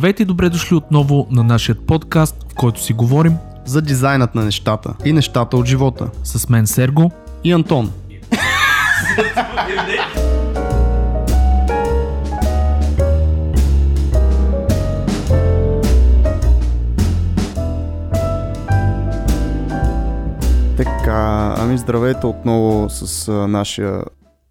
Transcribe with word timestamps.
Здравейте 0.00 0.22
и 0.22 0.26
добре 0.26 0.48
дошли 0.48 0.76
отново 0.76 1.26
на 1.30 1.44
нашия 1.44 1.74
подкаст, 1.74 2.52
в 2.52 2.54
който 2.54 2.82
си 2.82 2.92
говорим 2.92 3.36
за 3.64 3.82
дизайнът 3.82 4.34
на 4.34 4.44
нещата 4.44 4.94
и 5.04 5.12
нещата 5.12 5.56
от 5.56 5.66
живота. 5.66 6.10
с 6.24 6.48
мен 6.48 6.66
Серго. 6.66 7.10
И 7.44 7.52
Антон. 7.52 7.92
Така, 20.76 21.54
ами 21.58 21.78
здравейте 21.78 22.26
отново 22.26 22.90
с 22.90 23.28
а, 23.28 23.32
нашия 23.32 24.04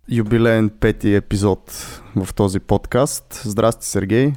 юбилеен 0.09 0.69
пети 0.79 1.15
епизод 1.15 1.87
в 2.15 2.33
този 2.33 2.59
подкаст. 2.59 3.41
Здрасти, 3.45 3.87
Сергей. 3.87 4.33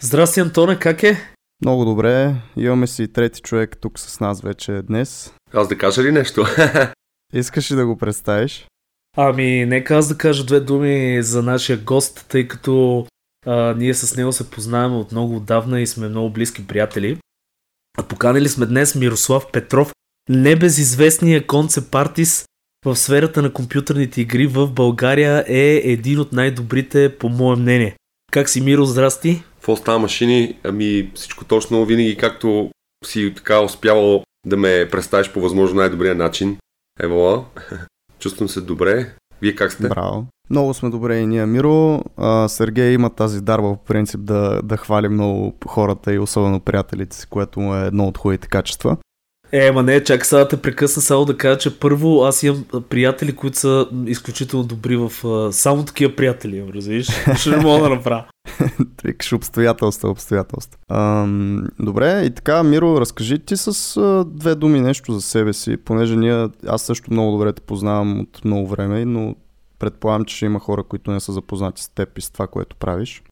Здрасти, 0.00 0.40
Антоне, 0.40 0.78
как 0.78 1.02
е? 1.02 1.32
Много 1.64 1.84
добре. 1.84 2.34
Имаме 2.56 2.86
си 2.86 3.12
трети 3.12 3.40
човек 3.40 3.76
тук 3.80 3.98
с 3.98 4.20
нас 4.20 4.40
вече 4.40 4.82
днес. 4.82 5.34
Аз 5.52 5.68
да 5.68 5.78
кажа 5.78 6.02
ли 6.02 6.12
нещо? 6.12 6.46
Искаш 7.34 7.70
ли 7.70 7.76
да 7.76 7.86
го 7.86 7.96
представиш? 7.96 8.66
Ами, 9.16 9.66
нека 9.66 9.94
аз 9.94 10.08
да 10.08 10.18
кажа 10.18 10.44
две 10.44 10.60
думи 10.60 11.22
за 11.22 11.42
нашия 11.42 11.78
гост, 11.78 12.26
тъй 12.28 12.48
като 12.48 13.06
а, 13.46 13.74
ние 13.74 13.94
с 13.94 14.16
него 14.16 14.32
се 14.32 14.50
познаваме 14.50 14.96
от 14.96 15.12
много 15.12 15.36
отдавна 15.36 15.80
и 15.80 15.86
сме 15.86 16.08
много 16.08 16.30
близки 16.30 16.66
приятели. 16.66 17.18
А 17.98 18.02
поканили 18.02 18.48
сме 18.48 18.66
днес 18.66 18.94
Мирослав 18.94 19.46
Петров, 19.52 19.92
небезизвестния 20.28 21.46
концепт 21.46 21.94
артист 21.94 22.46
в 22.84 22.96
сферата 22.96 23.42
на 23.42 23.52
компютърните 23.52 24.20
игри 24.20 24.46
в 24.46 24.66
България 24.66 25.44
е 25.48 25.80
един 25.84 26.20
от 26.20 26.32
най-добрите, 26.32 27.18
по 27.18 27.28
мое 27.28 27.56
мнение. 27.56 27.96
Как 28.32 28.48
си, 28.48 28.60
Миро, 28.60 28.84
здрасти? 28.84 29.42
Какво 29.66 29.76
става 29.76 29.98
машини? 29.98 30.58
Ами 30.64 31.10
всичко 31.14 31.44
точно, 31.44 31.84
винаги 31.84 32.16
както 32.16 32.70
си 33.04 33.34
така 33.36 33.60
успявал 33.60 34.22
да 34.46 34.56
ме 34.56 34.88
представиш 34.90 35.32
по 35.32 35.40
възможно 35.40 35.80
най-добрия 35.80 36.14
начин. 36.14 36.56
Евола, 37.00 37.44
чувствам 38.18 38.48
се 38.48 38.60
добре. 38.60 39.14
Вие 39.42 39.54
как 39.54 39.72
сте? 39.72 39.88
Браво. 39.88 40.26
Много 40.50 40.74
сме 40.74 40.90
добре 40.90 41.18
и 41.18 41.26
ние, 41.26 41.46
Миро. 41.46 42.02
А, 42.16 42.48
Сергей 42.48 42.92
има 42.92 43.10
тази 43.10 43.40
дарба 43.40 43.68
по 43.68 43.84
принцип 43.84 44.20
да, 44.24 44.62
да 44.62 44.76
хвали 44.76 45.08
много 45.08 45.54
хората 45.66 46.14
и 46.14 46.18
особено 46.18 46.60
приятелите 46.60 47.16
си, 47.16 47.26
което 47.26 47.60
му 47.60 47.74
е 47.74 47.86
едно 47.86 48.04
от 48.04 48.18
хубавите 48.18 48.48
качества. 48.48 48.96
Е, 49.52 49.72
ма 49.72 49.82
не, 49.82 50.04
чак 50.04 50.26
сега 50.26 50.38
да 50.38 50.48
те 50.48 50.56
прекъсна 50.56 51.02
само 51.02 51.24
да 51.24 51.36
кажа, 51.36 51.58
че 51.58 51.78
първо 51.78 52.24
аз 52.24 52.42
имам 52.42 52.64
приятели, 52.88 53.36
които 53.36 53.58
са 53.58 53.88
изключително 54.06 54.66
добри 54.66 54.96
в... 54.96 55.12
Само 55.52 55.84
такива 55.84 56.16
приятели, 56.16 56.56
имам, 56.56 56.70
разбираш? 56.74 57.06
Ще 57.40 57.50
не 57.50 57.56
мога 57.56 57.82
да 57.82 57.90
направя. 57.90 58.24
Викаш 59.04 59.32
обстоятелства, 59.32 60.10
обстоятелства. 60.10 60.78
Ам, 60.90 61.66
добре, 61.80 62.22
и 62.24 62.30
така, 62.30 62.62
Миро, 62.62 63.00
разкажи 63.00 63.38
ти 63.38 63.56
с 63.56 63.96
а, 63.96 64.24
две 64.24 64.54
думи 64.54 64.80
нещо 64.80 65.12
за 65.12 65.20
себе 65.20 65.52
си, 65.52 65.76
понеже 65.76 66.16
ние, 66.16 66.48
аз 66.66 66.82
също 66.82 67.12
много 67.12 67.32
добре 67.32 67.52
те 67.52 67.62
познавам 67.62 68.20
от 68.20 68.44
много 68.44 68.68
време, 68.68 69.04
но 69.04 69.34
предполагам, 69.78 70.24
че 70.24 70.36
ще 70.36 70.46
има 70.46 70.60
хора, 70.60 70.82
които 70.82 71.10
не 71.10 71.20
са 71.20 71.32
запознати 71.32 71.82
с 71.82 71.88
теб 71.88 72.18
и 72.18 72.20
с 72.20 72.30
това, 72.30 72.46
което 72.46 72.76
правиш. 72.76 73.22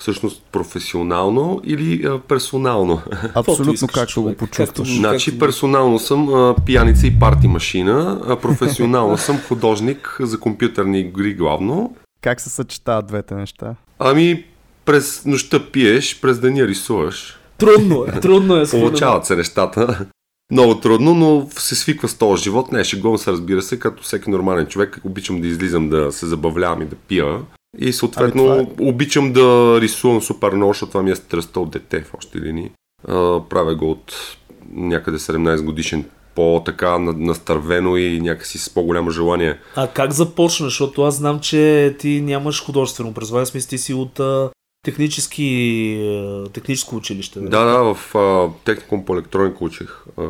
Всъщност 0.00 0.42
професионално 0.52 1.60
или 1.64 2.04
а, 2.04 2.18
персонално? 2.18 3.02
Абсолютно 3.34 3.72
искаш, 3.72 3.94
както 3.94 4.22
го 4.22 4.34
почувстваш. 4.34 4.68
както- 4.68 4.84
Значи 4.84 5.38
персонално 5.38 5.98
съм 5.98 6.28
а, 6.30 6.54
пияница 6.66 7.06
и 7.06 7.18
парти 7.18 7.48
машина, 7.48 8.20
а 8.28 8.36
професионално 8.36 9.18
съм 9.18 9.38
художник 9.48 10.16
за 10.20 10.40
компютърни 10.40 11.00
игри 11.00 11.34
главно. 11.34 11.96
Как 12.20 12.40
се 12.40 12.50
съчетават 12.50 13.06
двете 13.06 13.34
неща? 13.34 13.74
Ами 13.98 14.44
през 14.84 15.24
нощта 15.24 15.70
пиеш, 15.72 16.20
през 16.20 16.38
деня 16.38 16.66
рисуваш. 16.66 17.38
Трудно 17.58 18.04
е, 18.06 18.20
трудно 18.20 18.56
е. 18.56 18.66
Получават 18.70 19.26
се 19.26 19.36
нещата. 19.36 20.06
Много 20.50 20.74
трудно, 20.74 21.14
но 21.14 21.48
се 21.50 21.74
свиква 21.74 22.08
с 22.08 22.14
този 22.14 22.42
живот. 22.42 22.72
Не, 22.72 22.84
шегувам 22.84 23.18
се, 23.18 23.32
разбира 23.32 23.62
се, 23.62 23.78
като 23.78 24.02
всеки 24.02 24.30
нормален 24.30 24.66
човек. 24.66 25.00
Обичам 25.04 25.40
да 25.40 25.46
излизам 25.46 25.88
да 25.88 26.12
се 26.12 26.26
забавлявам 26.26 26.82
и 26.82 26.86
да 26.86 26.96
пия. 26.98 27.38
И 27.78 27.92
съответно 27.92 28.46
Ами, 28.46 28.66
това 28.76 28.88
обичам 28.88 29.32
да 29.32 29.78
рисувам 29.80 30.22
супер 30.22 30.52
много, 30.52 30.72
защото 30.72 30.90
това 30.90 31.02
ми 31.02 31.10
е 31.10 31.16
страстта 31.16 31.60
от 31.60 31.70
дете 31.70 32.00
в 32.00 32.14
още 32.18 32.40
линии. 32.40 32.70
А, 33.08 33.40
правя 33.48 33.74
го 33.74 33.90
от 33.90 34.36
някъде 34.72 35.18
17 35.18 35.62
годишен 35.64 36.04
по-така 36.34 36.98
на- 36.98 37.12
настървено 37.12 37.96
и 37.96 38.20
някакси 38.20 38.58
с 38.58 38.70
по-голямо 38.70 39.10
желание. 39.10 39.58
А 39.76 39.88
как 39.88 40.12
започна? 40.12 40.66
Защото 40.66 41.02
аз 41.02 41.14
знам, 41.16 41.40
че 41.40 41.94
ти 41.98 42.20
нямаш 42.20 42.64
художествено 42.64 43.10
образование, 43.10 43.46
смисъл 43.46 43.68
ти 43.68 43.78
си 43.78 43.94
от 43.94 44.20
а, 44.20 44.50
технически, 44.84 46.48
техническо 46.52 46.96
училище. 46.96 47.38
нали? 47.38 47.50
Да, 47.50 47.64
да, 47.64 47.94
в 47.94 48.14
а, 48.14 48.48
техникум 48.64 49.04
по 49.04 49.14
електроника 49.14 49.64
учих. 49.64 50.04
А, 50.18 50.22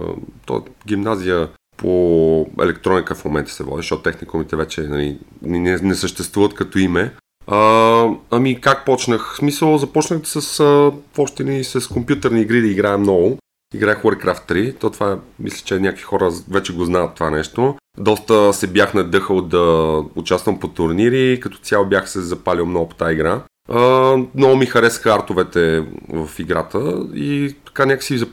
то 0.47 0.65
гимназия 0.87 1.49
по 1.77 2.47
електроника 2.63 3.15
в 3.15 3.25
момента 3.25 3.53
се 3.53 3.65
води, 3.65 3.77
защото 3.77 4.03
техникумите 4.03 4.57
вече 4.57 4.81
нали, 4.81 5.19
не, 5.43 5.79
не 5.83 5.95
съществуват 5.95 6.55
като 6.55 6.79
име. 6.79 7.13
А, 7.47 8.09
ами 8.31 8.61
как 8.61 8.85
почнах? 8.85 9.33
В 9.35 9.37
смисъл 9.37 9.79
започнах 9.79 10.21
с 10.25 10.61
а, 10.61 10.93
още 11.19 11.45
ни 11.45 11.65
с 11.65 11.89
компютърни 11.89 12.41
игри 12.41 12.61
да 12.61 12.67
играя 12.67 12.99
много. 12.99 13.39
Играх 13.75 14.03
Warcraft 14.03 14.51
3, 14.51 14.79
то 14.79 14.91
това 14.91 15.19
мисля, 15.39 15.65
че 15.65 15.79
някакви 15.79 16.03
хора 16.03 16.31
вече 16.51 16.73
го 16.75 16.85
знаят 16.85 17.15
това 17.15 17.31
нещо. 17.31 17.75
Доста 17.99 18.53
се 18.53 18.67
бях 18.67 18.95
надъхал 18.95 19.41
да 19.41 19.97
участвам 20.15 20.61
по 20.61 20.69
турнири, 20.69 21.41
като 21.41 21.59
цяло 21.59 21.87
бях 21.87 22.11
се 22.11 22.21
запалил 22.21 22.67
много 22.67 22.89
по 22.89 22.95
тази 22.95 23.15
игра. 23.15 23.41
А, 23.73 24.17
много 24.35 24.57
ми 24.57 24.67
харесаха 24.67 25.15
артовете 25.15 25.85
в 26.09 26.29
играта 26.39 27.07
и 27.15 27.55
така 27.67 27.87
някакси 27.87 28.25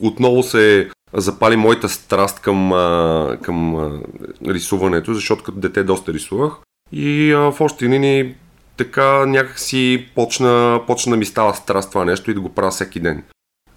отново 0.00 0.42
се 0.42 0.90
запали 1.12 1.56
моята 1.56 1.88
страст 1.88 2.40
към, 2.40 2.70
към 3.42 3.90
рисуването, 4.46 5.14
защото 5.14 5.42
като 5.44 5.58
дете 5.58 5.82
доста 5.82 6.12
рисувах. 6.12 6.52
И 6.92 7.32
а, 7.32 7.38
в 7.38 7.60
още 7.60 7.88
линии 7.88 8.34
така 8.76 9.26
някакси 9.26 10.06
почна, 10.14 10.80
почна 10.86 11.10
да 11.10 11.16
ми 11.16 11.24
става 11.24 11.54
страст 11.54 11.90
това 11.90 12.04
нещо 12.04 12.30
и 12.30 12.34
да 12.34 12.40
го 12.40 12.48
правя 12.48 12.70
всеки 12.70 13.00
ден. 13.00 13.22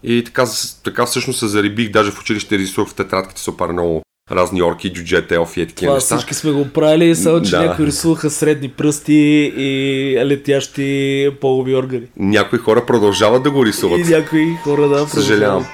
И 0.03 0.23
така, 0.23 0.45
така 0.83 1.05
всъщност 1.05 1.39
се 1.39 1.47
зарибих, 1.47 1.91
даже 1.91 2.11
в 2.11 2.19
училище 2.19 2.57
рисувах 2.57 2.89
в 2.89 2.95
тетрадките 2.95 3.41
супер 3.41 3.67
много 3.67 4.01
разни 4.31 4.61
орки, 4.61 4.93
джуджета, 4.93 5.35
елфи 5.35 5.61
и 5.61 5.67
такива 5.67 5.93
неща. 5.93 6.15
всички 6.15 6.33
сме 6.33 6.51
го 6.51 6.69
правили, 6.69 7.15
само 7.15 7.41
че 7.41 7.51
Да. 7.51 7.65
някои 7.65 7.85
рисуваха 7.85 8.29
средни 8.29 8.69
пръсти 8.69 9.13
и 9.57 10.15
летящи 10.25 11.29
полови 11.41 11.75
органи. 11.75 12.05
Някои 12.17 12.59
хора 12.59 12.85
продължават 12.85 13.43
да 13.43 13.51
го 13.51 13.65
рисуват. 13.65 13.99
И 13.99 14.03
някои 14.03 14.55
хора 14.63 14.87
да 14.87 15.07
Съжалявам. 15.07 15.65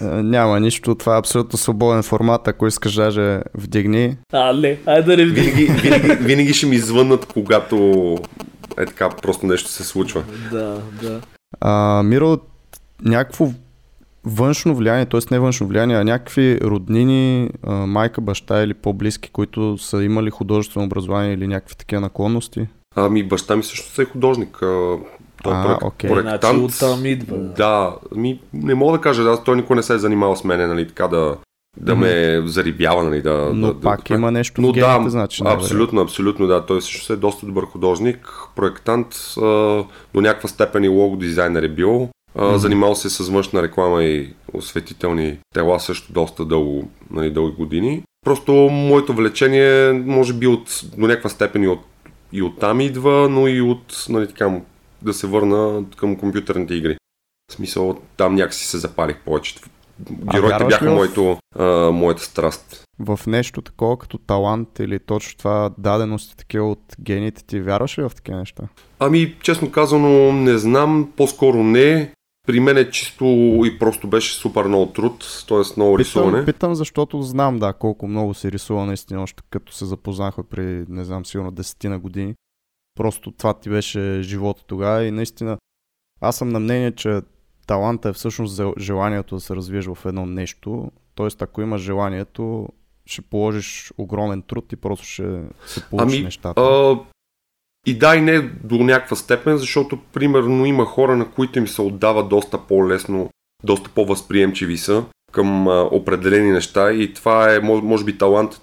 Няма 0.00 0.60
нищо, 0.60 0.94
това 0.94 1.14
е 1.14 1.18
абсолютно 1.18 1.58
свободен 1.58 2.02
формат, 2.02 2.48
ако 2.48 2.66
искаш 2.66 2.94
даже 2.94 3.40
вдигни. 3.54 4.16
А, 4.32 4.52
не, 4.52 4.78
айде 4.86 5.02
да 5.02 5.16
не 5.16 5.24
Винаги, 5.24 5.64
винаги, 5.64 6.24
винаги 6.24 6.54
ще 6.54 6.66
ми 6.66 6.78
звъннат, 6.78 7.26
когато 7.26 7.76
е 8.78 8.86
така 8.86 9.10
просто 9.22 9.46
нещо 9.46 9.68
се 9.68 9.84
случва. 9.84 10.22
Да, 10.52 10.78
да. 11.02 11.20
А, 11.60 12.02
Миро, 12.02 12.38
някакво 13.04 13.48
външно 14.24 14.74
влияние, 14.74 15.06
т.е. 15.06 15.20
не 15.30 15.38
външно 15.38 15.66
влияние, 15.66 15.96
а 15.96 16.04
някакви 16.04 16.60
роднини, 16.60 17.50
майка, 17.66 18.20
баща 18.20 18.62
или 18.62 18.74
по-близки, 18.74 19.30
които 19.30 19.78
са 19.78 20.02
имали 20.02 20.30
художествено 20.30 20.86
образование 20.86 21.32
или 21.32 21.46
някакви 21.46 21.76
такива 21.76 22.00
наклонности? 22.00 22.68
Ами 22.96 23.22
баща 23.22 23.56
ми 23.56 23.62
също 23.62 24.02
е 24.02 24.04
художник. 24.04 24.58
А, 25.40 25.42
Той 25.42 25.54
А, 25.54 25.60
е 25.60 25.64
проект, 25.64 25.82
окей. 25.82 26.10
проектант. 26.10 26.40
Значи 26.42 26.84
оттам 26.84 27.06
идва, 27.06 27.36
да. 27.36 27.94
Ми, 28.16 28.40
не 28.52 28.74
мога 28.74 28.98
да 28.98 29.02
кажа, 29.02 29.22
да, 29.22 29.42
той 29.44 29.56
никой 29.56 29.76
не 29.76 29.82
се 29.82 29.94
е 29.94 29.98
занимавал 29.98 30.36
с 30.36 30.44
мене, 30.44 30.66
нали, 30.66 30.88
така 30.88 31.08
да, 31.08 31.36
да 31.76 31.96
ме 31.96 32.42
зарибява, 32.44 33.04
нали, 33.04 33.22
да... 33.22 33.50
Но 33.54 33.72
да, 33.72 33.80
пак 33.80 34.02
да, 34.08 34.14
има 34.14 34.30
нещо 34.30 34.60
Но 34.60 34.68
в 34.68 34.72
гените, 34.72 35.04
да, 35.04 35.10
значи. 35.10 35.42
най-вероятно. 35.42 35.64
абсолютно, 35.64 36.00
абсолютно, 36.00 36.46
да. 36.46 36.66
Той 36.66 36.82
също 36.82 37.12
е 37.12 37.16
доста 37.16 37.46
добър 37.46 37.64
художник, 37.64 38.28
проектант, 38.56 39.06
а, 39.38 39.40
до 40.14 40.20
някаква 40.20 40.48
степен 40.48 40.84
и 40.84 40.88
лого 40.88 41.16
дизайнер 41.16 41.62
е 41.62 41.68
бил. 41.68 42.08
А, 42.38 42.58
Занимавал 42.58 42.94
се 42.94 43.10
с 43.10 43.28
външна 43.28 43.62
реклама 43.62 44.02
и 44.04 44.34
осветителни 44.52 45.38
тела 45.54 45.80
също 45.80 46.12
доста 46.12 46.44
дълго, 46.44 46.88
нали, 47.10 47.30
дълги 47.30 47.56
години. 47.56 48.02
Просто 48.24 48.52
моето 48.72 49.12
влечение 49.12 49.92
може 49.92 50.32
би 50.32 50.46
от, 50.46 50.80
до 50.98 51.06
някаква 51.06 51.30
степен 51.30 51.62
и 51.62 51.68
от, 51.68 51.80
и 52.32 52.42
от 52.42 52.58
там 52.58 52.80
идва, 52.80 53.28
но 53.28 53.48
и 53.48 53.60
от 53.60 54.06
нали, 54.08 54.26
така, 54.26 54.60
да 55.02 55.12
се 55.12 55.26
върна 55.26 55.84
към 55.96 56.16
компютърните 56.16 56.74
игри. 56.74 56.96
В 57.50 57.54
смисъл, 57.54 58.00
там 58.16 58.34
някакси 58.34 58.66
се 58.66 58.78
запалих 58.78 59.18
повече. 59.18 59.54
Героите 60.32 60.64
бяха 60.64 60.86
в- 60.86 60.94
моето, 60.94 61.38
а, 61.58 61.64
моята 61.90 62.22
страст. 62.22 62.84
В 62.98 63.20
нещо 63.26 63.62
такова 63.62 63.96
като 63.96 64.18
талант 64.18 64.78
или 64.78 64.98
точно 64.98 65.38
това 65.38 65.70
дадености 65.78 66.36
такива 66.36 66.70
от 66.70 66.96
гените 67.00 67.44
ти, 67.44 67.60
вярваш 67.60 67.98
ли 67.98 68.02
в 68.02 68.12
такива 68.16 68.38
неща? 68.38 68.62
Ами, 68.98 69.36
честно 69.42 69.70
казано, 69.70 70.08
не 70.32 70.58
знам, 70.58 71.12
по-скоро 71.16 71.56
не. 71.56 72.12
При 72.46 72.60
мен 72.60 72.76
е 72.76 72.90
чисто 72.90 73.24
и 73.64 73.78
просто 73.78 74.08
беше 74.08 74.34
супер 74.34 74.64
много 74.64 74.86
труд, 74.86 75.44
т.е. 75.48 75.56
много 75.56 75.66
Питам, 75.90 75.96
рисуване. 75.96 76.44
питам, 76.44 76.74
защото 76.74 77.22
знам, 77.22 77.58
да, 77.58 77.72
колко 77.72 78.06
много 78.06 78.34
се 78.34 78.52
рисува 78.52 78.86
наистина, 78.86 79.22
още 79.22 79.42
като 79.50 79.72
се 79.72 79.84
запознахме 79.84 80.44
при, 80.44 80.62
не 80.88 81.04
знам, 81.04 81.26
сигурно 81.26 81.52
10 81.52 81.84
на 81.84 81.98
години. 81.98 82.34
Просто 83.00 83.30
това 83.30 83.54
ти 83.54 83.70
беше 83.70 84.22
живота 84.22 84.64
тогава 84.66 85.04
и 85.04 85.10
наистина 85.10 85.58
аз 86.20 86.36
съм 86.36 86.48
на 86.48 86.60
мнение, 86.60 86.92
че 86.92 87.20
таланта 87.66 88.08
е 88.08 88.12
всъщност 88.12 88.60
желанието 88.78 89.34
да 89.34 89.40
се 89.40 89.56
развиеш 89.56 89.86
в 89.86 89.98
едно 90.06 90.26
нещо. 90.26 90.90
Тоест, 91.14 91.42
ако 91.42 91.62
имаш 91.62 91.82
желанието, 91.82 92.68
ще 93.06 93.22
положиш 93.22 93.92
огромен 93.98 94.42
труд 94.42 94.72
и 94.72 94.76
просто 94.76 95.06
ще 95.06 95.42
се 95.66 95.84
получиш 95.90 96.16
Ами, 96.16 96.24
нещата. 96.24 96.60
А, 96.60 96.98
и 97.86 97.98
да, 97.98 98.16
и 98.16 98.20
не 98.20 98.40
до 98.40 98.74
някаква 98.74 99.16
степен, 99.16 99.56
защото 99.56 99.98
примерно 100.12 100.66
има 100.66 100.84
хора, 100.84 101.16
на 101.16 101.30
които 101.30 101.58
им 101.58 101.68
се 101.68 101.82
отдава 101.82 102.28
доста 102.28 102.66
по-лесно, 102.66 103.30
доста 103.64 103.90
по-възприемчиви 103.94 104.78
са 104.78 105.04
към 105.32 105.66
определени 105.92 106.50
неща 106.50 106.92
и 106.92 107.14
това 107.14 107.54
е, 107.54 107.60
може, 107.60 108.04
би, 108.04 108.18
талант 108.18 108.60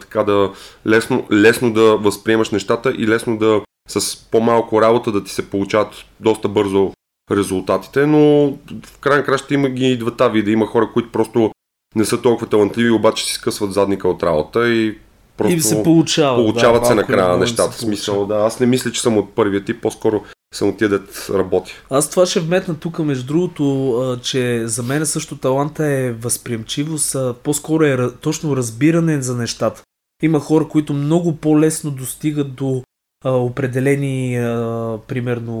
така 0.00 0.22
да 0.22 0.52
лесно, 0.86 1.26
лесно 1.32 1.72
да 1.72 1.96
възприемаш 1.96 2.50
нещата 2.50 2.94
и 2.98 3.08
лесно 3.08 3.38
да 3.38 3.60
с 3.88 4.16
по-малко 4.30 4.82
работа 4.82 5.12
да 5.12 5.24
ти 5.24 5.30
се 5.30 5.50
получават 5.50 5.94
доста 6.20 6.48
бързо 6.48 6.92
резултатите, 7.30 8.06
но 8.06 8.52
в 8.86 8.98
крайна 9.00 9.24
краща 9.24 9.54
има 9.54 9.68
ги 9.68 9.86
и 9.86 9.98
двата 9.98 10.30
вида. 10.30 10.50
Има 10.50 10.66
хора, 10.66 10.90
които 10.92 11.12
просто 11.12 11.50
не 11.94 12.04
са 12.04 12.22
толкова 12.22 12.46
талантливи, 12.46 12.90
обаче 12.90 13.26
си 13.26 13.32
скъсват 13.32 13.72
задника 13.72 14.08
от 14.08 14.22
работа 14.22 14.68
и 14.68 14.98
просто 15.36 15.56
И 15.56 15.60
се 15.60 15.82
получава. 15.82 16.36
получават 16.36 16.82
да, 16.82 16.86
се 16.86 16.94
накрая 16.94 17.18
или 17.18 17.26
много 17.26 17.40
нещата. 17.40 17.70
В 17.70 17.80
смисъл, 17.80 18.26
да, 18.26 18.34
аз 18.34 18.60
не 18.60 18.66
мисля, 18.66 18.92
че 18.92 19.00
съм 19.02 19.18
от 19.18 19.34
първия 19.34 19.64
тип, 19.64 19.82
по-скоро 19.82 20.22
съм 20.54 20.68
от 20.68 20.78
тия 20.78 20.88
дет 20.88 21.26
работи. 21.34 21.72
Аз 21.90 22.10
това 22.10 22.26
ще 22.26 22.40
вметна 22.40 22.74
тук, 22.74 22.98
между 22.98 23.26
другото, 23.26 24.18
че 24.22 24.62
за 24.66 24.82
мен 24.82 25.06
също 25.06 25.38
таланта 25.38 25.86
е 25.86 26.12
възприемчивост, 26.12 27.16
по-скоро 27.42 27.84
е 27.84 28.10
точно 28.20 28.56
разбиране 28.56 29.22
за 29.22 29.36
нещата. 29.36 29.82
Има 30.22 30.40
хора, 30.40 30.68
които 30.68 30.92
много 30.92 31.36
по-лесно 31.36 31.90
достигат 31.90 32.54
до 32.54 32.82
а, 33.24 33.30
определени, 33.30 34.36
а, 34.36 34.98
примерно, 35.08 35.54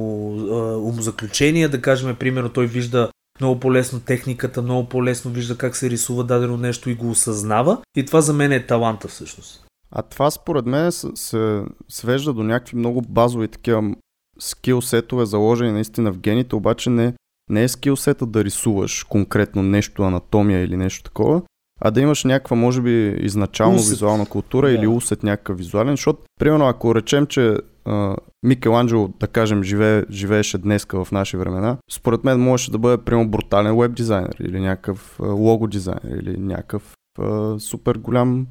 а, 0.50 0.76
умозаключения, 0.76 1.68
да 1.68 1.80
кажем, 1.80 2.16
примерно, 2.16 2.48
той 2.48 2.66
вижда 2.66 3.08
много 3.40 3.60
по-лесно 3.60 4.00
техниката, 4.00 4.62
много 4.62 4.88
по-лесно 4.88 5.30
вижда 5.30 5.56
как 5.56 5.76
се 5.76 5.90
рисува 5.90 6.24
дадено 6.24 6.56
нещо 6.56 6.90
и 6.90 6.94
го 6.94 7.10
осъзнава. 7.10 7.78
И 7.96 8.06
това 8.06 8.20
за 8.20 8.32
мен 8.32 8.52
е 8.52 8.66
таланта 8.66 9.08
всъщност. 9.08 9.65
А 9.98 10.02
това 10.02 10.30
според 10.30 10.66
мен 10.66 10.92
се, 10.92 11.64
свежда 11.88 12.32
до 12.32 12.42
някакви 12.42 12.76
много 12.76 13.02
базови 13.02 13.48
такива 13.48 13.94
скил 14.38 14.82
сетове, 14.82 15.26
заложени 15.26 15.72
наистина 15.72 16.12
в 16.12 16.18
гените, 16.18 16.56
обаче 16.56 16.90
не, 16.90 17.14
не 17.50 17.62
е 17.62 17.68
скил 17.68 17.96
сета 17.96 18.26
да 18.26 18.44
рисуваш 18.44 19.04
конкретно 19.04 19.62
нещо, 19.62 20.02
анатомия 20.02 20.64
или 20.64 20.76
нещо 20.76 21.04
такова, 21.04 21.42
а 21.80 21.90
да 21.90 22.00
имаш 22.00 22.24
някаква, 22.24 22.56
може 22.56 22.82
би, 22.82 23.16
изначално 23.20 23.76
Усет. 23.76 23.90
визуална 23.90 24.26
култура 24.26 24.66
Да. 24.66 24.72
или 24.74 24.86
усет 24.86 25.22
някакъв 25.22 25.58
визуален, 25.58 25.92
защото, 25.92 26.22
примерно, 26.40 26.66
ако 26.68 26.94
речем, 26.94 27.26
че 27.26 27.56
а, 27.84 28.16
Микеланджело, 28.42 29.08
да 29.20 29.26
кажем, 29.26 29.62
живее, 29.62 30.04
живееше 30.10 30.58
днеска 30.58 31.04
в 31.04 31.12
наши 31.12 31.36
времена, 31.36 31.76
според 31.90 32.24
мен 32.24 32.40
можеше 32.40 32.70
да 32.70 32.78
бъде, 32.78 33.04
примерно, 33.04 33.30
брутален 33.30 33.78
веб 33.78 33.94
дизайнер 33.94 34.36
или 34.40 34.60
някакъв 34.60 35.20
а, 35.22 35.26
лого 35.26 35.66
дизайнер 35.66 36.16
или 36.22 36.38
някакъв 36.38 36.94
а, 37.20 37.58
супер 37.58 37.94
голям 37.94 38.46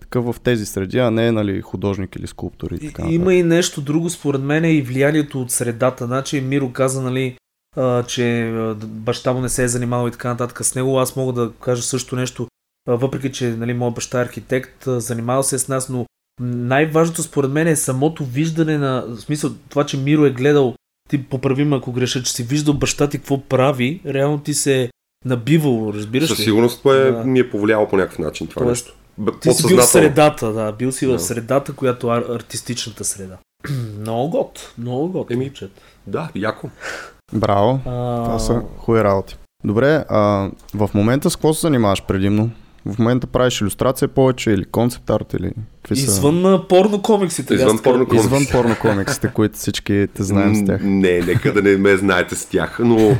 такъв 0.00 0.24
в 0.24 0.40
тези 0.40 0.66
среди, 0.66 0.98
а 0.98 1.10
не 1.10 1.32
нали, 1.32 1.60
художник 1.60 2.16
или 2.16 2.26
скулптор 2.26 2.70
и 2.70 2.86
така. 2.86 3.08
Има 3.08 3.34
и 3.34 3.42
нещо 3.42 3.80
друго, 3.80 4.10
според 4.10 4.42
мен, 4.42 4.64
е 4.64 4.72
и 4.72 4.82
влиянието 4.82 5.40
от 5.40 5.50
средата. 5.50 6.06
Значи 6.06 6.40
Миро 6.40 6.72
каза, 6.72 7.02
нали, 7.02 7.36
а, 7.76 8.02
че 8.02 8.52
баща 8.84 9.32
му 9.32 9.40
не 9.40 9.48
се 9.48 9.64
е 9.64 9.68
занимавал 9.68 10.08
и 10.08 10.12
така 10.12 10.28
нататък 10.28 10.64
с 10.64 10.74
него. 10.74 10.98
Аз 10.98 11.16
мога 11.16 11.32
да 11.32 11.52
кажа 11.60 11.82
също 11.82 12.16
нещо, 12.16 12.48
а, 12.88 12.94
въпреки 12.94 13.32
че 13.32 13.48
нали, 13.48 13.74
моят 13.74 13.94
баща 13.94 14.20
е 14.20 14.24
архитект, 14.24 14.86
а, 14.86 15.00
занимавал 15.00 15.42
се 15.42 15.58
с 15.58 15.68
нас, 15.68 15.88
но 15.88 16.06
най-важното 16.40 17.22
според 17.22 17.50
мен 17.50 17.66
е 17.66 17.76
самото 17.76 18.24
виждане 18.24 18.78
на, 18.78 19.04
в 19.08 19.20
смисъл 19.20 19.50
това, 19.68 19.86
че 19.86 19.96
Миро 19.96 20.26
е 20.26 20.30
гледал, 20.30 20.74
ти 21.08 21.22
поправи 21.24 21.64
ме 21.64 21.76
ако 21.76 21.92
греша, 21.92 22.22
че 22.22 22.32
си 22.32 22.42
виждал 22.42 22.74
баща 22.74 23.08
ти 23.08 23.18
какво 23.18 23.40
прави, 23.40 24.00
реално 24.06 24.38
ти 24.38 24.54
се 24.54 24.82
е 24.82 24.88
набивал, 25.24 25.92
разбираш 25.94 26.28
Със 26.28 26.38
ли? 26.38 26.42
сигурност 26.42 26.78
това 26.78 26.96
е, 26.96 27.10
Да. 27.10 27.24
ми 27.24 27.38
е 27.38 27.50
повлияло 27.50 27.88
по 27.88 27.96
някакъв 27.96 28.18
начин 28.18 28.46
това 28.46 28.62
Тоест, 28.64 28.86
нещо. 28.86 28.97
Ти 29.40 29.52
си 29.52 29.66
бил 29.66 29.76
в 29.76 29.84
средата, 29.84 30.52
да, 30.52 30.72
бил 30.72 30.92
си 30.92 31.06
в 31.06 31.12
Да. 31.12 31.18
средата, 31.18 31.72
която 31.72 32.14
е 32.14 32.24
артистичната 32.34 33.04
среда. 33.04 33.36
много 34.00 34.28
год, 34.30 34.72
много 34.78 35.08
год. 35.08 35.30
Еми. 35.30 35.52
Да, 36.06 36.28
яко. 36.34 36.70
Браво, 37.32 37.80
А, 37.86 38.24
това 38.24 38.38
са 38.38 38.62
хубави 38.78 39.04
работи. 39.04 39.36
Добре, 39.64 40.04
а, 40.08 40.50
в 40.74 40.90
момента 40.94 41.30
с 41.30 41.36
какво 41.36 41.54
се 41.54 41.60
занимаваш 41.60 42.02
предимно? 42.02 42.50
В 42.86 42.98
момента 42.98 43.26
правиш 43.26 43.60
иллюстрация 43.60 44.08
повече 44.08 44.50
или 44.50 44.64
концепт 44.64 45.10
арт 45.10 45.34
или 45.34 45.52
какви 45.82 45.96
са? 45.96 46.04
Извън 46.04 46.40
на 46.40 46.68
порно 46.68 47.02
комиксите. 47.02 47.54
Извън 47.54 47.78
порно 47.78 48.06
комикс. 48.06 48.24
Извън 48.24 48.46
порно 48.52 48.76
комиксите, 48.80 49.30
които 49.34 49.56
всички 49.58 50.08
те 50.14 50.22
знаем 50.22 50.54
с 50.56 50.64
тях. 50.66 50.80
Не, 50.84 51.20
нека 51.20 51.52
да 51.52 51.62
не 51.62 51.76
ме 51.76 51.96
знаете 51.96 52.34
с 52.34 52.46
тях, 52.46 52.78
но 52.78 53.16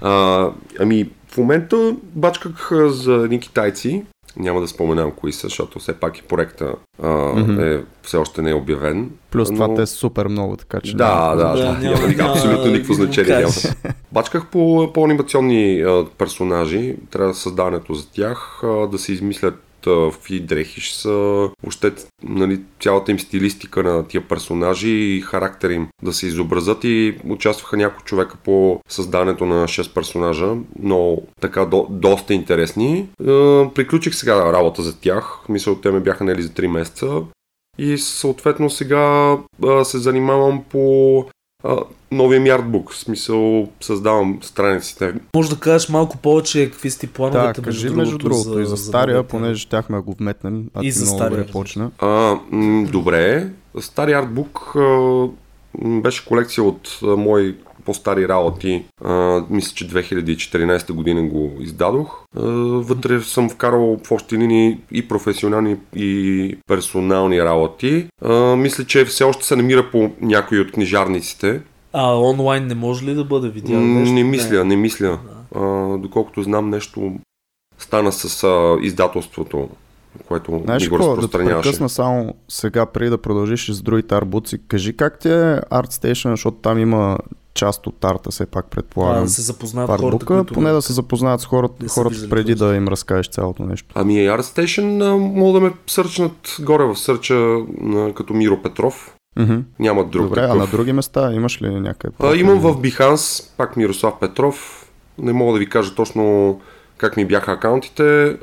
а, 0.00 0.46
ами 0.80 1.10
в 1.28 1.36
момента 1.36 1.94
бачках 2.02 2.70
за 2.86 3.12
едни 3.14 3.40
китайци, 3.40 4.04
няма 4.38 4.60
да 4.60 4.68
споменам 4.68 5.10
кои 5.10 5.32
са, 5.32 5.40
защото 5.42 5.78
все 5.78 5.92
пак 5.92 6.18
и 6.18 6.22
проекта 6.22 6.72
а, 7.02 7.08
Мгм. 7.08 7.60
е, 7.62 7.80
все 8.02 8.16
още 8.16 8.42
не 8.42 8.50
е 8.50 8.54
обявен. 8.54 9.10
Плюс 9.30 9.48
това 9.48 9.66
но- 9.68 9.74
те 9.74 9.86
са 9.86 9.94
супер 9.94 10.26
много, 10.26 10.56
така 10.56 10.80
че... 10.80 10.96
Да, 10.96 11.34
да, 11.34 11.44
Да, 11.44 11.52
да, 11.54 11.64
няма- 11.64 11.78
няма, 11.80 12.08
няма 12.08 12.30
абсолютно 12.30 12.64
да 12.64 12.70
никакво 12.70 12.92
значение 12.94 13.36
няма. 13.36 13.52
Бачках 14.12 14.46
по, 14.46 14.90
по 14.94 15.04
анимационни 15.04 15.80
а, 15.80 16.04
персонажи, 16.18 16.96
трябва 17.10 17.34
създаването 17.34 17.94
за 17.94 18.10
тях, 18.10 18.60
а, 18.64 18.86
да 18.86 18.98
се 18.98 19.12
измислят 19.12 19.54
в 19.86 20.12
какви 20.12 20.40
дрехи 20.40 20.80
ще 20.80 20.98
са, 20.98 21.50
въобще 21.62 21.92
нали, 22.22 22.60
цялата 22.80 23.10
им 23.10 23.20
стилистика 23.20 23.82
на 23.82 24.08
тия 24.08 24.28
персонажи 24.28 24.90
и 24.90 25.20
характер 25.20 25.70
им 25.70 25.88
да 26.02 26.12
се 26.12 26.26
изобразят 26.26 26.84
и 26.84 27.18
участваха 27.28 27.76
няколко 27.76 28.04
човека 28.04 28.36
по 28.44 28.80
създаването 28.88 29.46
на 29.46 29.64
6 29.64 29.94
персонажа, 29.94 30.54
но 30.78 31.18
така 31.40 31.64
до, 31.64 31.86
доста 31.90 32.34
интересни. 32.34 33.08
А, 33.20 33.24
приключих 33.74 34.14
сега 34.14 34.52
работа 34.52 34.82
за 34.82 35.00
тях, 35.00 35.40
мисля, 35.48 35.80
те 35.80 35.90
ме 35.90 36.00
бяха 36.00 36.24
нели 36.24 36.42
за 36.42 36.48
3 36.48 36.66
месеца 36.66 37.22
и 37.78 37.98
съответно 37.98 38.70
сега 38.70 39.36
а, 39.66 39.84
се 39.84 39.98
занимавам 39.98 40.64
по 40.70 41.24
а, 41.64 41.76
новия 42.12 42.40
ми 42.40 42.48
артбук. 42.48 42.92
В 42.92 42.98
смисъл 42.98 43.68
създавам 43.80 44.38
страниците. 44.42 45.14
Може 45.34 45.50
да 45.50 45.56
кажеш 45.56 45.88
малко 45.88 46.16
повече 46.18 46.70
какви 46.70 46.90
са 46.90 46.98
ти 46.98 47.06
Да, 47.06 47.12
плановете 47.12 47.62
кажи 47.62 47.90
между 47.90 48.18
другото 48.18 48.60
и 48.60 48.66
за 48.66 48.76
стария, 48.76 49.16
новите. 49.16 49.30
понеже 49.30 49.60
щяхме 49.60 49.96
да 49.96 50.02
го 50.02 50.14
вметнем, 50.20 50.64
а 50.74 50.80
И 50.80 50.82
ти 50.82 50.90
за 50.90 51.04
много 51.04 51.18
стария, 51.18 51.38
добре 51.38 51.52
почна. 51.52 51.90
А, 51.98 52.36
м, 52.50 52.86
добре. 52.92 53.48
Стари 53.80 54.12
артбук 54.12 54.72
а, 54.76 55.26
беше 55.84 56.26
колекция 56.26 56.64
от 56.64 56.98
а, 57.02 57.06
мои 57.06 57.56
по-стари 57.88 58.28
работи. 58.28 58.84
А, 59.04 59.42
мисля, 59.50 59.74
че 59.74 59.88
2014 59.88 60.92
година 60.92 61.22
го 61.22 61.52
издадох. 61.60 62.24
А, 62.36 62.40
вътре 62.90 63.20
съм 63.20 63.50
вкарал 63.50 63.98
в 64.04 64.12
общи 64.12 64.38
линии 64.38 64.78
и 64.92 65.08
професионални 65.08 65.76
и 65.96 66.56
персонални 66.66 67.42
работи. 67.42 68.06
А, 68.24 68.56
мисля, 68.56 68.84
че 68.84 69.04
все 69.04 69.24
още 69.24 69.44
се 69.44 69.56
намира 69.56 69.90
по 69.90 70.10
някои 70.20 70.60
от 70.60 70.72
книжарниците. 70.72 71.60
А 71.92 72.20
онлайн 72.20 72.66
не 72.66 72.74
може 72.74 73.04
ли 73.04 73.14
да 73.14 73.24
бъде 73.24 73.48
видео? 73.48 73.76
М, 73.80 74.00
нещо? 74.00 74.14
Не 74.14 74.24
мисля, 74.24 74.64
не 74.64 74.76
мисля. 74.76 75.18
А, 75.54 75.60
доколкото 75.98 76.42
знам 76.42 76.70
нещо 76.70 77.12
стана 77.78 78.12
с 78.12 78.44
а, 78.44 78.76
издателството, 78.82 79.68
което 80.28 80.60
Знаеш 80.64 80.82
ни 80.82 80.88
го 80.88 80.96
какво, 80.96 81.10
да 81.10 81.16
разпространяваше. 81.16 81.62
прекъсна 81.68 81.88
само 81.88 82.34
сега, 82.48 82.86
преди 82.86 83.10
да 83.10 83.18
продължиш 83.18 83.68
и 83.68 83.74
с 83.74 83.82
другите 83.82 84.14
арбуци. 84.14 84.58
Кажи 84.68 84.96
как 84.96 85.18
ти 85.18 85.28
е 85.28 85.60
ArtStation, 85.72 86.30
защото 86.30 86.56
там 86.56 86.78
има 86.78 87.18
част 87.58 87.86
от 87.86 88.04
арта, 88.04 88.30
все 88.30 88.46
пак 88.46 88.66
предполагам. 88.70 89.24
да 89.24 89.30
се 89.30 89.42
запознават 89.42 89.98
в 89.98 90.00
хората, 90.00 90.26
които... 90.26 90.54
поне 90.54 90.70
да 90.70 90.82
се 90.82 90.92
запознаят 90.92 91.40
с 91.40 91.46
хората, 91.46 91.74
не 91.82 91.88
хората 91.88 92.28
преди 92.30 92.54
да 92.54 92.74
им 92.74 92.88
разкажеш 92.88 93.28
цялото 93.28 93.62
нещо. 93.62 93.88
Ами 93.94 94.14
ArtStation 94.14 95.12
а, 95.12 95.16
мога 95.16 95.60
да 95.60 95.66
ме 95.66 95.72
сърчнат 95.86 96.56
горе 96.60 96.84
в 96.84 96.96
сърча 96.96 97.56
като 98.14 98.34
Миро 98.34 98.62
Петров. 98.62 99.14
Мгм. 99.38 99.58
Няма 99.78 100.04
друг 100.04 100.22
Добре, 100.22 100.40
такъв. 100.40 100.50
а 100.50 100.58
на 100.58 100.66
други 100.66 100.92
места 100.92 101.32
имаш 101.32 101.62
ли 101.62 101.80
някъде? 101.80 102.14
а, 102.22 102.36
имам 102.36 102.58
в 102.58 102.76
Behance, 102.76 103.50
пак 103.56 103.76
Мирослав 103.76 104.14
Петров. 104.20 104.86
Не 105.18 105.32
мога 105.32 105.52
да 105.52 105.58
ви 105.58 105.68
кажа 105.68 105.94
точно 105.94 106.60
как 106.96 107.16
ми 107.16 107.24
бяха 107.24 107.52
акаунтите. 107.52 108.36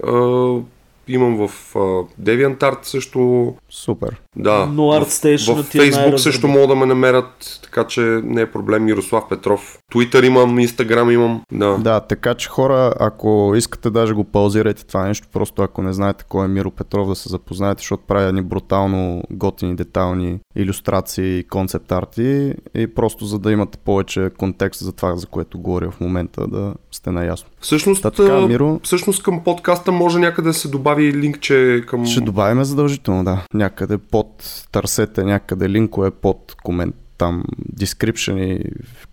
Имам 1.08 1.48
в 1.48 1.76
а, 1.76 1.80
DeviantArt 2.22 2.78
също. 2.84 3.54
Супер. 3.70 4.22
Да, 4.36 4.66
Но 4.66 4.88
в, 4.88 5.02
ArtStation 5.02 5.64
в 5.64 5.70
ти 5.70 5.78
е 5.78 5.82
Facebook 5.82 6.18
също 6.18 6.48
могат 6.48 6.70
да 6.70 6.76
ме 6.76 6.86
намерят, 6.86 7.60
така 7.64 7.84
че 7.84 8.02
не 8.24 8.42
е 8.42 8.52
проблем. 8.52 8.84
Мирослав 8.84 9.24
Петров. 9.30 9.80
Twitter 9.94 10.26
имам, 10.26 10.58
Instagram 10.58 11.14
имам. 11.14 11.42
Да. 11.52 11.78
Да, 11.78 12.00
така 12.00 12.34
че 12.34 12.50
хора, 12.50 12.94
ако 13.00 13.54
искате 13.56 13.90
даже 13.90 14.14
го 14.14 14.24
паузирайте 14.24 14.86
това 14.86 15.08
нещо, 15.08 15.28
просто 15.34 15.62
ако 15.62 15.82
не 15.82 15.94
знаете 15.94 16.26
кой 16.30 16.46
е 16.46 16.48
Миро 16.48 16.72
Петров, 16.72 17.08
да 17.08 17.16
се 17.16 17.30
запознаете, 17.30 17.80
защото 17.80 18.04
прави 18.08 18.28
едни 18.28 18.42
брутално 18.42 19.24
готини, 19.32 19.76
детални 19.76 20.40
иллюстрации, 20.56 21.44
концепт 21.44 21.92
арти 21.92 22.54
и 22.76 22.88
просто 22.88 23.26
за 23.26 23.40
да 23.40 23.52
имате 23.52 23.78
повече 23.78 24.32
контекст 24.38 24.82
за 24.82 24.92
това, 24.92 25.16
за 25.16 25.28
което 25.28 25.60
говоря 25.60 25.92
в 25.92 26.00
момента, 26.00 26.48
да 26.48 26.74
сте 26.92 27.12
наясно. 27.12 27.50
Всъщност, 27.66 28.02
Та 28.04 28.12
така, 28.12 28.48
Миро, 28.48 28.80
всъщност 28.84 29.24
към 29.24 29.44
подкаста 29.44 29.92
може 29.92 30.20
някъде 30.20 30.48
да 30.48 30.54
се 30.54 30.68
добави 30.68 31.14
линкче 31.14 31.84
към... 31.88 32.06
ще 32.06 32.22
добавим 32.22 32.64
задължително, 32.64 33.24
да. 33.24 33.46
Някъде 33.54 33.98
под, 33.98 34.28
търсете 34.72 35.24
някъде 35.24 35.70
линкове 35.70 36.12
под 36.12 36.56
комент, 36.64 36.96
там 37.18 37.44
дескрипшени, 37.58 38.60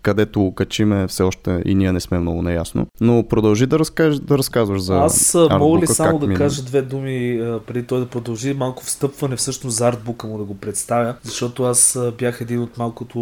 където 0.01 0.39
го 0.41 0.55
качиме, 0.55 1.07
все 1.07 1.23
още 1.23 1.61
и 1.65 1.75
ние 1.75 1.91
не 1.91 1.99
сме 1.99 2.19
много 2.19 2.41
наясно. 2.41 2.87
Но 3.01 3.27
продължи 3.27 3.65
да, 3.65 3.79
разкажеш, 3.79 4.19
да 4.19 4.37
разказваш 4.37 4.81
за 4.81 4.97
Аз 4.97 5.35
а, 5.35 5.57
мога 5.57 5.77
ли 5.79 5.83
артбука, 5.83 5.93
само 5.93 6.19
да 6.19 6.27
мина. 6.27 6.37
кажа 6.37 6.63
две 6.63 6.81
думи 6.81 7.41
преди 7.67 7.87
той 7.87 7.99
да 7.99 8.05
продължи 8.05 8.53
малко 8.53 8.83
встъпване 8.83 9.35
всъщност 9.35 9.77
за 9.77 9.87
артбука 9.87 10.27
му 10.27 10.37
да 10.37 10.43
го 10.43 10.57
представя, 10.57 11.15
защото 11.23 11.63
аз 11.63 11.99
бях 12.17 12.41
един 12.41 12.59
от 12.59 12.77
малкото 12.77 13.19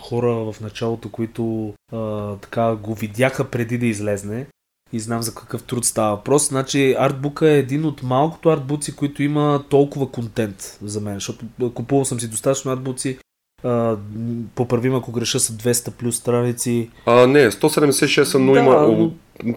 хора 0.00 0.52
в 0.52 0.60
началото, 0.60 1.08
които 1.08 1.72
а, 1.92 2.34
така 2.36 2.76
го 2.76 2.94
видяха 2.94 3.44
преди 3.44 3.78
да 3.78 3.86
излезне 3.86 4.46
и 4.92 5.00
знам 5.00 5.22
за 5.22 5.34
какъв 5.34 5.62
труд 5.62 5.84
става 5.84 6.16
въпрос. 6.16 6.48
Значи 6.48 6.96
артбука 6.98 7.48
е 7.50 7.58
един 7.58 7.84
от 7.84 8.02
малкото 8.02 8.48
артбуци, 8.48 8.96
които 8.96 9.22
има 9.22 9.64
толкова 9.68 10.10
контент 10.10 10.78
за 10.82 11.00
мен, 11.00 11.14
защото 11.14 11.46
купувал 11.74 12.04
съм 12.04 12.20
си 12.20 12.30
достатъчно 12.30 12.72
артбуци, 12.72 13.18
а, 13.64 13.96
поправим 14.54 14.94
ако 14.94 15.12
греша 15.12 15.40
са 15.40 15.52
200 15.52 15.90
плюс 15.90 16.16
страници, 16.16 16.90
А, 17.06 17.26
не, 17.26 17.50
176, 17.50 18.38
но 18.38 18.52
Да, 18.52 18.60
има 18.60 19.10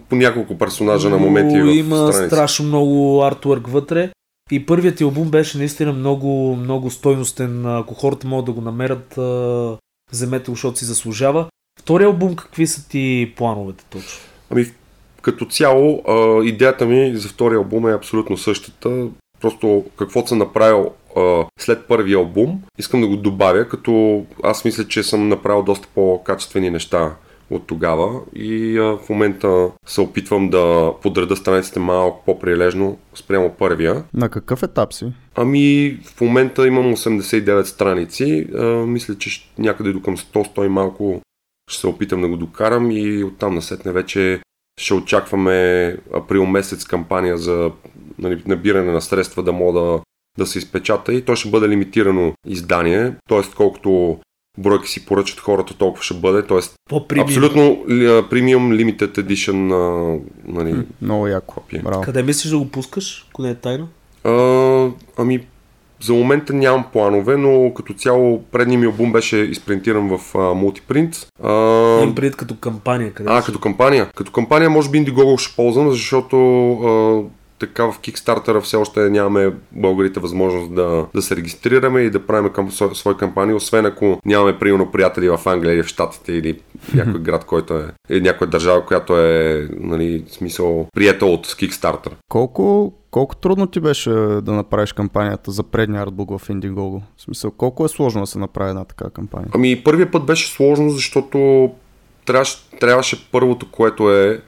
по 0.10 0.16
няколко 0.16 0.58
персонажа 0.58 1.10
на 1.10 1.18
моменти 1.18 1.62
в 1.62 1.76
има 1.76 2.14
страшно 2.14 2.66
много 2.66 3.24
артворк 3.24 3.68
вътре. 3.68 4.10
И 4.52 4.66
първият 4.66 4.96
ти 4.98 5.04
албум 5.04 5.30
беше 5.30 5.58
наистина 5.58 5.94
много, 5.94 6.56
много 6.56 6.92
стойностен. 6.92 7.66
Ако 7.66 7.94
хората 7.94 8.28
могат 8.28 8.46
да 8.46 8.52
го 8.52 8.62
намерят, 8.62 9.18
а, 9.18 9.78
вземете 10.12 10.52
го, 10.52 10.56
защото 10.56 10.80
си 10.80 10.86
заслужава. 10.86 11.46
Втория 11.80 12.08
албум, 12.08 12.36
какви 12.36 12.68
са 12.68 12.90
ти 12.90 13.34
плановете 13.38 13.86
точно? 13.90 14.20
Ами, 14.50 14.66
като 15.22 15.46
цяло, 15.46 16.04
а, 16.08 16.44
идеята 16.44 16.86
ми 16.86 17.18
за 17.18 17.30
втория 17.30 17.58
албум 17.58 17.88
е 17.88 17.94
абсолютно 17.94 18.38
същата. 18.38 19.08
Просто 19.41 19.86
каквото 19.98 20.27
съм 20.27 20.38
направил 20.38 20.91
а, 21.17 21.46
след 21.60 21.88
първия 21.88 22.17
албум, 22.17 22.62
искам 22.77 23.01
да 23.01 23.08
го 23.08 23.17
добавя, 23.17 23.67
като 23.67 24.25
аз 24.44 24.65
мисля, 24.65 24.88
че 24.88 25.03
съм 25.03 25.29
направил 25.29 25.63
доста 25.63 25.88
по-качествени 25.96 26.70
неща 26.70 27.15
от 27.50 27.67
тогава 27.67 28.20
и 28.36 28.77
а, 28.77 28.98
в 28.98 29.10
момента 29.10 29.70
се 29.86 30.01
опитвам 30.01 30.50
да 30.50 30.94
подреда 31.01 31.36
страниците 31.36 31.79
малко 31.79 32.24
по-прилежно 32.25 32.98
спрямо 33.15 33.50
първия. 33.50 34.03
На 34.13 34.29
какъв 34.29 34.63
етап 34.63 34.94
си? 34.94 35.06
Ами, 35.36 35.98
в 36.03 36.22
момента 36.22 36.67
имам 36.67 36.96
89 36.96 37.63
страници. 37.63 38.48
А, 38.56 38.63
мисля, 38.65 39.17
че 39.17 39.50
някъде 39.58 39.94
до 39.94 40.01
към 40.01 40.17
100-100 40.17 40.65
и 40.65 40.70
малко 40.70 41.22
ще 41.72 41.82
се 41.82 41.88
опитам 41.88 42.22
да 42.22 42.27
го 42.27 42.38
докарам 42.38 42.91
и 42.91 43.24
оттам 43.24 43.56
насетне 43.56 43.91
вече 43.91 44.39
ще 44.79 44.94
очакваме 44.94 45.98
април 46.13 46.46
месец 46.46 46.86
кампания 46.86 47.38
за 47.38 47.72
нали, 48.20 48.42
набиране 48.48 48.92
на 48.92 49.02
средства 49.02 49.44
да 49.44 49.52
мога 49.54 49.80
да, 49.80 50.00
да 50.38 50.46
се 50.46 50.58
изпечата 50.60 51.14
и 51.14 51.22
то 51.22 51.36
ще 51.36 51.50
бъде 51.50 51.70
лимитирано 51.70 52.34
издание, 52.48 53.14
т.е. 53.30 53.42
колкото 53.58 54.18
бройки 54.60 54.90
си 54.90 55.06
поръчат 55.06 55.40
хората, 55.40 55.74
толкова 55.78 56.04
ще 56.04 56.14
бъде, 56.14 56.42
т.е. 56.48 56.60
По-премиум. 56.90 57.28
абсолютно 57.28 57.84
премиум 58.30 58.72
limited 58.72 59.20
edition 59.20 59.74
а, 59.74 60.20
нали, 60.46 60.74
М, 60.74 60.84
Много 61.02 61.28
яко. 61.28 61.56
копия. 61.56 61.82
Браво. 61.84 62.02
Къде 62.02 62.24
мислиш 62.24 62.52
да 62.52 62.58
го 62.58 62.68
пускаш, 62.72 63.28
ако 63.30 63.42
не 63.42 63.50
е 63.50 63.56
тайна? 63.56 63.88
А, 64.24 64.32
ами, 65.18 65.48
за 66.02 66.14
момента 66.14 66.54
нямам 66.54 66.86
планове, 66.94 67.38
но 67.38 67.74
като 67.74 67.94
цяло 67.94 68.44
предният 68.44 68.80
ми 68.82 68.86
албум 68.86 69.12
беше 69.12 69.38
изпринтиран 69.38 70.18
в 70.18 70.34
мултипринт. 70.56 71.16
Предвид 72.16 72.36
като 72.36 72.56
кампания. 72.56 73.14
Къде 73.14 73.30
а, 73.32 73.42
си? 73.42 73.46
като 73.46 73.60
кампания. 73.60 74.10
Като 74.16 74.32
кампания 74.32 74.70
може 74.70 74.90
би 74.90 74.98
Indiegogo 74.98 75.38
ще 75.38 75.56
ползвам, 75.56 75.90
защото 75.92 76.38
а, 76.74 77.22
така 77.60 77.86
в 77.86 78.00
Kickstarter 78.00 78.62
все 78.62 78.78
още 78.78 79.10
нямаме 79.10 79.54
българите 79.72 80.20
възможност 80.20 80.76
да, 80.76 81.06
да 81.16 81.22
се 81.22 81.36
регистрираме 81.36 82.02
и 82.02 82.10
да 82.10 82.26
правим 82.26 82.52
към, 82.52 82.72
сво- 82.72 82.94
свои 82.94 83.18
кампании, 83.18 83.56
освен 83.56 83.86
ако 83.86 84.20
нямаме 84.26 84.60
примерно 84.60 84.92
приятели 84.92 85.30
в 85.30 85.40
Англия 85.46 85.74
или 85.74 85.84
в 85.84 85.88
Штатите 85.88 86.34
или 86.34 86.60
някой 86.94 87.22
град, 87.22 87.46
който 87.46 87.74
е, 87.74 87.94
или 88.10 88.22
някоя 88.22 88.50
държава, 88.50 88.86
която 88.86 89.18
е, 89.18 89.68
нали, 89.80 90.24
смисъл, 90.28 90.88
приятел 90.94 91.34
от 91.34 91.48
Kickstarter. 91.48 92.12
Колко, 92.30 92.94
колко 93.12 93.36
трудно 93.36 93.68
ти 93.68 93.80
беше 93.80 94.10
да 94.10 94.52
направиш 94.52 94.94
кампанията 94.94 95.52
за 95.52 95.64
предния 95.64 96.02
артбук 96.02 96.30
в 96.30 96.48
Indiegogo? 96.50 97.02
В 97.18 97.22
смисъл, 97.22 97.52
колко 97.52 97.86
е 97.86 97.90
сложно 97.90 98.22
да 98.22 98.28
се 98.28 98.40
направи 98.40 98.70
една 98.70 98.86
така 98.86 99.10
кампания? 99.10 99.50
Ами 99.56 99.84
първият 99.84 100.12
път 100.12 100.26
беше 100.26 100.52
сложно, 100.52 100.90
защото 100.90 101.72
трябваше, 102.26 102.58
трябваше 102.80 103.32
първото, 103.32 103.72
което 103.72 104.12
е 104.12 104.42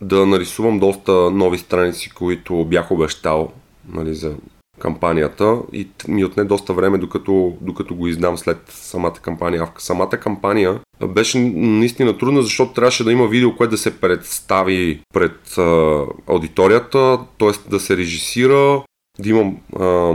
да 0.00 0.26
нарисувам 0.26 0.78
доста 0.78 1.12
нови 1.12 1.58
страници, 1.58 2.10
които 2.10 2.64
бях 2.64 2.90
обещал 2.90 3.52
нали, 3.92 4.14
за 4.14 4.34
кампанията 4.78 5.58
и 5.72 5.88
ми 6.08 6.24
отне 6.24 6.44
доста 6.44 6.72
време, 6.72 6.98
докато, 6.98 7.56
докато 7.60 7.94
го 7.94 8.06
издам 8.06 8.38
след 8.38 8.58
самата 8.68 9.14
кампания. 9.22 9.62
А 9.62 9.80
самата 9.80 10.10
кампания 10.10 10.80
беше 11.08 11.38
наистина 11.38 12.18
трудна, 12.18 12.42
защото 12.42 12.72
трябваше 12.72 13.04
да 13.04 13.12
има 13.12 13.26
видео, 13.26 13.56
което 13.56 13.70
да 13.70 13.78
се 13.78 14.00
представи 14.00 15.00
пред 15.14 15.58
а, 15.58 16.04
аудиторията, 16.26 17.18
т.е. 17.38 17.70
да 17.70 17.80
се 17.80 17.96
режисира, 17.96 18.82
да 19.18 19.28
имам 19.28 19.56
а, 19.76 20.14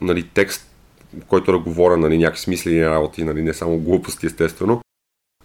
нали, 0.00 0.22
текст 0.34 0.68
който 1.28 1.52
да 1.52 1.58
говоря 1.58 1.96
нали, 1.96 2.18
някакви 2.18 2.40
смислени 2.40 2.86
работи, 2.86 3.24
нали, 3.24 3.42
не 3.42 3.54
само 3.54 3.78
глупости, 3.78 4.26
естествено. 4.26 4.80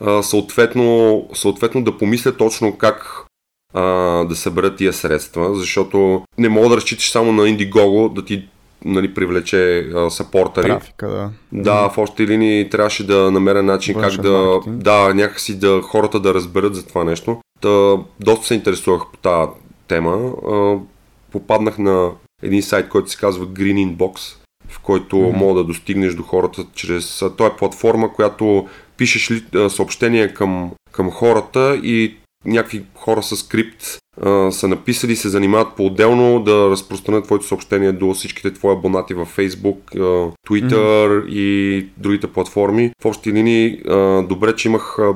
А, 0.01 0.23
съответно, 0.23 1.29
съответно 1.33 1.83
да 1.83 1.97
помисля 1.97 2.37
точно 2.37 2.77
как 2.77 3.26
а, 3.73 3.83
да 4.25 4.35
събера 4.35 4.75
тия 4.75 4.93
средства, 4.93 5.55
защото 5.55 6.23
не 6.37 6.49
мога 6.49 6.69
да 6.69 6.77
разчиташ 6.77 7.11
само 7.11 7.31
на 7.31 7.43
Indiegogo 7.43 8.13
да 8.13 8.25
ти 8.25 8.47
нали, 8.85 9.13
привлече 9.13 9.79
а, 9.79 10.09
сапортъри. 10.09 10.67
Трафика, 10.67 11.07
да. 11.07 11.29
Да, 11.51 11.89
в 11.89 11.97
още 11.97 12.27
линии 12.27 12.69
трябваше 12.69 13.07
да 13.07 13.31
намеря 13.31 13.63
начин 13.63 13.95
Външен 13.95 14.15
как 14.15 14.21
да, 14.21 14.31
маркетинг. 14.31 14.83
да, 14.83 15.13
някакси 15.13 15.59
да 15.59 15.81
хората 15.81 16.19
да 16.19 16.33
разберат 16.33 16.75
за 16.75 16.85
това 16.87 17.03
нещо. 17.03 17.41
Та, 17.61 17.97
доста 18.19 18.45
се 18.45 18.53
интересувах 18.53 19.01
по 19.11 19.17
тази 19.17 19.51
тема. 19.87 20.31
А, 20.51 20.75
попаднах 21.31 21.77
на 21.77 22.11
един 22.43 22.63
сайт, 22.63 22.89
който 22.89 23.09
се 23.09 23.17
казва 23.17 23.45
Green 23.47 23.95
Inbox, 23.95 24.19
в 24.67 24.79
който 24.79 25.15
mm-hmm. 25.15 25.35
мога 25.35 25.53
да 25.53 25.63
достигнеш 25.63 26.13
до 26.13 26.23
хората 26.23 26.65
чрез... 26.75 27.23
Това 27.37 27.47
е 27.47 27.55
платформа, 27.55 28.13
която 28.13 28.67
пишеш 28.97 29.31
ли, 29.31 29.45
а, 29.55 29.69
съобщения 29.69 30.33
към, 30.33 30.71
към 30.91 31.11
хората 31.11 31.79
и 31.83 32.15
някакви 32.47 32.83
хора 32.95 33.23
с 33.23 33.35
скрипт 33.35 33.83
а, 34.21 34.51
са 34.51 34.67
написали, 34.67 35.15
се 35.15 35.29
занимават 35.29 35.75
по-отделно 35.75 36.43
да 36.43 36.69
разпространят 36.69 37.25
твоето 37.25 37.47
съобщение 37.47 37.91
до 37.91 38.13
всичките 38.13 38.53
твои 38.53 38.73
абонати 38.73 39.13
във 39.13 39.37
Facebook, 39.37 39.95
а, 39.95 40.31
Twitter 40.49 41.07
mm-hmm. 41.07 41.29
и 41.29 41.89
другите 41.97 42.27
платформи. 42.27 42.91
В 43.01 43.05
общи 43.05 43.33
линии, 43.33 43.81
а, 43.89 44.21
добре, 44.21 44.55
че 44.55 44.67
имах 44.67 44.99
а, 44.99 45.13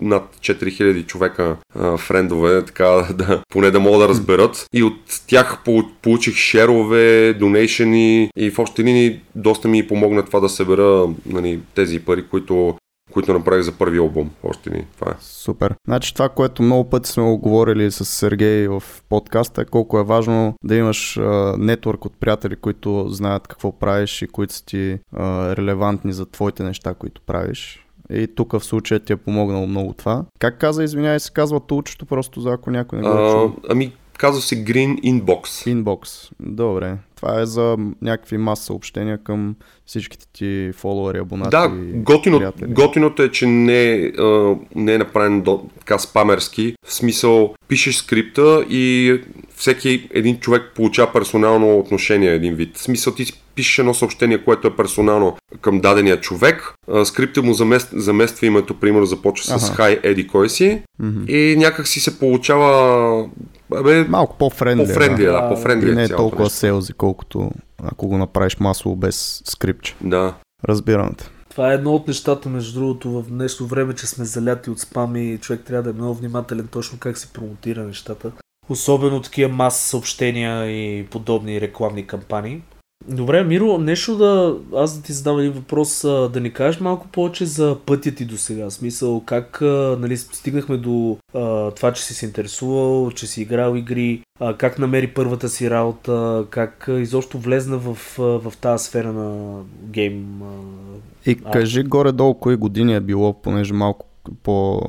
над 0.00 0.36
4000 0.40 1.06
човека 1.06 1.56
а, 1.74 1.96
френдове, 1.96 2.64
така 2.64 2.84
да, 3.14 3.42
поне 3.48 3.70
да 3.70 3.80
могат 3.80 4.00
да 4.00 4.08
разберат. 4.08 4.66
И 4.74 4.82
от 4.82 5.20
тях 5.26 5.58
по- 5.64 5.90
получих 6.02 6.34
шерове, 6.34 7.34
донейшени 7.34 8.30
и 8.36 8.50
в 8.50 8.58
общи 8.58 8.84
линии 8.84 9.20
доста 9.34 9.68
ми 9.68 9.86
помогна 9.86 10.24
това 10.24 10.40
да 10.40 10.48
събера 10.48 11.08
нали, 11.26 11.60
тези 11.74 12.00
пари, 12.00 12.24
които, 12.30 12.76
които 13.12 13.32
направих 13.32 13.62
за 13.62 13.72
първи 13.72 13.98
албум. 13.98 14.30
Общи 14.42 14.70
линии. 14.70 14.86
Това 14.98 15.12
е. 15.12 15.14
Супер. 15.20 15.74
Значи 15.84 16.14
това, 16.14 16.28
което 16.28 16.62
много 16.62 16.90
пъти 16.90 17.10
сме 17.10 17.22
го 17.22 17.38
говорили 17.38 17.90
с 17.90 18.04
Сергей 18.04 18.68
в 18.68 18.82
подкаста, 19.08 19.62
е 19.62 19.64
колко 19.64 19.98
е 19.98 20.04
важно 20.04 20.54
да 20.64 20.76
имаш 20.76 21.18
нетворк 21.58 22.04
от 22.04 22.20
приятели, 22.20 22.56
които 22.56 23.08
знаят 23.08 23.48
какво 23.48 23.72
правиш 23.72 24.22
и 24.22 24.26
които 24.26 24.54
са 24.54 24.64
ти 24.64 24.98
а, 25.16 25.56
релевантни 25.56 26.12
за 26.12 26.26
твоите 26.26 26.62
неща, 26.62 26.94
които 26.94 27.20
правиш. 27.20 27.84
И 28.10 28.28
тук 28.34 28.52
в 28.52 28.64
случая 28.64 29.00
ти 29.00 29.12
е 29.12 29.16
помогнало 29.16 29.66
много 29.66 29.92
това. 29.92 30.24
Как 30.38 30.58
каза, 30.58 30.84
извинявай 30.84 31.20
се, 31.20 31.32
казва 31.32 31.60
тулчето, 31.60 32.06
просто 32.06 32.40
за 32.40 32.50
ако 32.50 32.70
някой 32.70 32.98
не 32.98 33.08
го 33.08 33.18
е 33.18 33.20
А, 33.20 33.50
ами, 33.68 33.92
казва 34.18 34.42
се 34.42 34.64
Green 34.64 35.00
Inbox. 35.00 35.74
Inbox. 35.74 36.30
Добре. 36.40 36.96
Това 37.16 37.40
е 37.40 37.46
за 37.46 37.76
някакви 38.02 38.38
маса 38.38 38.64
съобщения 38.64 39.18
към 39.18 39.54
всичките 39.86 40.26
ти 40.32 40.70
фолуари, 40.76 41.18
абонати 41.18 41.50
Да, 41.50 41.72
готино, 41.94 42.52
готиното 42.68 43.22
е, 43.22 43.30
че 43.30 43.46
не, 43.46 44.12
а, 44.18 44.56
не 44.74 44.94
е 44.94 44.98
направен 44.98 45.40
до, 45.40 45.64
така 45.78 45.98
спамерски. 45.98 46.74
В 46.86 46.92
смисъл, 46.94 47.54
пишеш 47.68 47.96
скрипта 47.96 48.64
и 48.70 49.14
всеки 49.56 50.08
един 50.14 50.40
човек 50.40 50.62
получава 50.74 51.12
персонално 51.12 51.78
отношение 51.78 52.30
един 52.30 52.54
вид. 52.54 52.76
В 52.76 52.82
смисъл, 52.82 53.14
ти 53.14 53.32
пишеш 53.54 53.78
едно 53.78 53.94
съобщение, 53.94 54.44
което 54.44 54.68
е 54.68 54.76
персонално 54.76 55.36
към 55.60 55.80
дадения 55.80 56.20
човек. 56.20 56.74
А, 56.92 57.04
скрипта 57.04 57.42
му 57.42 57.52
замест, 57.52 57.88
замества 57.92 58.46
името, 58.46 58.74
примерно 58.74 59.06
започва 59.06 59.58
с 59.58 59.70
Аха. 59.70 59.82
Hi, 59.82 60.00
еди 60.02 60.26
кой 60.26 60.48
си. 60.48 60.82
Мгм. 60.98 61.24
И 61.28 61.56
някак 61.58 61.88
си 61.88 62.00
се 62.00 62.18
получава... 62.18 63.28
Абе, 63.74 64.04
Малко 64.04 64.36
по-френдли. 64.38 64.86
по-френдли, 64.86 65.22
е, 65.22 65.26
да. 65.26 65.32
да, 65.32 65.42
Да, 65.42 65.48
по-френдли 65.48 65.90
И 65.90 65.94
не 65.94 66.02
е 66.02 66.04
е 66.04 66.08
толкова 66.08 66.44
нещо. 66.44 66.58
селзи, 66.58 66.92
колкото 66.92 67.50
ако 67.82 68.08
го 68.08 68.18
направиш 68.18 68.58
масово 68.58 68.96
без 68.96 69.42
скрипче. 69.44 69.94
Да. 70.00 70.34
Разбирам 70.64 71.14
те. 71.14 71.30
Това 71.50 71.70
е 71.70 71.74
едно 71.74 71.94
от 71.94 72.08
нещата, 72.08 72.48
между 72.48 72.80
другото, 72.80 73.10
в 73.10 73.28
днешно 73.28 73.66
време, 73.66 73.94
че 73.94 74.06
сме 74.06 74.24
заляти 74.24 74.70
от 74.70 74.80
спам 74.80 75.16
и 75.16 75.38
човек 75.38 75.60
трябва 75.66 75.82
да 75.82 75.90
е 75.90 76.00
много 76.00 76.14
внимателен 76.14 76.66
точно 76.66 76.98
как 76.98 77.18
се 77.18 77.32
промотира 77.32 77.84
нещата. 77.84 78.32
Особено 78.68 79.22
такива 79.22 79.52
мас 79.52 79.80
съобщения 79.80 80.66
и 80.66 81.06
подобни 81.06 81.60
рекламни 81.60 82.06
кампании. 82.06 82.62
Добре, 83.08 83.44
Миро, 83.44 83.78
нещо 83.78 84.16
да... 84.16 84.56
Аз 84.76 84.96
да 84.96 85.02
ти 85.02 85.12
задам 85.12 85.38
един 85.38 85.52
въпрос, 85.52 86.00
да 86.02 86.40
ни 86.40 86.52
кажеш 86.52 86.80
малко 86.80 87.08
повече 87.08 87.46
за 87.46 87.76
пътя 87.86 88.14
ти 88.14 88.24
до 88.24 88.36
сега. 88.36 88.70
Смисъл, 88.70 89.22
как 89.26 89.58
нали, 89.98 90.16
стигнахме 90.16 90.76
до 90.76 91.16
а, 91.34 91.70
това, 91.70 91.92
че 91.92 92.02
си 92.02 92.14
се 92.14 92.26
интересувал, 92.26 93.10
че 93.10 93.26
си 93.26 93.42
играл 93.42 93.76
игри, 93.76 94.22
а, 94.40 94.56
как 94.56 94.78
намери 94.78 95.06
първата 95.06 95.48
си 95.48 95.70
работа, 95.70 96.44
как 96.50 96.88
изобщо 96.88 97.38
влезна 97.38 97.78
в, 97.78 97.94
в 98.18 98.52
тази 98.60 98.84
сфера 98.84 99.12
на 99.12 99.60
гейм. 99.82 100.42
А... 100.42 101.30
И 101.30 101.34
кажи 101.34 101.82
горе-долу 101.82 102.34
кои 102.34 102.56
години 102.56 102.94
е 102.94 103.00
било, 103.00 103.32
понеже 103.32 103.74
малко 103.74 104.06
по, 104.42 104.80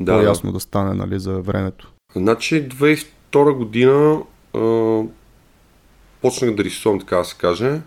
да, 0.00 0.12
по-ясно 0.12 0.52
да 0.52 0.60
стане 0.60 0.94
нали, 0.94 1.18
за 1.18 1.40
времето. 1.40 1.92
Значи 2.16 2.68
2002 2.68 3.52
година 3.52 4.20
а, 4.54 5.02
почнах 6.22 6.54
да 6.54 6.64
рисувам, 6.64 7.00
така 7.00 7.16
да 7.16 7.24
се 7.24 7.36
каже, 7.38 7.80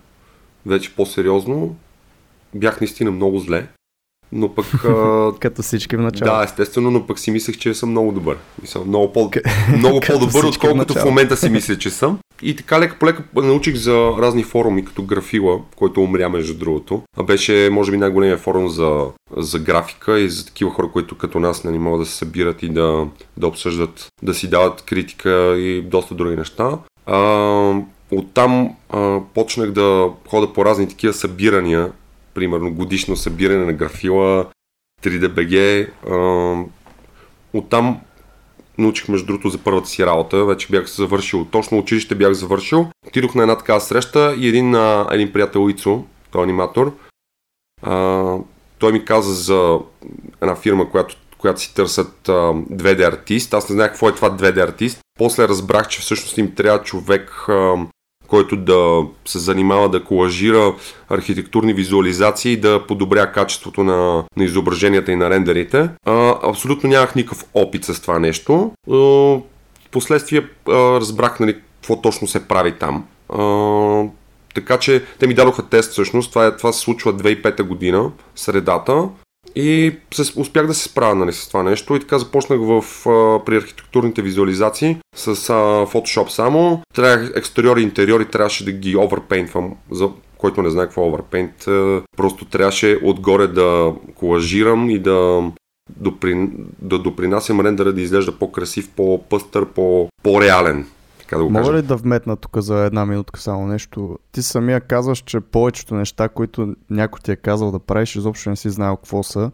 вече 0.66 0.96
по-сериозно. 0.96 1.76
Бях 2.56 2.82
наистина 2.82 3.12
много 3.12 3.40
зле. 3.40 3.68
Но 4.32 4.56
пък... 4.56 4.66
Като 5.40 5.62
всички 5.62 5.96
в 5.96 6.02
началото. 6.02 6.38
Да, 6.38 6.44
естествено, 6.44 6.92
но 6.92 7.08
пък 7.08 7.20
си 7.20 7.32
мислех, 7.32 7.58
че 7.58 7.74
съм 7.74 7.90
много 7.90 8.12
добър. 8.12 8.38
Мисля, 8.62 8.82
много, 8.88 9.14
по- 9.14 9.32
много 9.78 10.00
по-добър, 10.08 10.44
отколкото 10.44 10.94
в, 10.94 10.98
в 10.98 11.06
момента 11.06 11.38
си 11.38 11.50
мисля, 11.50 11.78
че 11.78 11.90
съм. 11.90 12.20
И 12.42 12.56
така 12.56 12.80
лека 12.80 12.96
по 13.00 13.06
лека 13.06 13.24
научих 13.36 13.76
за 13.76 14.12
разни 14.20 14.44
форуми, 14.44 14.86
като 14.86 15.04
Графила, 15.04 15.60
който 15.76 16.02
умря 16.02 16.30
между 16.30 16.54
другото. 16.54 17.04
А 17.18 17.24
беше, 17.24 17.70
може 17.72 17.92
би, 17.92 17.98
най-големия 17.98 18.38
форум 18.38 18.70
за, 18.70 19.06
за 19.38 19.60
графика 19.60 20.20
и 20.20 20.30
за 20.30 20.46
такива 20.46 20.72
хора, 20.72 20.90
които 20.94 21.18
като 21.18 21.40
нас 21.40 21.64
не 21.64 21.72
нали, 21.72 21.80
могат 21.80 22.02
да 22.02 22.06
се 22.06 22.18
събират 22.18 22.64
и 22.64 22.70
да, 22.70 23.08
да 23.38 23.48
обсъждат, 23.48 24.08
да 24.24 24.34
си 24.34 24.50
дават 24.50 24.82
критика 24.82 25.56
и 25.58 25.82
доста 25.82 26.16
други 26.16 26.36
неща. 26.36 26.78
А, 27.06 27.18
оттам 28.12 28.76
а, 28.90 29.20
почнах 29.34 29.72
да 29.72 30.10
хода 30.28 30.54
по 30.54 30.66
разни 30.66 30.90
такива 30.90 31.14
събирания, 31.14 31.92
примерно 32.34 32.74
годишно 32.74 33.16
събиране 33.16 33.66
на 33.66 33.74
графила, 33.74 34.46
3DBG. 35.04 35.88
А, 36.10 36.66
оттам 37.54 38.02
научих 38.78 39.08
между 39.08 39.26
другото 39.26 39.50
за 39.50 39.58
първата 39.58 39.90
си 39.90 40.06
работа. 40.06 40.46
Вече 40.46 40.68
бях 40.72 40.86
завършил, 40.86 41.46
точно 41.46 41.78
училище 41.78 42.16
бях 42.16 42.34
завършил. 42.34 42.88
Отидох 43.08 43.36
на 43.36 43.42
една 43.42 43.58
такава 43.58 43.82
среща 43.82 44.36
и 44.38 44.48
един, 44.48 44.76
а, 44.76 45.08
един 45.12 45.34
приятел 45.34 45.70
Ицо, 45.70 46.04
той 46.32 46.42
е 46.42 46.44
аниматор, 46.44 46.94
а, 47.82 48.36
той 48.80 48.92
ми 48.92 49.06
каза 49.06 49.34
за 49.34 49.80
една 50.42 50.56
фирма, 50.56 50.90
която, 50.90 51.16
която 51.38 51.62
си 51.62 51.76
търсят 51.76 52.30
а, 52.30 52.32
2D 52.32 53.08
артист. 53.08 53.54
Аз 53.54 53.70
не 53.70 53.74
знаех 53.74 53.92
какво 53.92 54.10
е 54.10 54.16
това 54.16 54.38
2D 54.38 54.64
артист. 54.64 55.00
После 55.18 55.48
разбрах, 55.48 55.88
че 55.88 56.02
всъщност 56.02 56.38
им 56.38 56.56
трябва 56.56 56.84
човек, 56.84 57.46
който 58.32 58.58
да 58.58 59.04
се 59.26 59.40
занимава 59.40 59.90
да 59.90 60.04
колажира 60.04 60.74
архитектурни 61.10 61.74
визуализации 61.74 62.52
и 62.52 62.60
да 62.60 62.88
подобря 62.88 63.32
качеството 63.32 63.84
на, 63.84 64.24
на 64.38 64.44
изображенията 64.44 65.12
и 65.12 65.16
на 65.16 65.30
рендерите. 65.30 65.90
А, 66.06 66.36
абсолютно 66.50 66.90
нямах 66.90 67.16
никакъв 67.16 67.46
опит 67.54 67.86
с 67.86 68.02
това 68.02 68.20
нещо. 68.20 68.72
А, 68.92 69.38
Впоследствие 69.88 70.48
разбрах 70.68 71.40
нали, 71.40 71.54
какво 71.54 72.02
точно 72.02 72.28
се 72.28 72.48
прави 72.48 72.72
там. 72.72 73.06
А, 73.30 74.04
така 74.56 74.80
че 74.80 75.04
те 75.20 75.28
ми 75.28 75.34
дадоха 75.34 75.70
тест 75.70 75.92
всъщност. 75.92 76.30
Това, 76.30 76.46
е, 76.46 76.58
това 76.58 76.72
се 76.72 76.80
случва 76.80 77.14
2005 77.14 77.64
година, 77.64 78.12
средата. 78.36 79.10
И 79.56 79.96
се, 80.14 80.40
успях 80.40 80.68
да 80.68 80.74
се 80.74 80.84
справя 80.84 81.16
нали, 81.16 81.34
с 81.34 81.48
това 81.48 81.64
нещо 81.64 81.96
и 81.96 82.00
така 82.00 82.20
започнах 82.20 82.60
в, 82.62 83.10
а, 83.10 83.46
при 83.46 83.58
архитектурните 83.58 84.22
визуализации 84.22 84.98
с 85.16 85.28
а, 85.28 85.34
Photoshop 85.86 86.28
само. 86.28 86.82
Трябва 86.94 87.30
екстериори 87.36 87.82
и 87.82 87.84
интериори 87.84 88.26
трябваше 88.26 88.66
да 88.66 88.72
ги 88.72 88.96
оверпейнтвам, 88.96 89.76
за 89.92 90.10
който 90.38 90.62
не 90.62 90.70
знае 90.70 90.86
какво 90.86 91.02
е 91.02 91.10
оверпейнт. 91.10 91.54
Просто 92.18 92.46
трябваше 92.46 93.00
отгоре 93.04 93.48
да 93.48 93.94
колажирам 94.16 94.90
и 94.90 95.00
да, 95.00 95.52
допри, 95.90 96.50
да 96.82 97.00
допринасям 97.00 97.62
рендера 97.62 97.94
да 97.94 98.02
изглежда 98.02 98.32
по-красив, 98.32 98.90
по-пъстър, 98.96 99.66
по, 99.66 100.10
по-реален. 100.24 100.86
Така 101.32 101.40
да 101.40 101.46
го 101.46 101.52
Мога 101.52 101.74
ли 101.74 101.82
да 101.82 101.96
вметна 101.96 102.36
тук 102.36 102.58
за 102.58 102.80
една 102.80 103.06
минутка 103.06 103.40
само 103.40 103.68
нещо? 103.68 104.20
Ти 104.32 104.42
самия 104.42 104.82
казваш, 104.82 105.20
че 105.20 105.40
повечето 105.40 105.96
неща, 105.96 106.30
които 106.30 106.76
някой 106.90 107.20
ти 107.20 107.32
е 107.32 107.36
казал 107.36 107.72
да 107.72 107.80
правиш, 107.80 108.16
изобщо 108.16 108.50
не 108.50 108.56
си 108.56 108.70
знаел 108.70 108.98
какво 108.98 109.24
са. 109.24 109.52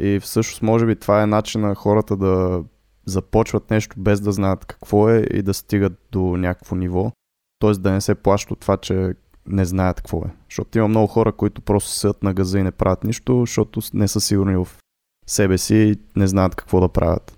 И 0.00 0.20
всъщност, 0.20 0.62
може 0.62 0.86
би, 0.86 0.96
това 0.96 1.22
е 1.22 1.26
начин 1.26 1.60
на 1.60 1.74
хората 1.74 2.16
да 2.16 2.64
започват 3.06 3.70
нещо 3.70 3.96
без 3.98 4.20
да 4.20 4.32
знаят 4.32 4.64
какво 4.64 5.08
е 5.08 5.26
и 5.30 5.42
да 5.42 5.54
стигат 5.54 5.92
до 6.12 6.20
някакво 6.20 6.76
ниво. 6.76 7.12
Тоест 7.58 7.82
да 7.82 7.90
не 7.90 8.00
се 8.00 8.14
плащат 8.14 8.50
от 8.50 8.60
това, 8.60 8.76
че 8.76 9.14
не 9.46 9.64
знаят 9.64 9.96
какво 9.96 10.18
е. 10.18 10.34
Защото 10.48 10.78
има 10.78 10.88
много 10.88 11.06
хора, 11.06 11.32
които 11.32 11.62
просто 11.62 11.90
седят 11.90 12.22
на 12.22 12.34
газа 12.34 12.58
и 12.58 12.62
не 12.62 12.70
правят 12.70 13.04
нищо, 13.04 13.40
защото 13.40 13.80
не 13.94 14.08
са 14.08 14.20
сигурни 14.20 14.56
в 14.56 14.68
себе 15.26 15.58
си 15.58 15.76
и 15.76 15.96
не 16.16 16.26
знаят 16.26 16.54
какво 16.54 16.80
да 16.80 16.88
правят 16.88 17.32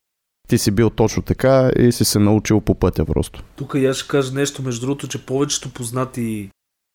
ти 0.48 0.58
си 0.58 0.70
бил 0.70 0.90
точно 0.90 1.22
така 1.22 1.70
и 1.78 1.92
си 1.92 2.04
се 2.04 2.18
научил 2.18 2.60
по 2.60 2.74
пътя 2.74 3.04
просто. 3.04 3.42
Тук 3.56 3.74
я 3.74 3.94
ще 3.94 4.08
кажа 4.08 4.34
нещо, 4.34 4.62
между 4.62 4.86
другото, 4.86 5.08
че 5.08 5.26
повечето 5.26 5.72
познати 5.72 6.50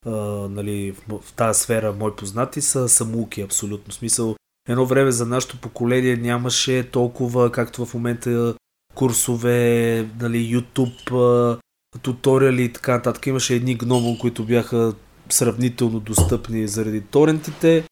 а, 0.05 0.11
нали, 0.49 0.91
в, 0.91 1.19
в 1.21 1.33
тази 1.33 1.59
сфера, 1.59 1.93
мои 1.93 2.11
познати, 2.15 2.61
са 2.61 2.89
самуки, 2.89 3.41
абсолютно. 3.41 3.91
В 3.91 3.95
смисъл, 3.95 4.35
едно 4.69 4.85
време 4.85 5.11
за 5.11 5.25
нашето 5.25 5.57
поколение 5.57 6.15
нямаше 6.15 6.89
толкова, 6.91 7.51
както 7.51 7.85
в 7.85 7.93
момента 7.93 8.55
курсове, 8.95 10.09
нали, 10.19 10.55
YouTube, 10.55 11.59
туториали 12.01 12.63
и 12.63 12.73
така 12.73 12.91
нататък. 12.91 13.27
Имаше 13.27 13.55
едни 13.55 13.75
гномо, 13.75 14.17
които 14.17 14.45
бяха 14.45 14.93
сравнително 15.29 15.99
достъпни 15.99 16.67
заради 16.67 17.01
торентите 17.01 17.83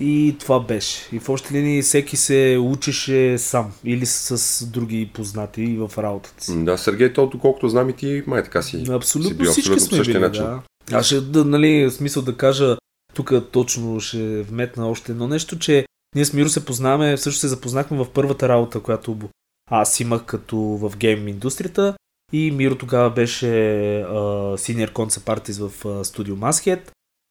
и 0.00 0.36
това 0.40 0.60
беше. 0.60 1.08
И 1.12 1.18
в 1.18 1.28
още 1.28 1.54
линии 1.54 1.82
всеки 1.82 2.16
се 2.16 2.58
учеше 2.60 3.38
сам 3.38 3.72
или 3.84 4.06
с 4.06 4.66
други 4.66 5.10
познати 5.14 5.76
в 5.76 5.98
работата 5.98 6.44
си. 6.44 6.64
Да, 6.64 6.78
Сергей, 6.78 7.12
то 7.12 7.26
доколкото 7.26 7.68
знам 7.68 7.90
и 7.90 7.92
ти, 7.92 8.22
май 8.26 8.42
така 8.42 8.62
си. 8.62 8.84
Абсолютно 8.90 9.30
си 9.30 9.36
бил, 9.36 9.50
всички 9.50 9.72
абсолютно 9.72 10.04
сме 10.04 10.12
били, 10.12 10.18
начин. 10.18 10.42
да. 10.42 10.62
Аз 10.92 11.06
ще, 11.06 11.20
да, 11.20 11.44
нали, 11.44 11.90
смисъл 11.90 12.22
да 12.22 12.36
кажа, 12.36 12.76
тук 13.14 13.32
точно 13.52 14.00
ще 14.00 14.42
вметна 14.42 14.88
още 14.88 15.12
едно 15.12 15.28
нещо, 15.28 15.58
че 15.58 15.86
ние 16.14 16.24
с 16.24 16.32
Миро 16.32 16.48
се 16.48 16.64
познаваме, 16.64 17.16
също 17.16 17.40
се 17.40 17.48
запознахме 17.48 17.96
в 17.96 18.10
първата 18.14 18.48
работа, 18.48 18.80
която 18.80 19.16
аз 19.70 20.00
имах 20.00 20.24
като 20.24 20.56
в 20.58 20.92
гейм 20.96 21.28
индустрията 21.28 21.94
и 22.32 22.50
Миро 22.50 22.74
тогава 22.74 23.10
беше 23.10 23.46
uh, 23.46 24.56
senior 24.56 24.92
concept 24.92 25.38
artist 25.38 25.68
в 25.68 25.84
uh, 25.84 26.02
студио 26.02 26.36
Masthead 26.36 26.80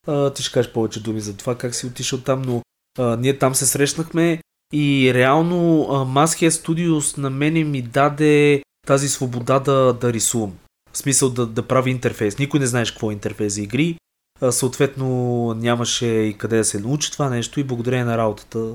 а, 0.08 0.34
ти 0.34 0.44
ще 0.44 0.54
кажеш 0.54 0.72
повече 0.72 1.04
думи 1.04 1.22
за 1.22 1.38
това, 1.38 1.56
как 1.56 1.76
си 1.76 1.86
отишъл 1.86 2.20
там, 2.20 2.42
но 2.42 2.62
а, 3.00 3.18
ние 3.18 3.38
там 3.38 3.56
се 3.56 3.66
срещнахме 3.66 4.42
и 4.74 5.12
реално 5.14 5.82
а, 5.84 6.06
Maskhead 6.06 6.50
Studios 6.50 7.18
на 7.18 7.30
мене 7.30 7.64
ми 7.64 7.82
даде 7.82 8.62
тази 8.88 9.10
свобода 9.10 9.60
да, 9.60 9.94
да 9.94 10.14
рисувам. 10.14 10.54
В 10.92 10.98
смисъл 10.98 11.30
да, 11.30 11.46
да 11.46 11.68
прави 11.68 11.92
интерфейс. 11.92 12.40
Никой 12.40 12.60
не 12.60 12.66
знаеш 12.66 12.92
какво 12.92 13.12
е 13.12 13.14
интерфейс 13.14 13.54
за 13.54 13.62
игри. 13.62 13.98
А, 14.42 14.52
съответно 14.52 15.08
нямаше 15.54 16.06
и 16.06 16.38
къде 16.38 16.58
да 16.58 16.64
се 16.64 16.80
научи 16.80 17.12
това 17.12 17.30
нещо 17.30 17.60
и 17.60 17.64
благодарение 17.64 18.06
на 18.06 18.18
работата 18.18 18.74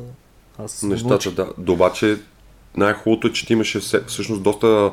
аз 0.58 0.82
Нещата, 0.82 1.30
да. 1.58 1.72
Обаче 1.72 2.18
най-хубавото 2.76 3.26
е, 3.26 3.32
че 3.32 3.46
ти 3.46 3.52
имаше 3.52 3.80
всъщност 3.80 4.42
доста, 4.42 4.92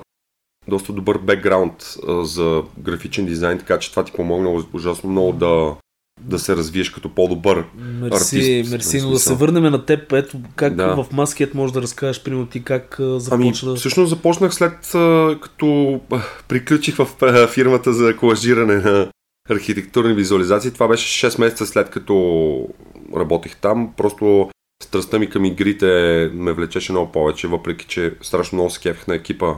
доста 0.67 0.93
добър 0.93 1.17
бекграунд 1.17 1.95
за 2.23 2.63
графичен 2.78 3.25
дизайн, 3.25 3.60
така 3.60 3.80
че 3.80 3.91
това 3.91 4.04
ти 4.04 4.12
помогна 4.12 4.63
ужасно 4.73 5.10
много 5.10 5.34
да, 5.34 5.75
да 6.19 6.39
се 6.39 6.55
развиеш 6.55 6.89
като 6.89 7.10
по-добър 7.10 7.65
мерси, 7.75 8.38
артист. 8.38 8.71
Мерси, 8.71 9.01
но 9.01 9.12
да 9.12 9.19
се 9.19 9.36
върнем 9.36 9.63
на 9.63 9.86
теб. 9.86 10.13
Ето 10.13 10.38
как 10.55 10.75
да. 10.75 10.95
в 10.95 11.12
Маскет 11.12 11.53
може 11.53 11.73
да 11.73 11.82
разкажеш, 11.82 12.23
примерно 12.23 12.45
ти 12.45 12.63
как 12.63 12.95
започна. 12.99 13.69
Ами, 13.69 13.77
всъщност 13.77 14.10
започнах 14.10 14.53
след 14.53 14.77
като 15.41 15.99
приключих 16.47 16.95
в 16.95 17.08
фирмата 17.47 17.93
за 17.93 18.17
колажиране 18.17 18.75
на 18.75 19.08
архитектурни 19.49 20.13
визуализации. 20.13 20.71
Това 20.71 20.88
беше 20.88 21.27
6 21.27 21.39
месеца 21.39 21.65
след 21.65 21.89
като 21.89 22.67
работех 23.15 23.55
там. 23.55 23.93
Просто 23.97 24.49
страстта 24.84 25.19
ми 25.19 25.29
към 25.29 25.45
игрите 25.45 25.86
ме 26.34 26.53
влечеше 26.53 26.91
много 26.91 27.12
повече, 27.12 27.47
въпреки 27.47 27.86
че 27.86 28.13
страшно 28.21 28.55
много 28.55 28.69
се 28.69 28.95
на 29.08 29.15
екипа 29.15 29.53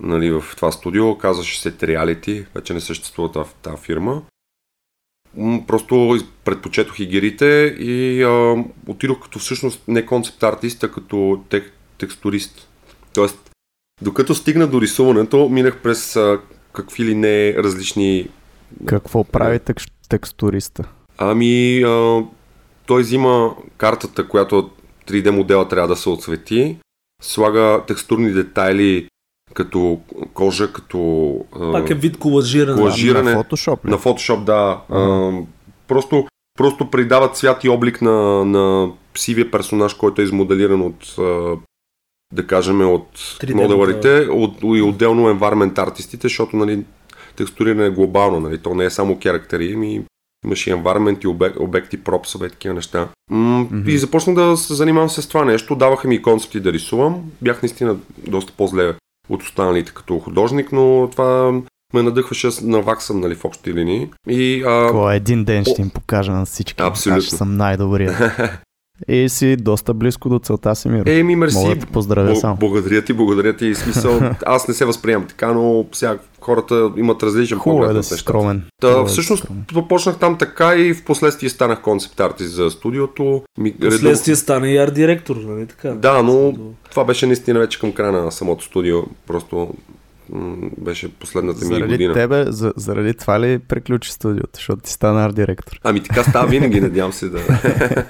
нали, 0.00 0.30
в 0.30 0.44
това 0.56 0.72
студио. 0.72 1.18
Казваше 1.18 1.60
се 1.60 1.70
Триалити, 1.70 2.46
вече 2.54 2.74
не 2.74 2.80
съществува 2.80 3.44
тази 3.62 3.82
фирма 3.82 4.22
просто 5.66 6.18
предпочетох 6.44 7.00
игрите 7.00 7.76
и 7.78 8.22
а, 8.22 8.64
отидох 8.86 9.22
като 9.22 9.38
всъщност 9.38 9.82
не 9.88 10.06
концепт 10.06 10.42
артист, 10.42 10.84
а 10.84 10.92
като 10.92 11.42
тек, 11.48 11.72
текстурист. 11.98 12.68
Тоест, 13.14 13.50
докато 14.02 14.34
стигна 14.34 14.66
до 14.66 14.80
рисуването, 14.80 15.48
минах 15.48 15.82
през 15.82 16.16
а, 16.16 16.40
какви 16.72 17.04
ли 17.04 17.14
не 17.14 17.54
различни... 17.54 18.28
Какво 18.86 19.24
прави 19.24 19.58
тек, 19.58 19.80
текстуриста? 20.08 20.84
Ами, 21.18 21.82
а, 21.82 22.22
той 22.86 23.02
взима 23.02 23.56
картата, 23.76 24.28
която 24.28 24.70
3D 25.08 25.30
модела 25.30 25.68
трябва 25.68 25.88
да 25.88 25.96
се 25.96 26.08
отсвети, 26.08 26.76
слага 27.22 27.82
текстурни 27.86 28.30
детайли 28.32 29.08
като 29.56 30.00
кожа, 30.34 30.72
като... 30.72 31.40
Пак 31.72 31.90
е 31.90 31.94
вид 31.94 32.18
колажиране. 32.18 32.76
колажиране. 32.76 33.34
На 33.34 33.44
Photoshop 33.44 33.86
ли? 33.86 33.90
На 33.90 33.98
Photoshop, 33.98 34.44
да. 34.44 34.80
А, 34.90 35.32
Просто, 35.88 36.26
просто 36.58 36.90
придават 36.90 37.36
свят 37.36 37.64
и 37.64 37.68
облик 37.68 38.02
на, 38.02 38.44
на 38.44 38.92
сивия 39.16 39.50
персонаж, 39.50 39.94
който 39.94 40.22
е 40.22 40.24
измоделиран 40.24 40.82
от 40.82 41.14
да 42.32 42.46
кажем 42.46 42.80
от 42.90 43.36
моделарите 43.54 44.28
от, 44.30 44.58
и 44.62 44.82
отделно 44.82 45.34
environment 45.34 45.78
артистите, 45.78 46.28
защото 46.28 46.56
нали, 46.56 46.84
текстуриране 47.36 47.86
е 47.86 47.90
глобално, 47.90 48.40
нали, 48.40 48.58
то 48.58 48.74
не 48.74 48.84
е 48.84 48.90
само 48.90 49.18
характери, 49.22 49.76
ми 49.76 50.04
имаше 50.44 50.70
и 50.70 50.74
environment 50.74 51.24
и 51.24 51.26
обек, 51.26 51.60
обекти, 51.60 52.04
пропсове 52.04 52.46
и 52.46 52.50
такива 52.50 52.74
неща. 52.74 53.08
М- 53.30 53.66
mm-hmm. 53.66 53.88
И 53.88 53.98
започнах 53.98 54.36
да 54.36 54.56
се 54.56 54.74
занимавам 54.74 55.10
с 55.10 55.28
това 55.28 55.44
нещо, 55.44 55.76
даваха 55.76 56.08
ми 56.08 56.22
концепти 56.22 56.60
да 56.60 56.72
рисувам, 56.72 57.22
бях 57.42 57.62
наистина 57.62 57.96
доста 58.26 58.52
по-зле 58.56 58.94
от 59.28 59.42
останалите 59.42 59.92
като 59.94 60.18
художник, 60.18 60.72
но 60.72 61.08
това 61.12 61.52
ме 61.94 62.02
надъхваше, 62.02 62.48
наваксам 62.62 63.20
нали, 63.20 63.34
в 63.34 63.44
общи 63.44 63.74
линии. 63.74 64.10
И, 64.28 64.64
а... 64.66 64.90
Ко, 64.90 65.10
един 65.10 65.44
ден 65.44 65.64
ще 65.64 65.82
им 65.82 65.90
покажа 65.90 66.32
на 66.32 66.44
всички. 66.44 66.82
Абсолютно. 66.82 67.18
Аз 67.18 67.38
съм 67.38 67.56
най-добрия. 67.56 68.34
И 69.08 69.28
си 69.28 69.56
доста 69.56 69.94
близко 69.94 70.28
до 70.28 70.38
целта 70.38 70.76
си, 70.76 70.88
Миро. 70.88 71.10
Еми, 71.10 71.36
мерси. 71.36 71.58
Мога 71.58 71.76
да 71.76 71.86
поздравя 71.86 72.30
Б- 72.30 72.36
сам. 72.36 72.56
Благодаря 72.60 73.02
ти, 73.02 73.12
благодаря 73.12 73.56
ти. 73.56 73.74
Смисъл, 73.74 74.20
аз 74.46 74.68
не 74.68 74.74
се 74.74 74.84
възприемам 74.84 75.28
така, 75.28 75.52
но 75.52 75.86
сега 75.92 76.18
хората 76.40 76.90
имат 76.96 77.22
различен 77.22 77.58
Хубаво 77.58 77.78
поглед 77.78 77.90
е 77.90 77.94
да 77.94 78.02
си 78.02 78.14
скромен. 78.14 78.62
Да, 78.80 79.04
всъщност 79.04 79.46
да 79.50 79.80
започнах 79.80 80.18
там 80.18 80.38
така 80.38 80.74
и 80.74 80.94
в 80.94 81.04
последствие 81.04 81.50
станах 81.50 81.80
концепт 81.80 82.20
артист 82.20 82.54
за 82.54 82.70
студиото. 82.70 83.42
Ми, 83.58 83.72
последствие 83.72 84.32
редо... 84.32 84.40
стана 84.40 84.68
и 84.68 84.76
арт 84.76 84.94
директор, 84.94 85.36
нали 85.36 85.66
така? 85.66 85.90
Да, 85.90 86.22
но 86.22 86.54
това 86.90 87.04
беше 87.04 87.26
наистина 87.26 87.60
вече 87.60 87.78
към 87.78 87.92
края 87.92 88.12
на 88.12 88.32
самото 88.32 88.64
студио. 88.64 89.02
Просто 89.26 89.74
беше 90.78 91.08
последната 91.12 91.64
ми 91.64 91.74
заради 91.74 91.92
година. 91.92 92.14
Тебе, 92.14 92.44
за, 92.48 92.72
заради 92.76 93.14
това 93.14 93.40
ли 93.40 93.58
приключи 93.58 94.12
студиото, 94.12 94.50
защото 94.54 94.82
ти 94.82 94.92
стана 94.92 95.24
арт 95.24 95.34
директор? 95.34 95.80
Ами 95.84 96.02
така 96.02 96.22
става 96.24 96.46
винаги, 96.46 96.80
надявам 96.80 97.12
се 97.12 97.28
да... 97.28 97.38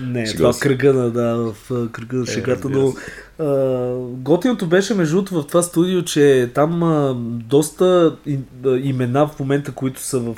Не, 0.00 0.26
Шега 0.26 0.36
това 0.36 0.52
кръга 0.60 0.92
на, 0.92 1.10
да, 1.10 1.36
в 1.36 1.88
кръга 1.92 2.16
на 2.16 2.22
е, 2.22 2.26
шегата, 2.26 2.68
но 2.68 2.94
а, 3.38 3.94
готиното 3.98 4.66
беше 4.66 4.94
между 4.94 5.16
другото 5.16 5.42
в 5.42 5.46
това 5.46 5.62
студио, 5.62 6.02
че 6.02 6.50
там 6.54 6.82
а, 6.82 7.14
доста 7.44 8.16
и, 8.26 8.38
имена 8.82 9.28
в 9.28 9.40
момента, 9.40 9.72
които 9.72 10.00
са 10.00 10.20
в 10.20 10.36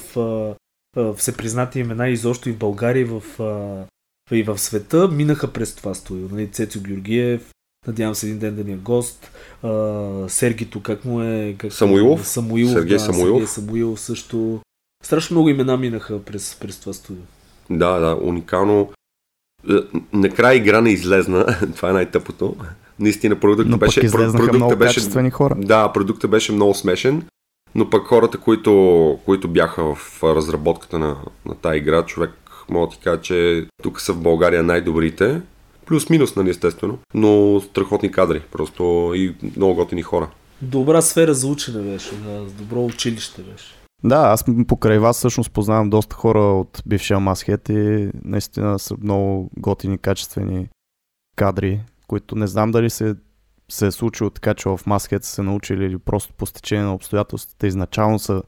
всепризнати 1.16 1.80
имена 1.80 2.08
изобщо 2.08 2.48
и 2.48 2.52
в 2.52 2.58
България, 2.58 3.00
и 3.00 3.04
в, 3.04 3.22
и 4.32 4.42
в 4.42 4.58
света, 4.58 5.08
минаха 5.08 5.52
през 5.52 5.74
това 5.74 5.94
студио. 5.94 6.28
Нали, 6.32 6.48
Цецо 6.48 6.80
Георгиев, 6.80 7.50
надявам 7.86 8.14
се 8.14 8.26
един 8.26 8.38
ден 8.38 8.56
да 8.56 8.64
ни 8.64 8.72
е 8.72 8.76
гост, 8.76 9.30
Сергито, 10.28 10.82
как 10.82 11.04
му 11.04 11.22
е... 11.22 11.54
Как 11.58 11.72
Самуилов? 11.72 12.28
Самуилов, 12.28 12.72
Сергей 12.72 12.96
да, 12.96 13.00
Самуилов. 13.00 13.36
Сергей 13.36 13.46
Самуилов 13.46 14.00
също. 14.00 14.60
Страшно 15.04 15.34
много 15.34 15.48
имена 15.48 15.76
минаха 15.76 16.22
през, 16.22 16.56
през 16.60 16.80
това 16.80 16.92
студио. 16.92 17.22
Да, 17.70 17.98
да, 17.98 18.18
уникално. 18.22 18.90
Е, 19.70 19.74
накрая 20.12 20.56
игра 20.56 20.80
не 20.80 20.90
излезна, 20.90 21.46
това 21.76 21.90
е 21.90 21.92
най-тъпото. 21.92 22.56
Наистина 22.98 23.40
продуктът 23.40 23.70
но 23.70 23.78
беше... 23.78 24.10
продуктът 24.10 24.54
много 24.54 24.76
беше, 24.76 25.30
хора. 25.30 25.54
Да, 25.58 25.92
продуктът 25.92 26.30
беше 26.30 26.52
много 26.52 26.74
смешен, 26.74 27.22
но 27.74 27.90
пък 27.90 28.06
хората, 28.06 28.38
които, 28.38 29.18
които 29.24 29.48
бяха 29.48 29.94
в 29.94 30.22
разработката 30.22 30.98
на, 30.98 31.16
на 31.46 31.54
тази 31.54 31.78
игра, 31.78 32.02
човек 32.02 32.30
мога 32.70 32.86
да 32.86 32.92
ти 32.92 32.98
кажа, 32.98 33.20
че 33.20 33.66
тук 33.82 34.00
са 34.00 34.12
в 34.12 34.22
България 34.22 34.62
най-добрите. 34.62 35.40
Плюс-минус, 35.86 36.36
нали, 36.36 36.50
естествено. 36.50 36.98
Но 37.14 37.60
страхотни 37.60 38.12
кадри, 38.12 38.42
просто 38.52 39.12
и 39.14 39.34
много 39.56 39.74
готини 39.74 40.02
хора. 40.02 40.28
Добра 40.62 41.02
сфера 41.02 41.34
за 41.34 41.46
учене 41.46 41.92
беше, 41.92 42.14
да, 42.14 42.44
добро 42.58 42.84
училище 42.84 43.42
беше. 43.42 43.81
Да, 44.04 44.16
аз 44.16 44.44
покрай 44.68 44.98
вас 44.98 45.16
всъщност 45.16 45.52
познавам 45.52 45.90
доста 45.90 46.16
хора 46.16 46.40
от 46.40 46.82
бившия 46.86 47.20
Масхет 47.20 47.68
и 47.68 48.10
наистина 48.24 48.78
са 48.78 48.94
много 49.02 49.50
готини, 49.56 49.98
качествени 49.98 50.68
кадри, 51.36 51.80
които 52.06 52.36
не 52.36 52.46
знам 52.46 52.70
дали 52.70 52.90
се, 52.90 53.14
се 53.70 53.86
е 53.86 53.90
случило 53.90 54.30
така, 54.30 54.54
че 54.54 54.68
в 54.68 54.80
Масхет 54.86 55.24
са 55.24 55.30
се 55.30 55.42
научили 55.42 55.84
или 55.84 55.98
просто 55.98 56.34
по 56.34 56.46
стечение 56.46 56.84
на 56.84 56.94
обстоятелствата 56.94 57.66
изначално 57.66 58.18
са 58.18 58.42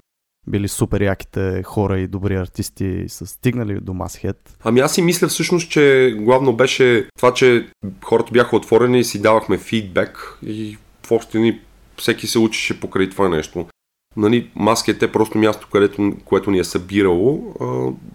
били 0.46 0.68
супер 0.68 1.00
яките 1.00 1.62
хора 1.62 1.98
и 1.98 2.08
добри 2.08 2.36
артисти 2.36 2.84
и 2.84 3.08
са 3.08 3.26
стигнали 3.26 3.80
до 3.80 3.94
Масхет. 3.94 4.56
Ами 4.64 4.80
аз 4.80 4.94
си 4.94 5.02
мисля 5.02 5.28
всъщност, 5.28 5.70
че 5.70 6.16
главно 6.18 6.56
беше 6.56 7.08
това, 7.16 7.34
че 7.34 7.68
хората 8.04 8.32
бяха 8.32 8.56
отворени 8.56 8.98
и 8.98 9.04
си 9.04 9.22
давахме 9.22 9.58
фидбек 9.58 10.38
и 10.46 10.78
в 11.06 11.10
общи 11.10 11.38
ни 11.38 11.60
всеки 11.96 12.26
се 12.26 12.38
учеше 12.38 12.80
покрай 12.80 13.10
това 13.10 13.28
нещо 13.28 13.66
нали, 14.16 14.50
маскет 14.54 15.02
е 15.02 15.12
просто 15.12 15.38
място, 15.38 15.68
където, 15.72 16.12
което 16.24 16.50
ни 16.50 16.58
е 16.58 16.64
събирало. 16.64 17.54
А, 17.60 17.64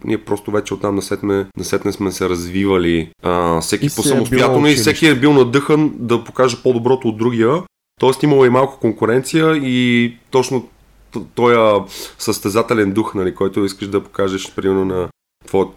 ние 0.03 0.17
просто 0.17 0.51
вече 0.51 0.73
оттам 0.73 0.95
насетне, 0.95 1.45
насетне 1.57 1.91
сме 1.91 2.11
се 2.11 2.29
развивали 2.29 3.09
а, 3.23 3.61
всеки 3.61 3.85
и 3.85 3.89
по 3.95 4.03
самостоятелно 4.03 4.67
и 4.67 4.75
всеки 4.75 5.07
е 5.07 5.15
бил 5.15 5.33
надъхан 5.33 5.91
да 5.95 6.23
покаже 6.23 6.57
по-доброто 6.63 7.07
от 7.07 7.17
другия. 7.17 7.63
Тоест 7.99 8.23
имало 8.23 8.45
и 8.45 8.49
малко 8.49 8.79
конкуренция 8.79 9.55
и 9.55 10.13
точно 10.31 10.67
този 11.35 11.55
състезателен 12.17 12.91
дух, 12.91 13.15
нали, 13.15 13.35
който 13.35 13.65
искаш 13.65 13.87
да 13.87 14.03
покажеш, 14.03 14.53
примерно 14.55 14.85
на 14.85 15.09
твоят 15.47 15.69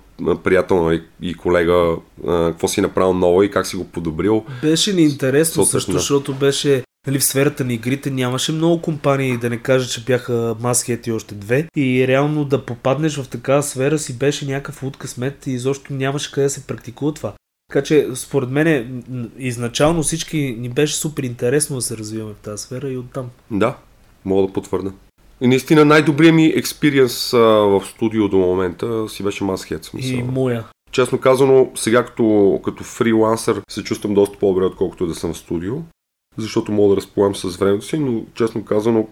приятел 0.45 0.85
нали, 0.85 1.03
и 1.23 1.35
колега, 1.35 1.97
какво 2.27 2.69
си 2.69 2.81
направил 2.81 3.15
ново 3.15 3.43
и 3.43 3.51
как 3.51 3.67
си 3.67 3.77
го 3.77 3.85
подобрил. 3.85 4.45
Беше 4.63 4.93
ни 4.93 5.03
интересно 5.03 5.65
също, 5.65 5.93
защото 5.93 6.35
беше 6.35 6.83
нали, 7.07 7.19
в 7.19 7.25
сферата 7.25 7.65
на 7.65 7.73
игрите 7.73 8.11
нямаше 8.11 8.53
много 8.53 8.83
компании, 8.83 9.39
да 9.39 9.51
не 9.51 9.59
кажа, 9.59 9.89
че 9.89 10.05
бяха 10.05 10.57
Маскет 10.61 11.07
и 11.07 11.13
още 11.13 11.35
две. 11.35 11.69
И 11.77 12.09
реално 12.09 12.45
да 12.45 12.67
попаднеш 12.67 13.17
в 13.17 13.29
такава 13.29 13.63
сфера 13.63 13.99
си 13.99 14.19
беше 14.19 14.47
някакъв 14.47 14.83
луд 14.83 14.97
късмет 14.97 15.47
и 15.47 15.51
изобщо 15.51 15.93
нямаше 15.93 16.33
къде 16.33 16.45
да 16.45 16.51
се 16.51 16.67
практикува 16.67 17.15
това. 17.15 17.33
Така 17.73 17.85
че, 17.85 18.09
според 18.15 18.51
мен, 18.51 19.03
изначално 19.39 20.03
всички 20.03 20.57
ни 20.59 20.69
беше 20.69 20.97
супер 20.97 21.23
интересно 21.23 21.77
да 21.77 21.83
се 21.83 21.97
развиваме 21.97 22.35
в 22.35 22.43
тази 22.43 22.63
сфера 22.63 22.91
и 22.91 22.97
оттам. 22.97 23.31
Да, 23.51 23.77
мога 24.25 24.47
да 24.47 24.53
потвърда. 24.53 24.93
И 25.41 25.47
наистина 25.47 25.85
най-добрият 25.85 26.35
ми 26.35 26.47
експириенс 26.47 27.31
в 27.31 27.83
студио 27.87 28.29
до 28.29 28.37
момента 28.37 29.09
си 29.09 29.23
беше 29.23 29.45
Маскет. 29.45 29.85
Смисъл. 29.85 30.19
И 30.19 30.23
моя. 30.23 30.65
Честно 30.91 31.21
казано, 31.21 31.71
сега 31.75 32.05
като, 32.05 32.61
като 32.65 32.85
фрилансър 32.85 33.61
се 33.71 33.85
чувствам 33.85 34.15
доста 34.15 34.39
по-добре, 34.39 34.65
отколкото 34.65 35.07
да 35.07 35.15
съм 35.15 35.33
в 35.33 35.39
студио 35.39 35.75
защото 36.37 36.73
мога 36.73 36.95
да 36.95 36.97
разполагам 36.97 37.35
с 37.35 37.57
времето 37.57 37.85
си, 37.85 37.99
но 37.99 38.25
честно 38.35 38.65
казано, 38.65 39.09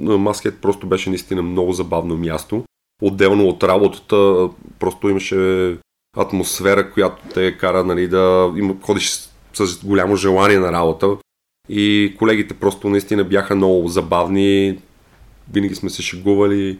Маскет 0.00 0.60
просто 0.60 0.86
беше 0.86 1.08
наистина 1.10 1.42
много 1.42 1.72
забавно 1.72 2.16
място. 2.16 2.64
Отделно 3.02 3.48
от 3.48 3.62
работата, 3.62 4.48
просто 4.78 5.08
имаше 5.08 5.76
атмосфера, 6.16 6.92
която 6.92 7.22
те 7.34 7.58
кара 7.58 7.84
нали, 7.84 8.08
да 8.08 8.52
им, 8.56 8.80
ходиш 8.80 9.10
с 9.54 9.84
голямо 9.84 10.16
желание 10.16 10.58
на 10.58 10.72
работа. 10.72 11.16
И 11.68 12.14
колегите 12.18 12.54
просто 12.54 12.88
наистина 12.88 13.24
бяха 13.24 13.56
много 13.56 13.88
забавни, 13.88 14.78
винаги 15.52 15.74
сме 15.74 15.90
се 15.90 16.02
шегували 16.02 16.78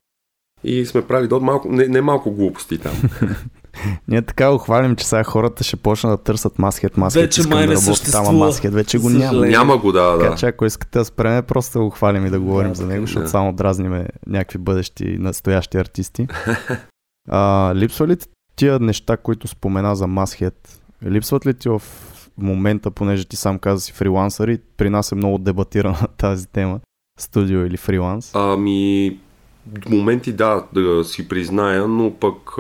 и 0.65 0.87
сме 0.87 1.07
правили 1.07 1.29
до 1.29 1.41
малко, 1.41 1.69
не, 1.69 1.89
не 1.89 2.01
малко 2.01 2.31
глупости 2.31 2.79
там. 2.79 2.95
Ние 4.09 4.23
така 4.23 4.51
го 4.51 4.59
хвалим, 4.59 4.97
че 4.97 5.07
сега 5.07 5.25
хората 5.25 5.65
ще 5.65 5.77
почнат 5.77 6.13
да 6.13 6.25
търсят 6.25 6.59
маскет, 6.59 6.97
маскет. 6.97 7.23
Вече 7.23 7.49
май 7.49 7.67
не 7.67 7.75
да 7.75 7.81
съществува. 7.81 8.33
маскет, 8.33 8.75
вече 8.75 8.99
го 8.99 9.11
няма. 9.11 9.47
Няма 9.47 9.79
го, 9.79 9.93
да, 9.93 10.11
да. 10.11 10.19
Така 10.19 10.37
че 10.37 10.47
ако 10.47 10.65
искате 10.65 10.99
да 10.99 11.05
спреме, 11.05 11.43
просто 11.43 11.79
да 11.79 11.85
го 11.85 11.91
хвалим 11.91 12.27
и 12.27 12.31
да 12.31 12.41
говорим 12.41 12.69
да, 12.69 12.75
за 12.75 12.87
него, 12.87 13.07
защото 13.07 13.25
да. 13.25 13.29
само 13.29 13.53
дразниме 13.53 14.07
някакви 14.27 14.59
бъдещи, 14.59 15.17
настоящи 15.19 15.77
артисти. 15.79 16.27
а, 17.31 17.73
липсва 17.75 18.07
ли 18.07 18.17
тия 18.57 18.79
неща, 18.79 19.17
които 19.17 19.49
спомена 19.49 19.97
за 19.97 20.07
Масхет? 20.07 20.81
Липсват 21.07 21.47
ли 21.47 21.55
ти 21.55 21.69
в 21.69 21.83
момента, 22.39 22.91
понеже 22.91 23.25
ти 23.25 23.37
сам 23.37 23.59
каза 23.59 23.81
си 23.81 23.93
фрилансър 23.93 24.49
и 24.49 24.59
при 24.77 24.91
нас 24.91 25.13
е 25.13 25.15
много 25.15 25.39
дебатирана 25.39 26.09
тази 26.17 26.47
тема, 26.47 26.81
студио 27.19 27.67
или 27.67 27.77
фриланс? 27.77 28.35
Ами, 28.35 29.19
в 29.87 29.91
моменти 29.91 30.33
да, 30.33 30.65
да 30.75 31.05
си 31.05 31.29
призная, 31.29 31.89
но 31.89 32.11
пък 32.11 32.57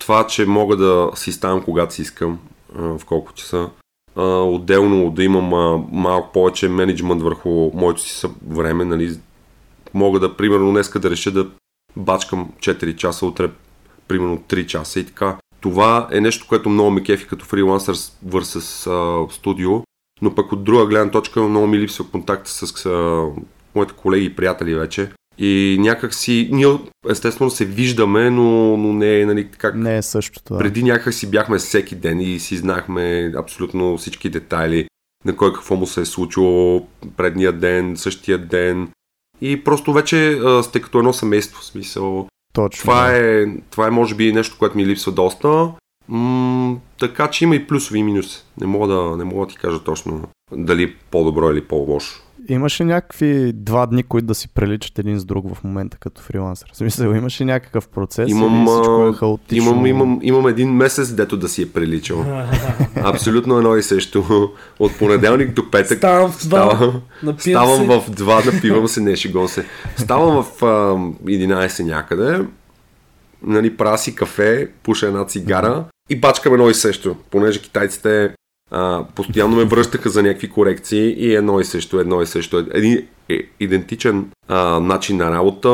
това, 0.00 0.26
че 0.26 0.46
мога 0.46 0.76
да 0.76 1.10
си 1.14 1.32
ставам 1.32 1.62
когато 1.62 1.94
си 1.94 2.02
искам, 2.02 2.38
в 2.74 3.00
колко 3.06 3.32
часа, 3.32 3.70
отделно 4.16 5.10
да 5.10 5.24
имам 5.24 5.44
малко 5.92 6.32
повече 6.32 6.68
менеджмент 6.68 7.22
върху 7.22 7.70
моето 7.74 8.00
си 8.00 8.26
време, 8.46 8.84
нали, 8.84 9.18
мога 9.94 10.20
да, 10.20 10.36
примерно, 10.36 10.70
днеска 10.70 10.98
да 10.98 11.10
реша 11.10 11.30
да 11.30 11.46
бачкам 11.96 12.50
4 12.58 12.96
часа, 12.96 13.26
утре 13.26 13.50
примерно 14.08 14.38
3 14.38 14.66
часа 14.66 15.00
и 15.00 15.06
така. 15.06 15.36
Това 15.60 16.08
е 16.12 16.20
нещо, 16.20 16.46
което 16.48 16.68
много 16.68 16.90
ми 16.90 17.02
кефи 17.02 17.26
като 17.26 17.44
фрилансър 17.44 17.94
с 17.94 18.88
студио, 19.30 19.82
но 20.22 20.34
пък 20.34 20.52
от 20.52 20.64
друга 20.64 20.86
гледна 20.86 21.10
точка 21.10 21.42
много 21.42 21.66
ми 21.66 21.78
липсва 21.78 22.04
контакт 22.10 22.46
с 22.46 22.86
а, 22.86 23.26
моите 23.74 23.92
колеги 23.92 24.26
и 24.26 24.36
приятели 24.36 24.74
вече. 24.74 25.12
И 25.40 25.76
някак 25.80 26.14
си, 26.14 26.48
ние 26.52 26.78
естествено 27.10 27.50
се 27.50 27.64
виждаме, 27.64 28.30
но, 28.30 28.76
но 28.76 28.92
не 28.92 29.20
е 29.20 29.26
нали, 29.26 29.48
как... 29.58 29.74
Не 29.74 29.96
е 29.96 30.02
също 30.02 30.42
това. 30.44 30.58
Преди 30.58 30.82
някак 30.82 31.14
си 31.14 31.30
бяхме 31.30 31.58
всеки 31.58 31.94
ден 31.94 32.20
и 32.20 32.38
си 32.38 32.56
знахме 32.56 33.32
абсолютно 33.36 33.98
всички 33.98 34.30
детайли 34.30 34.86
на 35.24 35.36
кой 35.36 35.52
какво 35.52 35.76
му 35.76 35.86
се 35.86 36.00
е 36.00 36.04
случило 36.04 36.86
предния 37.16 37.52
ден, 37.52 37.96
същия 37.96 38.38
ден. 38.38 38.88
И 39.40 39.64
просто 39.64 39.92
вече 39.92 40.32
а, 40.32 40.62
сте 40.62 40.80
като 40.80 40.98
едно 40.98 41.12
семейство, 41.12 41.60
в 41.60 41.64
смисъл. 41.64 42.26
Точно. 42.52 42.80
Това 42.80 43.16
е, 43.16 43.46
това 43.70 43.86
е 43.86 43.90
може 43.90 44.14
би 44.14 44.32
нещо, 44.32 44.56
което 44.58 44.76
ми 44.76 44.86
липсва 44.86 45.12
доста. 45.12 45.72
М- 46.08 46.76
така 46.98 47.30
че 47.30 47.44
има 47.44 47.56
и 47.56 47.66
плюсови 47.66 47.98
и 47.98 48.02
минуси. 48.02 48.44
Не 48.60 48.66
мога 48.66 48.94
да, 48.94 49.16
не 49.16 49.24
мога 49.24 49.46
да 49.46 49.52
ти 49.52 49.58
кажа 49.58 49.84
точно 49.84 50.22
дали 50.52 50.82
е 50.82 50.94
по-добро 51.10 51.50
или 51.50 51.64
по-лошо. 51.64 52.22
Имаше 52.50 52.84
някакви 52.84 53.52
два 53.52 53.86
дни, 53.86 54.02
които 54.02 54.26
да 54.26 54.34
си 54.34 54.48
приличат 54.48 54.98
един 54.98 55.18
с 55.18 55.24
друг 55.24 55.54
в 55.54 55.64
момента 55.64 55.96
като 55.96 56.22
фрилансър. 56.22 56.70
В 56.72 56.76
смисъл, 56.76 57.12
имаше 57.12 57.44
някакъв 57.44 57.88
процес 57.88 58.30
Имам, 58.30 58.56
или 58.56 58.66
всичко 58.66 59.08
е 59.08 59.12
хаотично? 59.12 59.70
Имам, 59.70 59.86
имам, 59.86 60.18
имам 60.22 60.46
един 60.46 60.70
месец, 60.70 61.12
дето 61.12 61.36
да 61.36 61.48
си 61.48 61.62
е 61.62 61.68
приличал. 61.68 62.24
Абсолютно 62.96 63.58
едно 63.58 63.76
и 63.76 63.82
също. 63.82 64.50
От 64.78 64.98
понеделник 64.98 65.54
до 65.54 65.70
петък. 65.70 65.98
Ставам 65.98 66.32
в 66.32 66.46
два, 66.48 66.92
Ставам, 67.38 67.38
ставам 67.38 68.00
в 68.00 68.10
2, 68.10 68.54
напивам 68.54 68.88
се, 68.88 69.00
не 69.00 69.16
шегон 69.16 69.48
се. 69.48 69.64
Ставам 69.96 70.42
в 70.42 70.62
а, 70.62 70.66
11 71.24 71.84
някъде, 71.84 72.44
нали, 73.42 73.76
правя 73.76 73.98
си 73.98 74.14
кафе, 74.14 74.68
пуша 74.82 75.06
една 75.06 75.24
цигара 75.24 75.84
и 76.10 76.16
бачкам 76.16 76.52
едно 76.54 76.70
и 76.70 76.74
също, 76.74 77.16
понеже 77.30 77.62
китайците 77.62 78.30
а, 78.70 79.04
постоянно 79.14 79.56
ме 79.56 79.64
връщаха 79.64 80.10
за 80.10 80.22
някакви 80.22 80.50
корекции 80.50 81.12
и 81.12 81.34
едно 81.34 81.60
и 81.60 81.64
също, 81.64 82.00
едно 82.00 82.22
и 82.22 82.26
също. 82.26 82.66
Един 82.72 83.06
е, 83.28 83.38
идентичен 83.60 84.30
а, 84.48 84.80
начин 84.80 85.16
на 85.16 85.30
работа. 85.30 85.68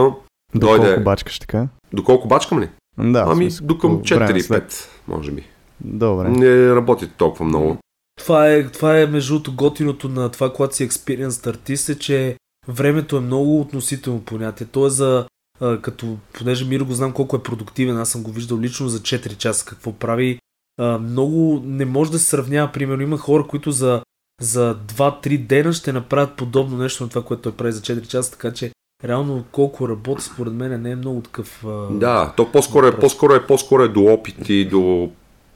Доколко 0.55 0.83
Дойде... 0.83 1.01
бачкаш 1.01 1.39
така? 1.39 1.69
Доколко 1.93 2.29
бачкам 2.29 2.61
ли? 2.61 2.69
Да, 2.99 3.25
ами, 3.27 3.45
смисъл, 3.45 3.67
до 3.67 3.79
към 3.79 4.03
по 4.03 4.15
време 4.15 4.33
4-5, 4.33 4.41
след. 4.41 4.89
може 5.09 5.31
би. 5.31 5.45
Добре. 5.81 6.29
Не 6.29 6.75
работи 6.75 7.09
толкова 7.09 7.45
много. 7.45 7.77
Това 8.19 8.49
е, 8.49 8.67
това 8.67 8.99
е 8.99 9.07
между 9.07 9.35
другото 9.35 9.55
готиното 9.55 10.09
на 10.09 10.29
това, 10.29 10.53
когато 10.53 10.77
си 10.77 10.89
experienced 10.89 11.47
артист 11.47 11.89
е, 11.89 11.99
че 11.99 12.37
времето 12.69 13.17
е 13.17 13.21
много 13.21 13.61
относително 13.61 14.21
понятие. 14.21 14.67
То 14.67 14.87
е 14.87 14.91
за, 14.91 15.27
а, 15.61 15.81
като, 15.81 16.17
понеже 16.33 16.65
Миро 16.65 16.85
го 16.85 16.93
знам 16.93 17.13
колко 17.13 17.37
е 17.37 17.43
продуктивен, 17.43 17.99
аз 17.99 18.09
съм 18.09 18.23
го 18.23 18.31
виждал 18.31 18.59
лично 18.59 18.89
за 18.89 18.99
4 18.99 19.37
часа 19.37 19.67
какво 19.67 19.93
прави. 19.93 20.39
А, 20.79 20.99
много 20.99 21.62
не 21.65 21.85
може 21.85 22.11
да 22.11 22.19
се 22.19 22.27
сравнява. 22.27 22.73
Примерно 22.73 23.03
има 23.03 23.19
хора, 23.19 23.45
които 23.47 23.71
за, 23.71 24.03
за 24.41 24.77
2-3 24.87 25.47
дена 25.47 25.73
ще 25.73 25.93
направят 25.93 26.37
подобно 26.37 26.77
нещо 26.77 27.03
на 27.03 27.09
това, 27.09 27.23
което 27.23 27.43
той 27.43 27.53
прави 27.53 27.73
за 27.73 27.81
4 27.81 28.07
часа, 28.07 28.31
така 28.31 28.53
че 28.53 28.71
реално 29.05 29.45
колко 29.53 29.89
работи 29.89 30.25
според 30.25 30.53
мен 30.53 30.83
не 30.83 30.91
е 30.91 30.97
много 30.97 31.21
такъв... 31.21 31.65
А... 31.67 31.89
Да, 31.91 32.33
то 32.37 32.53
по-скоро 32.53 32.87
е, 32.87 32.97
по-скоро 32.97 33.35
е, 33.35 33.47
по-скоро 33.47 33.83
е 33.83 33.89
до 33.89 34.05
опит 34.05 34.49
и 34.49 34.65
до 34.65 35.11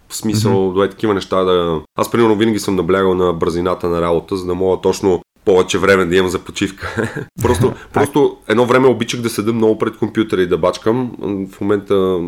в 0.09 0.17
смисъл, 0.17 0.53
mm-hmm. 0.53 0.75
до 0.75 0.85
е 0.85 0.91
такива 0.91 1.15
неща 1.15 1.45
да... 1.45 1.81
Аз 1.97 2.11
примерно 2.11 2.37
винаги 2.37 2.59
съм 2.59 2.77
наблягал 2.77 3.15
на 3.15 3.33
бързината 3.33 3.89
на 3.89 4.01
работа, 4.01 4.37
за 4.37 4.47
да 4.47 4.55
мога 4.55 4.81
точно 4.81 5.23
повече 5.45 5.79
време 5.79 6.05
да 6.05 6.17
имам 6.17 6.31
за 6.31 6.39
почивка. 6.39 7.13
просто, 7.43 7.73
просто 7.93 8.37
едно 8.49 8.67
време 8.67 8.87
обичах 8.87 9.21
да 9.21 9.31
седа 9.31 9.53
много 9.53 9.79
пред 9.79 9.97
компютъра 9.97 10.43
и 10.43 10.47
да 10.47 10.59
бачкам. 10.59 11.13
В 11.53 11.61
момента 11.61 12.21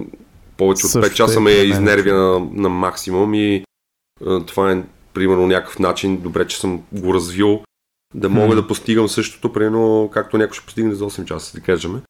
повече 0.56 0.86
от 0.86 0.92
5 0.92 1.00
Също 1.00 1.16
часа 1.16 1.38
е 1.38 1.42
ме 1.42 1.54
мен. 1.54 1.68
изнервя 1.68 2.12
на, 2.14 2.48
на 2.52 2.68
максимум 2.68 3.34
и 3.34 3.64
а, 4.26 4.40
това 4.46 4.72
е 4.72 4.82
примерно 5.14 5.46
някакъв 5.46 5.78
начин, 5.78 6.16
добре, 6.16 6.46
че 6.46 6.60
съм 6.60 6.82
го 6.92 7.14
развил, 7.14 7.60
да 8.14 8.28
мога 8.28 8.54
да 8.54 8.66
постигам 8.66 9.08
същото, 9.08 9.52
примерно 9.52 10.10
както 10.12 10.38
някой 10.38 10.54
ще 10.54 10.66
постигне 10.66 10.94
за 10.94 11.04
8 11.04 11.24
часа, 11.24 11.52
да 11.54 11.60
кажем. 11.60 12.00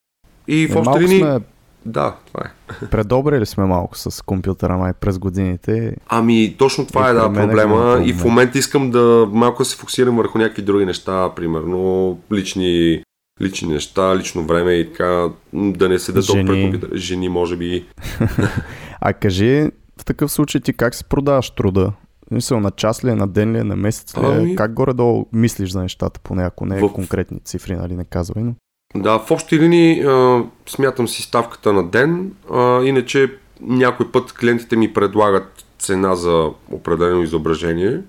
И 0.48 0.66
в 0.66 0.74
Е, 0.74 0.78
общи 0.78 1.02
линии... 1.02 1.18
сме 1.18 1.40
Да, 1.87 2.14
това 2.26 2.40
е. 2.44 2.87
предобрили 2.90 3.46
сме 3.46 3.64
малко 3.64 3.98
с 3.98 4.24
компютъра 4.24 4.76
май 4.76 4.92
през 4.92 5.18
годините. 5.18 5.96
Ами, 6.09 6.55
точно 6.59 6.87
това 6.87 7.07
И 7.07 7.11
е, 7.11 7.14
да, 7.14 7.20
е 7.20 7.33
проблема. 7.33 7.76
голям 7.76 8.09
И 8.09 8.12
в 8.12 8.24
момента 8.24 8.59
искам 8.59 8.90
да 8.90 9.28
малко 9.33 9.64
се 9.64 9.76
фокусирам 9.76 10.16
върху 10.16 10.38
някакви 10.38 10.62
други 10.62 10.85
неща, 10.87 11.31
примерно 11.37 12.18
лични, 12.33 13.02
лични 13.40 13.68
неща, 13.68 14.16
лично 14.16 14.45
време 14.45 14.73
и 14.73 14.87
така, 14.87 15.29
да 15.53 15.88
не 15.88 15.99
седа 15.99 16.21
толкова 16.21 16.45
пред 16.45 16.55
Жени. 16.55 16.62
компютъра. 16.64 16.97
Жени, 16.97 17.29
може 17.29 17.57
би. 17.57 17.87
А 19.01 19.12
кажи, 19.12 19.71
в 19.99 20.05
такъв 20.05 20.33
случай 20.33 20.61
ти 20.61 20.73
как 20.73 20.95
се 20.95 21.05
продаваш 21.05 21.51
труда? 21.51 21.92
В 22.23 22.29
Смисъл, 22.29 22.61
на 22.61 22.71
час 22.71 23.05
ли 23.05 23.11
е, 23.11 23.14
на 23.14 23.29
ден 23.29 23.53
ли 23.53 23.59
е, 23.59 23.64
на 23.64 23.77
месец 23.77 24.16
ли 24.16 24.21
е? 24.21 24.29
Ами- 24.29 24.57
Как 24.57 24.73
горе-долу 24.73 25.27
мислиш 25.33 25.71
за 25.71 25.83
нещата, 25.83 26.21
поне 26.21 26.42
ако 26.45 26.66
не 26.66 26.77
е 26.77 26.81
В- 26.81 26.92
конкретни 26.92 27.40
цифри, 27.40 27.75
нали 27.75 27.95
не 27.95 28.05
казвай, 28.05 28.42
но... 28.45 28.55
Да, 28.95 29.18
в 29.18 29.31
общи 29.31 29.59
линии 29.59 30.03
а, 30.03 30.45
смятам 30.66 31.09
си 31.09 31.23
ставката 31.23 31.73
на 31.73 31.85
ден, 31.85 32.33
а, 32.51 32.83
иначе 32.83 33.33
някой 33.61 34.12
път 34.12 34.33
клиентите 34.33 34.77
ми 34.77 34.92
предлагат 34.92 35.64
цена 35.79 36.14
за 36.14 36.49
определено 36.71 37.23
изображение 37.23 38.01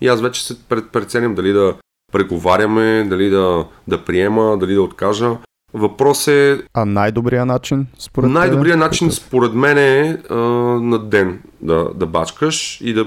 и 0.00 0.08
аз 0.08 0.20
вече 0.20 0.46
се 0.46 0.62
пред, 0.62 0.88
преценям 0.88 1.34
дали 1.34 1.52
да 1.52 1.74
преговаряме, 2.12 3.04
дали 3.04 3.30
да, 3.30 3.64
да 3.88 4.04
приема, 4.04 4.58
дали 4.58 4.74
да 4.74 4.82
откажа. 4.82 5.30
Въпрос 5.74 6.28
е 6.28 6.62
А 6.74 6.84
най-добрият 6.84 7.46
начин, 7.46 7.86
според 7.98 8.28
тебе? 8.28 8.38
Най-добрият 8.38 8.78
начин 8.78 9.08
Какъв? 9.08 9.22
според 9.22 9.54
мен 9.54 9.78
е 9.78 10.18
а, 10.30 10.34
на 10.80 10.98
ден 10.98 11.42
да, 11.60 11.90
да 11.94 12.06
бачкаш 12.06 12.80
и 12.80 12.92
да 12.92 13.06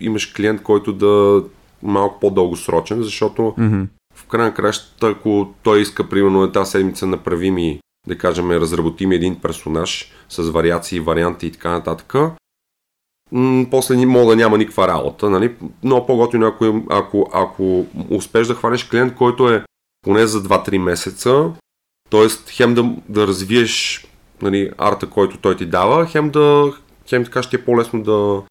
имаш 0.00 0.26
клиент, 0.26 0.62
който 0.62 0.92
да 0.92 1.42
е 1.42 1.48
малко 1.86 2.20
по-дългосрочен, 2.20 3.02
защото 3.02 3.54
Мгм. 3.58 3.82
в 4.14 4.26
край 4.26 4.44
на 4.44 4.54
кращата, 4.54 5.06
ако 5.08 5.48
той 5.62 5.80
иска, 5.80 6.08
примерно, 6.08 6.52
тази 6.52 6.70
седмица 6.70 7.06
направи 7.06 7.50
ми, 7.50 7.80
да 8.08 8.18
кажем, 8.18 8.50
разработи 8.50 9.06
ми 9.06 9.14
един 9.14 9.40
персонаж 9.40 10.12
с 10.28 10.42
вариации, 10.42 11.00
варианти 11.00 11.46
и 11.46 11.50
така 11.50 11.70
нататък, 11.70 12.14
м- 13.34 13.66
после 13.70 13.96
ни 13.96 14.06
мога 14.06 14.30
да 14.30 14.36
няма 14.36 14.58
никаква 14.58 14.88
работа, 14.88 15.30
нали? 15.30 15.54
Много 15.82 16.06
по-готино, 16.06 16.46
ако, 16.46 16.64
им- 16.64 16.86
ако, 16.90 17.30
ако 17.32 17.86
успеш 18.10 18.46
да 18.46 18.54
хванеш 18.54 18.84
клиент, 18.84 19.14
който 19.14 19.50
е 19.50 19.64
поне 20.02 20.26
за 20.26 20.42
2-3 20.42 20.78
месеца, 20.78 21.50
т.е. 22.10 22.28
хем 22.50 22.74
да, 22.74 22.84
да 23.08 23.26
развиеш 23.26 24.06
нали, 24.42 24.70
арта, 24.78 25.10
който 25.10 25.38
той 25.38 25.56
ти 25.56 25.66
дава, 25.66 26.06
хем 26.06 26.30
да 26.30 26.72
хем 27.08 27.24
така 27.24 27.42
ще 27.42 27.56
е 27.56 27.64
по-лесно 27.64 28.02
да... 28.02 28.42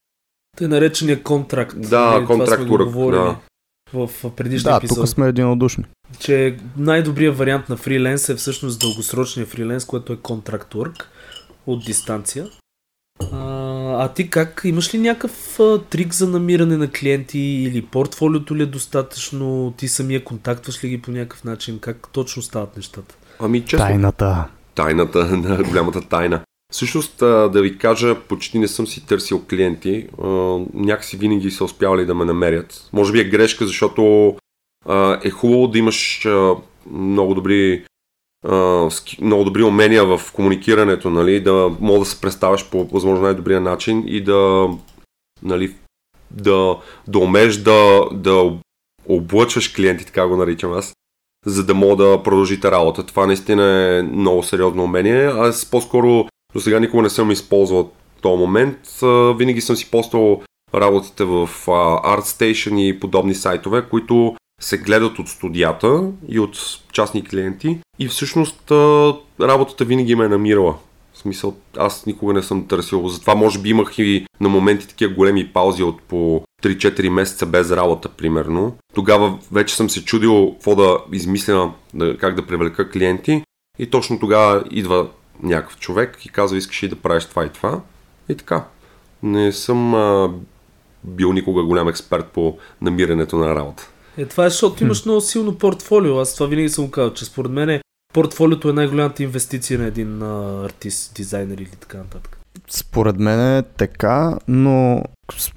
Тъй 0.57 0.67
наречения 0.67 1.23
контракт. 1.23 1.75
Да, 1.79 2.11
Нали, 2.11 2.25
контракт 2.25 2.69
урък, 2.69 2.91
да. 3.11 3.35
В 3.93 4.09
предишния 4.35 4.71
Да, 4.73 4.77
епизод. 4.77 4.97
тук 4.97 5.07
сме 5.07 5.27
единодушни. 5.27 5.83
че 6.19 6.57
най-добрият 6.77 7.37
вариант 7.37 7.69
на 7.69 7.77
фриленс 7.77 8.29
е 8.29 8.35
всъщност 8.35 8.79
дългосрочния 8.79 9.45
фриленс, 9.45 9.85
което 9.85 10.13
е 10.13 10.17
контракт 10.17 10.73
work 10.73 11.03
от 11.67 11.85
дистанция. 11.85 12.47
А, 13.31 13.62
а 13.99 14.13
ти 14.13 14.29
как? 14.29 14.61
Имаш 14.65 14.93
ли 14.93 14.97
някакъв 14.97 15.59
а, 15.59 15.79
трик 15.89 16.13
за 16.13 16.27
намиране 16.27 16.77
на 16.77 16.91
клиенти 16.91 17.39
или 17.39 17.85
портфолиото 17.85 18.55
ли 18.55 18.63
е 18.63 18.65
достатъчно? 18.65 19.73
Ти 19.77 19.87
самия 19.87 20.23
контактваш 20.23 20.83
ли 20.83 20.89
ги 20.89 21.01
по 21.01 21.11
някакъв 21.11 21.43
начин? 21.43 21.79
Как 21.79 22.07
точно 22.11 22.41
стават 22.41 22.75
нещата? 22.77 23.15
Ами 23.39 23.61
често, 23.61 23.77
Тайната. 23.85 24.45
тайната, 24.75 25.25
на 25.37 25.63
голямата 25.63 26.01
тайна. 26.01 26.41
Всъщност, 26.73 27.17
да 27.17 27.61
ви 27.61 27.77
кажа, 27.77 28.15
почти 28.19 28.59
не 28.59 28.67
съм 28.67 28.87
си 28.87 29.05
търсил 29.05 29.45
клиенти. 29.49 30.07
А, 30.23 30.27
някакси 30.73 31.17
винаги 31.17 31.51
са 31.51 31.63
успявали 31.63 32.05
да 32.05 32.15
ме 32.15 32.25
намерят. 32.25 32.89
Може 32.93 33.11
би 33.11 33.19
е 33.19 33.29
грешка, 33.29 33.67
защото 33.67 34.35
а, 34.85 35.19
е 35.23 35.29
хубаво 35.29 35.67
да 35.67 35.77
имаш 35.77 36.25
а, 36.25 36.55
много 36.91 37.33
добри 37.35 37.85
много 39.21 39.43
добри 39.43 39.63
умения 39.63 40.05
в 40.05 40.21
комуникирането, 40.33 41.09
нали, 41.09 41.39
да 41.39 41.71
мога 41.79 41.99
да 41.99 42.05
се 42.05 42.21
представяш 42.21 42.69
по 42.69 42.85
възможно 42.85 43.23
най-добрия 43.23 43.61
начин 43.61 44.03
и 44.07 44.23
да, 44.23 44.69
нали, 45.43 45.75
да, 46.31 46.77
да 47.07 47.19
умееш 47.19 47.57
да, 47.57 48.05
да 48.11 48.53
облъчваш 49.09 49.73
клиенти, 49.75 50.05
така 50.05 50.27
го 50.27 50.37
наричам 50.37 50.73
аз, 50.73 50.93
за 51.45 51.65
да 51.65 51.73
мога 51.73 52.03
да 52.03 52.23
продължите 52.23 52.71
работа. 52.71 53.05
Това 53.05 53.27
наистина 53.27 53.63
е 53.63 54.01
много 54.01 54.43
сериозно 54.43 54.83
умение. 54.83 55.25
Аз 55.25 55.65
по-скоро 55.65 56.25
до 56.53 56.59
сега 56.59 56.79
никога 56.79 57.03
не 57.03 57.09
съм 57.09 57.31
използвал 57.31 57.91
този 58.21 58.39
момент. 58.39 58.77
Винаги 59.37 59.61
съм 59.61 59.75
си 59.75 59.91
поствал 59.91 60.41
работите 60.75 61.23
в 61.23 61.49
ArtStation 61.67 62.79
и 62.79 62.99
подобни 62.99 63.35
сайтове, 63.35 63.85
които 63.89 64.35
се 64.63 64.77
гледат 64.77 65.19
от 65.19 65.29
студията 65.29 66.11
и 66.27 66.39
от 66.39 66.57
частни 66.91 67.23
клиенти 67.23 67.79
и 67.99 68.07
всъщност 68.07 68.71
работата 69.41 69.85
винаги 69.85 70.15
ме 70.15 70.25
е 70.25 70.29
намирала. 70.29 70.75
В 71.13 71.17
смисъл, 71.17 71.55
аз 71.77 72.05
никога 72.05 72.33
не 72.33 72.43
съм 72.43 72.67
търсил. 72.67 73.07
Затова 73.07 73.35
може 73.35 73.59
би 73.59 73.69
имах 73.69 73.99
и 73.99 74.25
на 74.41 74.49
моменти 74.49 74.87
такива 74.87 75.13
големи 75.13 75.47
паузи 75.47 75.83
от 75.83 76.01
по 76.01 76.43
3-4 76.63 77.09
месеца 77.09 77.45
без 77.45 77.71
работа, 77.71 78.09
примерно. 78.09 78.77
Тогава 78.93 79.39
вече 79.51 79.75
съм 79.75 79.89
се 79.89 80.05
чудил 80.05 80.51
какво 80.51 80.75
да 80.75 80.97
измисля, 81.11 81.71
как 82.19 82.35
да 82.35 82.47
привлека 82.47 82.89
клиенти. 82.89 83.43
И 83.79 83.89
точно 83.89 84.19
тогава 84.19 84.63
идва 84.71 85.07
някакъв 85.43 85.79
човек 85.79 86.25
и 86.25 86.29
казва, 86.29 86.57
искаш 86.57 86.83
ли 86.83 86.87
да 86.87 86.95
правиш 86.95 87.25
това 87.25 87.45
и 87.45 87.49
това. 87.49 87.81
И 88.29 88.35
така. 88.35 88.65
Не 89.23 89.51
съм 89.51 89.95
а, 89.95 90.33
бил 91.03 91.33
никога 91.33 91.63
голям 91.63 91.87
експерт 91.87 92.27
по 92.27 92.57
намирането 92.81 93.37
на 93.37 93.55
работа. 93.55 93.89
Е, 94.17 94.25
това 94.25 94.45
е 94.45 94.49
защото 94.49 94.83
имаш 94.83 95.05
много 95.05 95.21
силно 95.21 95.57
портфолио. 95.57 96.19
Аз 96.19 96.33
това 96.33 96.47
винаги 96.47 96.69
съм 96.69 96.91
казал, 96.91 97.13
че 97.13 97.25
според 97.25 97.51
мен 97.51 97.81
портфолиото 98.13 98.69
е 98.69 98.73
най-голямата 98.73 99.23
инвестиция 99.23 99.79
на 99.79 99.85
един 99.85 100.21
а, 100.21 100.63
артист, 100.65 101.15
дизайнер 101.15 101.57
или 101.57 101.69
така 101.79 101.97
нататък. 101.97 102.37
Според 102.69 103.19
мен 103.19 103.57
е 103.57 103.63
така, 103.63 104.37
но 104.47 105.03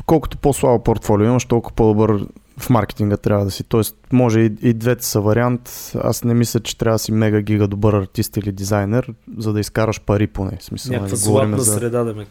колкото 0.06 0.38
по-слабо 0.38 0.84
портфолио 0.84 1.26
имаш, 1.26 1.44
толкова 1.44 1.76
по-добър 1.76 2.26
в 2.58 2.70
маркетинга 2.70 3.16
трябва 3.16 3.44
да 3.44 3.50
си. 3.50 3.64
Тоест, 3.64 3.96
може 4.12 4.40
и, 4.40 4.52
и 4.62 4.74
двете 4.74 5.04
са 5.04 5.20
вариант. 5.20 5.92
Аз 5.94 6.24
не 6.24 6.34
мисля, 6.34 6.60
че 6.60 6.78
трябва 6.78 6.94
да 6.94 6.98
си 6.98 7.12
мега 7.12 7.40
гига 7.40 7.68
добър 7.68 7.94
артист 7.94 8.36
или 8.36 8.52
дизайнер, 8.52 9.14
за 9.38 9.52
да 9.52 9.60
изкараш 9.60 10.00
пари 10.00 10.26
поне. 10.26 10.56
В 10.60 10.64
смисъл, 10.64 10.92
Някаква 10.92 11.08
нали, 11.08 11.16
златна 11.16 11.58
за, 11.58 11.72
среда, 11.72 12.04
да 12.04 12.14
ме. 12.14 12.26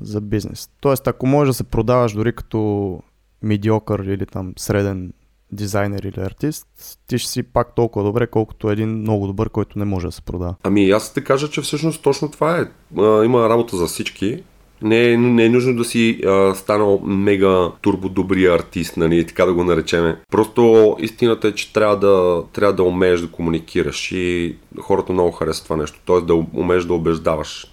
за 0.00 0.20
бизнес. 0.20 0.68
Тоест, 0.80 1.06
ако 1.06 1.26
можеш 1.26 1.50
да 1.50 1.54
се 1.54 1.64
продаваш 1.64 2.12
дори 2.12 2.32
като 2.32 3.00
медиокър 3.42 3.98
или 3.98 4.26
там 4.26 4.52
среден 4.58 5.12
дизайнер 5.54 6.02
или 6.02 6.20
артист, 6.20 6.66
ти 7.06 7.18
ще 7.18 7.30
си 7.30 7.42
пак 7.42 7.74
толкова 7.74 8.04
добре, 8.04 8.26
колкото 8.26 8.70
един 8.70 8.88
много 8.88 9.26
добър, 9.26 9.50
който 9.50 9.78
не 9.78 9.84
може 9.84 10.06
да 10.06 10.12
се 10.12 10.22
продава. 10.22 10.54
Ами 10.62 10.90
аз 10.90 11.14
те 11.14 11.24
кажа, 11.24 11.50
че 11.50 11.60
всъщност 11.60 12.02
точно 12.02 12.30
това 12.30 12.58
е. 12.58 12.64
А, 13.00 13.24
има 13.24 13.48
работа 13.48 13.76
за 13.76 13.86
всички. 13.86 14.42
Не 14.82 15.12
е, 15.12 15.16
не 15.16 15.44
е 15.44 15.48
нужно 15.48 15.76
да 15.76 15.84
си 15.84 16.20
а, 16.26 16.54
станал 16.54 17.00
мега 17.04 17.70
турбо 17.80 18.08
добрия 18.08 18.54
артист, 18.54 18.96
нали, 18.96 19.26
така 19.26 19.44
да 19.44 19.54
го 19.54 19.64
наречеме. 19.64 20.16
Просто 20.30 20.96
истината 21.00 21.48
е, 21.48 21.52
че 21.52 21.72
трябва 21.72 21.98
да, 21.98 22.42
трябва 22.52 22.74
да 22.74 22.82
умееш 22.82 23.20
да 23.20 23.30
комуникираш 23.30 24.12
и 24.12 24.56
хората 24.80 25.12
много 25.12 25.30
харесват 25.30 25.64
това 25.64 25.76
нещо, 25.76 26.00
т.е. 26.06 26.20
да 26.20 26.34
умееш 26.34 26.84
да 26.84 26.94
убеждаваш. 26.94 27.66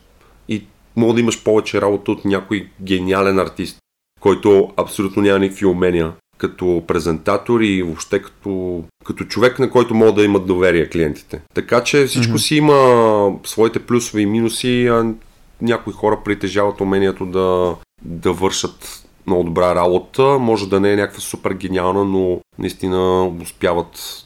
И 0.47 0.63
мога 0.95 1.13
да 1.13 1.19
имаш 1.19 1.43
повече 1.43 1.81
работа 1.81 2.11
от 2.11 2.25
някой 2.25 2.67
гениален 2.81 3.39
артист, 3.39 3.77
който 4.19 4.71
абсолютно 4.77 5.21
няма 5.21 5.39
никакви 5.39 5.65
умения 5.65 6.13
като 6.41 6.83
презентатор 6.87 7.61
и 7.61 7.83
въобще 7.83 8.21
като, 8.21 8.83
като 9.05 9.23
човек, 9.23 9.59
на 9.59 9.69
който 9.69 9.93
могат 9.93 10.15
да 10.15 10.23
имат 10.23 10.45
доверие 10.45 10.89
клиентите. 10.89 11.41
Така 11.53 11.83
че 11.83 12.05
всичко 12.05 12.33
mm-hmm. 12.33 12.47
си 12.47 12.55
има 12.55 13.33
своите 13.43 13.79
плюсове 13.79 14.21
и 14.21 14.25
минуси, 14.25 14.87
а 14.87 15.13
някои 15.61 15.93
хора 15.93 16.19
притежават 16.25 16.81
умението 16.81 17.25
да, 17.25 17.75
да 18.01 18.33
вършат 18.33 19.05
много 19.27 19.43
добра 19.43 19.75
работа. 19.75 20.23
Може 20.23 20.69
да 20.69 20.79
не 20.79 20.93
е 20.93 20.95
някаква 20.95 21.21
супер 21.21 21.53
гениална, 21.53 22.05
но 22.05 22.39
наистина 22.59 23.27
успяват 23.41 24.25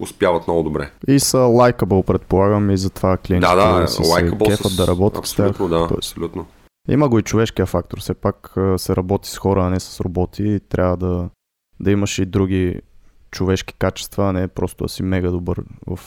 успяват 0.00 0.48
много 0.48 0.62
добре. 0.62 0.90
И 1.08 1.20
са 1.20 1.38
лайкабъл, 1.38 2.02
предполагам, 2.02 2.70
и 2.70 2.76
затова 2.76 3.16
клиентите 3.16 3.54
Да, 3.54 3.56
да, 3.56 4.08
лайкабъл 4.08 4.50
се 4.50 4.56
кефат 4.56 4.76
да 4.76 4.86
работят 4.86 5.26
с 5.26 5.34
тях. 5.34 5.50
Абсолютно, 5.50 5.78
да, 5.78 5.88
Тоест, 5.88 6.10
абсолютно. 6.10 6.46
Има 6.88 7.08
го 7.08 7.18
и 7.18 7.22
човешкия 7.22 7.66
фактор. 7.66 8.00
Все 8.00 8.14
пак 8.14 8.54
се 8.76 8.96
работи 8.96 9.30
с 9.30 9.38
хора, 9.38 9.66
а 9.66 9.70
не 9.70 9.80
с 9.80 10.00
роботи. 10.00 10.42
И 10.42 10.60
трябва 10.60 10.96
да, 10.96 11.30
да 11.80 11.90
имаш 11.90 12.18
и 12.18 12.26
други 12.26 12.80
човешки 13.30 13.74
качества, 13.78 14.28
а 14.28 14.32
не 14.32 14.48
просто 14.48 14.84
да 14.84 14.88
си 14.88 15.02
мега 15.02 15.30
добър 15.30 15.62
в 15.86 16.00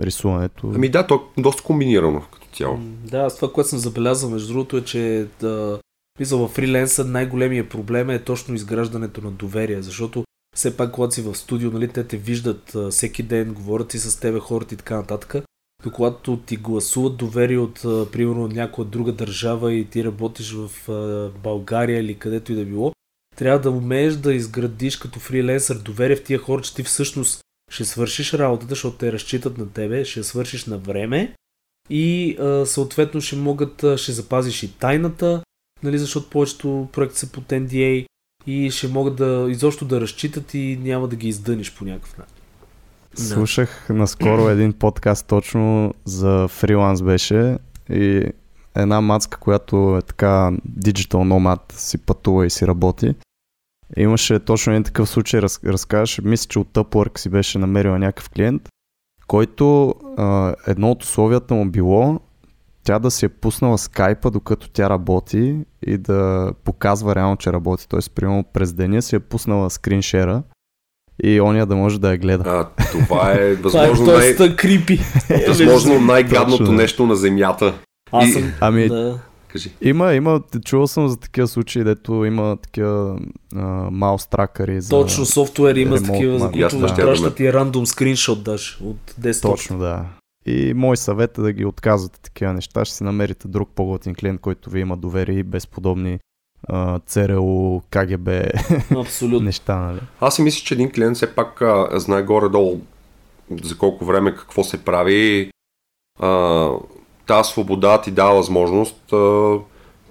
рисуването. 0.00 0.72
Ами 0.74 0.88
да, 0.88 1.06
то 1.06 1.14
е 1.38 1.40
доста 1.40 1.62
комбинирано 1.62 2.22
като 2.32 2.46
цяло. 2.52 2.78
Да, 3.04 3.30
това, 3.30 3.52
което 3.52 3.70
съм 3.70 3.78
забелязал, 3.78 4.30
между 4.30 4.52
другото, 4.52 4.76
е, 4.76 4.84
че 4.84 5.26
да, 5.40 5.80
мисля, 6.18 6.36
в 6.36 6.48
фриленса 6.48 7.04
най-големия 7.04 7.68
проблем 7.68 8.10
е 8.10 8.24
точно 8.24 8.54
изграждането 8.54 9.20
на 9.20 9.30
доверие, 9.30 9.82
защото 9.82 10.24
все 10.56 10.76
пак, 10.76 10.92
когато 10.92 11.14
си 11.14 11.22
в 11.22 11.34
студио, 11.34 11.70
нали, 11.70 11.88
те 11.88 12.04
те 12.04 12.16
виждат 12.16 12.76
всеки 12.90 13.22
ден, 13.22 13.54
говорят 13.54 13.94
и 13.94 13.98
с 13.98 14.20
тебе 14.20 14.38
хората 14.38 14.74
и 14.74 14.78
така 14.78 14.96
нататък. 14.96 15.44
Когато 15.82 16.36
ти 16.36 16.56
гласуват 16.56 17.16
доверие 17.16 17.58
от, 17.58 17.80
примерно, 18.12 18.48
някоя 18.48 18.88
друга 18.88 19.12
държава 19.12 19.74
и 19.74 19.84
ти 19.84 20.04
работиш 20.04 20.52
в 20.52 20.70
България 21.42 22.00
или 22.00 22.18
където 22.18 22.52
и 22.52 22.54
да 22.54 22.64
било, 22.64 22.92
трябва 23.36 23.60
да 23.60 23.70
умееш 23.70 24.14
да 24.14 24.34
изградиш 24.34 24.96
като 24.96 25.20
фриленсър 25.20 25.78
доверие 25.78 26.16
в 26.16 26.24
тия 26.24 26.38
хора, 26.38 26.62
че 26.62 26.74
ти 26.74 26.82
всъщност 26.82 27.40
ще 27.70 27.84
свършиш 27.84 28.34
работата, 28.34 28.68
защото 28.68 28.96
те 28.96 29.12
разчитат 29.12 29.58
на 29.58 29.72
тебе, 29.72 30.04
ще 30.04 30.22
свършиш 30.22 30.64
на 30.66 30.78
време 30.78 31.34
и 31.90 32.36
съответно 32.64 33.20
ще 33.20 33.36
могат, 33.36 33.84
ще 33.96 34.12
запазиш 34.12 34.62
и 34.62 34.78
тайната, 34.78 35.42
нали, 35.82 35.98
защото 35.98 36.30
повечето 36.30 36.88
проекти 36.92 37.18
са 37.18 37.32
под 37.32 37.44
NDA 37.44 38.06
и 38.46 38.70
ще 38.70 38.88
могат 38.88 39.16
да 39.16 39.46
изобщо 39.50 39.84
да 39.84 40.00
разчитат 40.00 40.54
и 40.54 40.78
няма 40.80 41.08
да 41.08 41.16
ги 41.16 41.28
издъниш 41.28 41.74
по 41.74 41.84
някакъв 41.84 42.18
начин. 42.18 42.39
Да. 43.16 43.22
Слушах 43.22 43.88
наскоро 43.90 44.48
един 44.50 44.72
подкаст 44.72 45.26
точно 45.26 45.94
за 46.04 46.48
фриланс 46.48 47.02
беше 47.02 47.58
и 47.90 48.32
една 48.76 49.00
мацка, 49.00 49.38
която 49.38 49.96
е 49.96 50.02
така 50.02 50.52
digital 50.78 51.14
nomad, 51.14 51.72
си 51.72 51.98
пътува 51.98 52.46
и 52.46 52.50
си 52.50 52.66
работи. 52.66 53.14
Имаше 53.96 54.38
точно 54.38 54.72
един 54.72 54.84
такъв 54.84 55.08
случай, 55.08 55.42
раз, 55.42 55.60
разказваше, 55.64 56.22
мисля, 56.22 56.48
че 56.48 56.58
от 56.58 56.68
Upwork 56.68 57.18
си 57.18 57.28
беше 57.28 57.58
намерила 57.58 57.98
някакъв 57.98 58.30
клиент, 58.30 58.68
който 59.26 59.94
а, 60.16 60.54
едно 60.66 60.90
от 60.90 61.02
условията 61.02 61.54
му 61.54 61.70
било 61.70 62.20
тя 62.84 62.98
да 62.98 63.10
си 63.10 63.26
е 63.26 63.28
пуснала 63.28 63.78
скайпа 63.78 64.30
докато 64.30 64.70
тя 64.70 64.90
работи 64.90 65.56
и 65.86 65.98
да 65.98 66.52
показва 66.64 67.14
реално, 67.14 67.36
че 67.36 67.52
работи. 67.52 67.88
Тоест, 67.88 68.14
примерно 68.14 68.44
през 68.44 68.72
деня 68.72 69.02
си 69.02 69.16
е 69.16 69.20
пуснала 69.20 69.70
скриншера 69.70 70.42
и 71.22 71.40
оня 71.40 71.66
да 71.66 71.76
може 71.76 72.00
да 72.00 72.10
я 72.10 72.18
гледа. 72.18 72.44
А, 72.46 72.84
това 72.92 73.32
е 73.32 73.56
Това 73.62 73.84
е 73.84 73.88
възможно, 73.90 74.06
най- 74.12 74.28
доста 74.28 74.56
крипи. 74.56 75.00
възможно 75.48 76.00
най-гадното 76.00 76.64
да. 76.64 76.72
нещо 76.72 77.06
на 77.06 77.16
Земята. 77.16 77.74
Аз 78.12 78.28
И- 78.28 78.32
съм... 78.32 78.52
Ами, 78.60 78.88
Да. 78.88 79.18
Кажи. 79.48 79.70
Има, 79.82 80.14
има, 80.14 80.40
чувал 80.64 80.86
съм 80.86 81.08
за 81.08 81.16
такива 81.16 81.48
случаи, 81.48 81.84
дето 81.84 82.24
има 82.24 82.56
такива 82.56 83.18
маус 83.90 84.26
тракъри. 84.26 84.80
За... 84.80 84.88
Точно 84.88 85.26
софтуер 85.26 85.74
има 85.76 85.96
ремонт, 85.96 86.12
такива, 86.12 86.38
за 86.38 86.50
които 86.50 86.68
ще 86.88 87.02
пращат 87.02 87.40
и 87.40 87.52
рандом 87.52 87.86
скриншот 87.86 88.44
даже 88.44 88.78
от 88.84 89.14
десктоп. 89.18 89.50
Точно, 89.50 89.78
да. 89.78 90.04
И 90.46 90.74
мой 90.74 90.96
съвет 90.96 91.38
е 91.38 91.42
да 91.42 91.52
ги 91.52 91.64
отказвате 91.64 92.20
такива 92.20 92.52
неща. 92.52 92.84
Ще 92.84 92.94
си 92.94 93.04
намерите 93.04 93.48
друг 93.48 93.70
по-готин 93.74 94.14
клиент, 94.14 94.40
който 94.40 94.70
ви 94.70 94.80
има 94.80 94.96
доверие 94.96 95.38
и 95.38 95.42
без 95.42 95.66
подобни 95.66 96.18
ЦРУ, 97.06 97.80
КГБ 97.90 98.28
Абсолютно. 98.96 99.40
неща, 99.46 99.76
нали? 99.76 100.00
Аз 100.20 100.36
си 100.36 100.42
мисля, 100.42 100.64
че 100.64 100.74
един 100.74 100.90
клиент 100.90 101.16
все 101.16 101.34
пак 101.34 101.62
а, 101.62 101.88
знае 101.92 102.22
горе-долу 102.22 102.80
за 103.62 103.78
колко 103.78 104.04
време 104.04 104.34
какво 104.34 104.64
се 104.64 104.84
прави. 104.84 105.50
А, 106.20 106.70
тази 107.26 107.50
свобода 107.50 108.00
ти 108.00 108.10
дава 108.10 108.34
възможност, 108.34 109.12
а, 109.12 109.56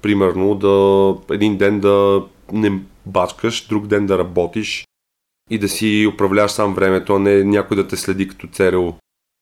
примерно, 0.02 0.56
да 0.56 1.16
един 1.36 1.58
ден 1.58 1.80
да 1.80 2.24
не 2.52 2.80
бачкаш, 3.06 3.68
друг 3.68 3.88
ден 3.88 4.06
да 4.06 4.18
работиш 4.18 4.86
и 5.50 5.60
да 5.60 5.70
си 5.70 6.10
управляваш 6.14 6.52
сам 6.52 6.74
времето, 6.74 7.16
а 7.16 7.20
не 7.20 7.44
някой 7.44 7.78
да 7.78 7.88
те 7.88 7.98
следи 7.98 8.28
като 8.28 8.48
ЦРУ. 8.48 8.94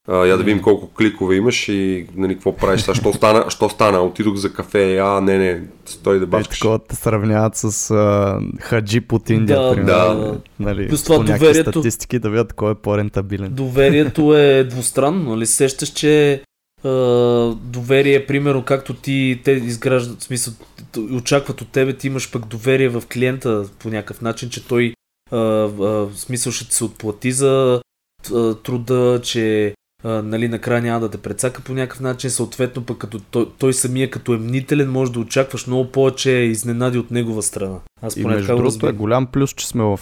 А, 0.10 0.15
я 0.17 0.38
да 0.38 0.43
видим 0.43 0.62
колко 0.62 0.88
кликове 0.88 1.36
имаш 1.36 1.67
и 1.70 2.08
нали, 2.15 2.34
какво 2.34 2.56
правиш. 2.56 2.88
А, 2.88 2.96
що, 2.96 3.13
стана, 3.13 3.50
що 3.50 3.70
стана? 3.70 4.02
Отидох 4.02 4.36
за 4.36 4.54
кафе. 4.54 4.98
А, 4.98 5.22
не, 5.22 5.38
не, 5.38 5.62
стой 5.86 6.20
да 6.20 6.28
бачкаш. 6.28 6.60
такова 6.60 6.80
те 6.80 6.96
сравняват 6.96 7.56
с 7.56 7.91
а, 7.91 8.39
хаджи 8.60 9.02
под 9.02 9.30
Индия, 9.30 9.62
Да, 9.62 9.74
примерно. 9.74 10.22
да. 10.22 10.39
Нали, 10.60 10.88
Плюс 10.89 11.04
това 11.04 11.17
доверието. 11.17 11.72
статистики 11.72 12.20
да 12.20 12.30
видят 12.30 12.54
кой 12.54 12.72
е 12.72 12.76
по-рентабилен. 12.76 13.50
Доверието 13.54 14.38
е 14.38 14.63
двустранно, 14.63 15.30
нали? 15.30 15.46
Сещаш, 15.46 15.89
че 15.89 16.41
а, 16.84 16.89
доверие, 17.56 18.26
примерно, 18.26 18.63
както 18.63 18.93
ти 18.93 19.41
те 19.43 19.52
изграждат, 19.52 20.20
в 20.20 20.24
смисъл, 20.24 20.54
очакват 21.12 21.62
от 21.62 21.72
тебе, 21.72 21.93
ти 21.93 22.08
имаш 22.08 22.32
пък 22.32 22.46
доверие 22.46 22.89
в 22.89 23.04
клиента 23.13 23.65
по 23.80 23.89
някакъв 23.89 24.22
начин, 24.22 24.50
че 24.50 24.67
той 24.67 24.93
а, 25.32 25.38
а, 25.38 26.08
смисъл 26.15 26.52
ще 26.52 26.67
ти 26.67 26.74
се 26.76 26.84
отплати 26.84 27.32
за 27.32 27.82
а, 28.34 28.54
труда, 28.56 29.20
че 29.24 29.74
а, 30.03 30.21
нали, 30.21 30.47
накрая 30.47 30.81
няма 30.81 30.99
да 30.99 31.10
те 31.10 31.17
прецака 31.17 31.62
по 31.62 31.73
някакъв 31.73 31.99
начин, 31.99 32.29
съответно 32.29 32.86
пък 32.86 32.97
като 32.97 33.19
той, 33.19 33.47
той 33.60 33.73
самия 33.73 34.10
като 34.10 34.33
е 34.33 34.38
мнителен 34.38 34.91
може 34.91 35.12
да 35.12 35.19
очакваш 35.19 35.67
много 35.67 35.91
повече 35.91 36.31
изненади 36.31 36.97
от 36.97 37.12
негова 37.12 37.43
страна. 37.43 37.79
Аз 38.01 38.17
И 38.17 38.21
поне 38.21 38.36
между 38.36 38.47
така 38.47 38.55
го 38.55 38.62
другото 38.62 38.86
е 38.86 38.89
разбирам. 38.89 38.95
голям 38.95 39.27
плюс, 39.27 39.53
че 39.53 39.67
сме 39.67 39.83
в 39.83 39.99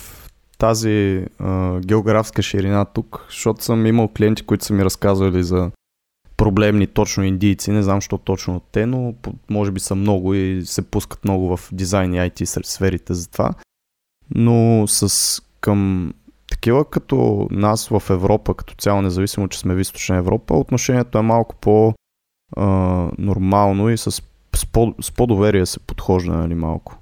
тази 0.58 1.26
а, 1.40 1.80
географска 1.80 2.42
ширина 2.42 2.86
тук, 2.86 3.26
защото 3.30 3.64
съм 3.64 3.86
имал 3.86 4.08
клиенти, 4.08 4.44
които 4.44 4.66
са 4.66 4.74
ми 4.74 4.86
разказвали 4.86 5.44
за 5.44 5.72
проблемни 6.38 6.88
точно 6.88 7.24
индийци, 7.24 7.72
не 7.72 7.84
знам 7.84 8.02
що 8.02 8.18
точно 8.18 8.56
от 8.56 8.64
те, 8.72 8.86
но 8.86 9.14
може 9.50 9.72
би 9.72 9.80
са 9.80 9.96
много 9.96 10.34
и 10.34 10.62
се 10.66 10.82
пускат 10.82 11.24
много 11.24 11.58
в 11.58 11.70
дизайн 11.72 12.14
и 12.14 12.18
IT 12.18 12.66
сферите 12.66 13.14
за 13.14 13.30
това. 13.30 13.54
Но 14.36 14.88
с 14.88 15.42
към 15.62 16.14
такива 16.56 16.86
като 16.86 17.48
нас 17.52 17.88
в 17.88 18.04
Европа, 18.10 18.54
като 18.54 18.76
цяло, 18.76 19.02
независимо, 19.02 19.48
че 19.48 19.60
сме 19.60 19.76
в 19.76 19.80
източна 19.80 20.18
Европа, 20.18 20.54
отношението 20.54 21.18
е 21.18 21.22
малко 21.22 21.56
по 21.56 21.94
а, 22.58 22.66
нормално 23.18 23.90
и 23.90 23.98
с, 23.98 24.12
с, 24.56 24.66
по, 24.72 24.94
с 25.02 25.12
по-доверие 25.12 25.66
се 25.66 25.80
подхожда 25.80 26.34
нали, 26.34 26.56
малко. 26.56 26.98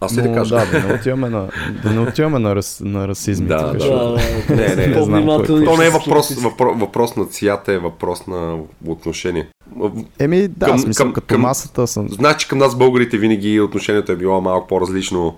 Аз 0.00 0.16
ли 0.16 0.22
да 0.22 0.28
Но, 0.28 0.34
кажа? 0.34 0.54
Да, 0.56 0.66
да 0.72 0.88
не 0.88 0.94
отиваме 0.94 1.28
на, 1.30 1.48
да 1.82 1.90
не 1.90 2.00
отиваме 2.00 2.38
на, 2.38 2.56
рас, 2.56 2.82
на 2.84 3.08
расизми. 3.08 3.46
Да, 3.46 3.62
да. 3.64 3.78
Да, 3.78 4.18
Не, 4.50 4.76
не, 4.76 4.86
не 4.86 5.02
знам 5.02 5.24
кой- 5.26 5.64
То 5.64 5.76
не 5.76 5.86
е 5.86 5.90
въпрос, 5.90 6.28
си. 6.28 6.34
въпро, 6.34 6.74
въпрос 6.74 7.16
на 7.16 7.26
цвята, 7.26 7.72
е 7.72 7.78
въпрос 7.78 8.26
на 8.26 8.56
отношение. 8.86 9.46
Еми, 10.18 10.48
да, 10.48 10.66
Към- 10.66 10.78
смисъл, 10.78 11.04
към- 11.04 11.12
като 11.12 11.26
към- 11.26 11.40
масата 11.40 11.86
съм, 11.86 12.08
Значи 12.08 12.48
към 12.48 12.58
нас 12.58 12.76
българите 12.76 13.18
винаги 13.18 13.60
отношението 13.60 14.12
е 14.12 14.16
било 14.16 14.40
малко 14.40 14.66
по-различно. 14.68 15.36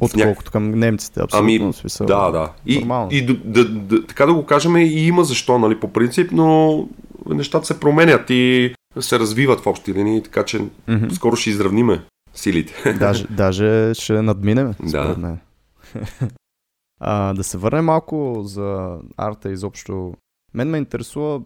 Отколкото 0.00 0.50
към 0.52 0.70
немците, 0.70 1.20
абсолютно. 1.20 1.48
Ами, 1.56 1.72
смисъл. 1.72 2.06
Да, 2.06 2.30
да. 2.30 2.50
И, 2.66 2.78
Нормално. 2.78 3.08
и 3.10 3.26
да, 3.26 3.34
да, 3.36 3.64
да, 3.64 4.06
така 4.06 4.26
да 4.26 4.34
го 4.34 4.46
кажем, 4.46 4.76
и 4.76 5.06
има 5.06 5.24
защо, 5.24 5.58
нали, 5.58 5.74
по 5.76 5.88
принцип, 5.88 6.30
но 6.32 6.84
нещата 7.28 7.66
се 7.66 7.80
променят 7.80 8.30
и 8.30 8.74
се 9.00 9.18
развиват 9.18 9.60
в 9.60 9.66
общи 9.66 9.94
линии, 9.94 10.22
така 10.22 10.44
че 10.44 10.58
Мгм. 10.88 11.10
скоро 11.10 11.36
ще 11.36 11.50
изравниме 11.50 12.00
силите. 12.38 12.92
Даже, 12.98 13.26
даже 13.30 13.94
ще 13.94 14.22
надминем, 14.22 14.74
Да. 14.82 15.16
мен. 15.18 15.38
А, 17.00 17.34
да 17.34 17.44
се 17.44 17.58
върнем 17.58 17.84
малко 17.84 18.42
за 18.44 18.98
арта 19.16 19.50
изобщо. 19.50 20.14
Мен 20.54 20.70
ме 20.70 20.78
интересува, 20.78 21.42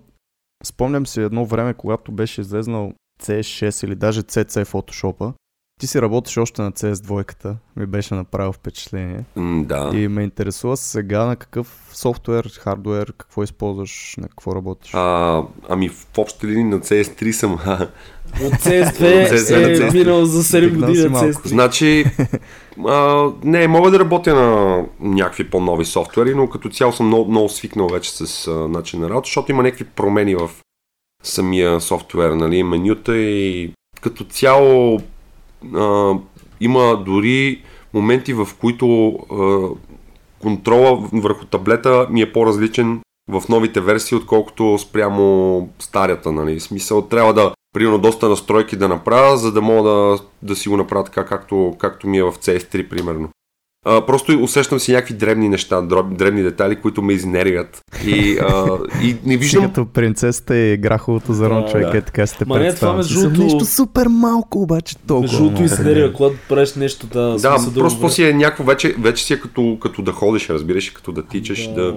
спомням 0.65 1.07
си 1.07 1.21
едно 1.21 1.47
време, 1.47 1.75
когато 1.75 2.13
беше 2.13 2.41
излезнал 2.41 2.93
CS6 3.23 3.85
или 3.87 3.95
даже 3.95 4.23
CC 4.23 4.65
Photoshop. 4.65 5.33
Ти 5.83 5.87
си 5.87 6.03
работиш 6.03 6.37
още 6.37 6.63
на 6.63 6.73
CS2, 6.73 7.55
ми 7.77 7.87
беше 7.87 8.15
направил 8.15 8.53
впечатление. 8.53 9.25
М, 9.37 9.65
да. 9.65 9.91
И 9.95 10.09
ме 10.09 10.23
интересува 10.23 10.77
сега 10.77 11.25
на 11.25 11.37
какъв 11.37 11.91
софтуер, 11.93 12.51
хардуер, 12.61 13.13
какво 13.19 13.43
използваш, 13.43 14.15
на 14.19 14.29
какво 14.29 14.55
работиш. 14.57 14.95
А, 14.95 15.43
ами 15.69 15.89
в 15.89 16.07
общи 16.19 16.47
линии 16.47 16.65
на 16.65 16.81
CS3 16.81 17.31
съм. 17.33 17.53
От 17.53 17.61
CS2 18.53 19.25
От 19.25 19.39
CS2 19.39 19.63
на 19.63 19.71
е 19.71 19.77
CS3. 19.77 19.93
минал 19.93 20.25
за 20.25 20.43
7 20.43 20.61
Дигнал 20.61 20.89
години 20.89 21.05
на 21.05 21.11
малко. 21.11 21.27
CS3. 21.27 21.47
Значи, 21.49 22.05
а, 22.89 23.29
не, 23.45 23.69
мога 23.69 23.91
да 23.91 23.99
работя 23.99 24.35
на 24.35 24.83
някакви 25.01 25.51
по-нови 25.51 25.85
софтуери, 25.85 26.35
но 26.35 26.49
като 26.49 26.69
цяло 26.69 26.93
съм 26.93 27.07
много, 27.07 27.31
много 27.31 27.49
свикнал 27.49 27.89
вече 27.89 28.11
с 28.11 28.47
а, 28.49 28.51
начин 28.51 29.01
на 29.01 29.11
работа, 29.11 29.27
защото 29.27 29.53
има 29.53 29.63
някакви 29.63 29.85
промени 29.85 30.35
в 30.35 30.51
самия 31.23 31.81
софтуер, 31.81 32.31
нали, 32.31 32.63
менюта 32.63 33.17
и 33.17 33.73
като 34.01 34.25
цяло 34.25 35.01
а, 35.75 36.15
има 36.61 37.03
дори 37.07 37.63
моменти, 37.95 38.33
в 38.33 38.49
които 38.61 39.13
а, 39.13 39.69
контрола 40.43 41.09
върху 41.13 41.45
таблета 41.45 42.07
ми 42.11 42.21
е 42.21 42.33
по-различен 42.33 43.01
в 43.31 43.43
новите 43.49 43.81
версии, 43.81 44.17
отколкото 44.17 44.79
спрямо 44.79 45.69
старята. 45.79 46.33
Нали. 46.33 46.59
В 46.59 46.63
смисъл, 46.63 47.03
трябва 47.03 47.35
да, 47.35 47.53
примерно, 47.75 47.99
доста 47.99 48.29
настройки 48.29 48.77
да 48.77 48.89
направя, 48.89 49.37
за 49.37 49.53
да 49.53 49.63
мога 49.63 49.91
да, 49.91 50.19
да 50.43 50.57
си 50.57 50.69
го 50.69 50.77
направя 50.77 51.05
така, 51.05 51.27
както, 51.27 51.77
както 51.79 52.09
ми 52.09 52.19
е 52.19 52.23
в 52.23 52.33
CS3, 52.33 52.89
примерно. 52.89 53.29
А, 53.85 54.07
просто 54.07 54.39
усещам 54.43 54.81
си 54.81 54.93
някакви 54.93 55.15
дребни 55.15 55.49
неща, 55.49 55.83
дребни 56.11 56.43
детайли, 56.43 56.77
които 56.77 57.03
ме 57.03 57.13
изнервят. 57.13 57.81
И, 58.07 58.39
а, 58.39 58.79
и 59.03 59.17
не 59.25 59.37
виждам 59.37 59.65
като 59.65 59.87
принцесата 59.87 60.57
и 60.57 60.77
граховото 60.77 61.33
зърно, 61.33 61.63
Да, 61.63 61.69
човек, 61.69 61.91
да. 61.93 61.99
е 61.99 62.03
така 62.03 62.27
сте 62.27 62.45
Ма 62.45 62.59
не, 62.59 62.75
това 62.75 62.93
между 62.93 63.21
другото- 63.21 63.43
Нещо 63.43 63.65
супер 63.65 64.07
малко, 64.07 64.63
обаче 64.63 64.97
толкова. 64.99 65.29
Жълто 65.29 65.45
много. 65.45 65.65
изнервя, 65.65 66.13
когато 66.13 66.37
правиш 66.49 66.75
нещо 66.75 67.07
да... 67.07 67.31
Да, 67.31 67.39
смисъл 67.59 67.75
просто 67.75 68.01
го- 68.01 68.09
си 68.09 68.25
е 68.25 68.33
някакво, 68.33 68.65
вече, 68.65 68.95
вече 68.99 69.25
си 69.25 69.33
е 69.33 69.41
като, 69.41 69.79
като 69.81 70.03
да 70.03 70.13
ходиш, 70.13 70.51
разбираш, 70.51 70.91
като 70.91 71.13
да 71.13 71.23
тичаш, 71.23 71.73
да, 71.75 71.97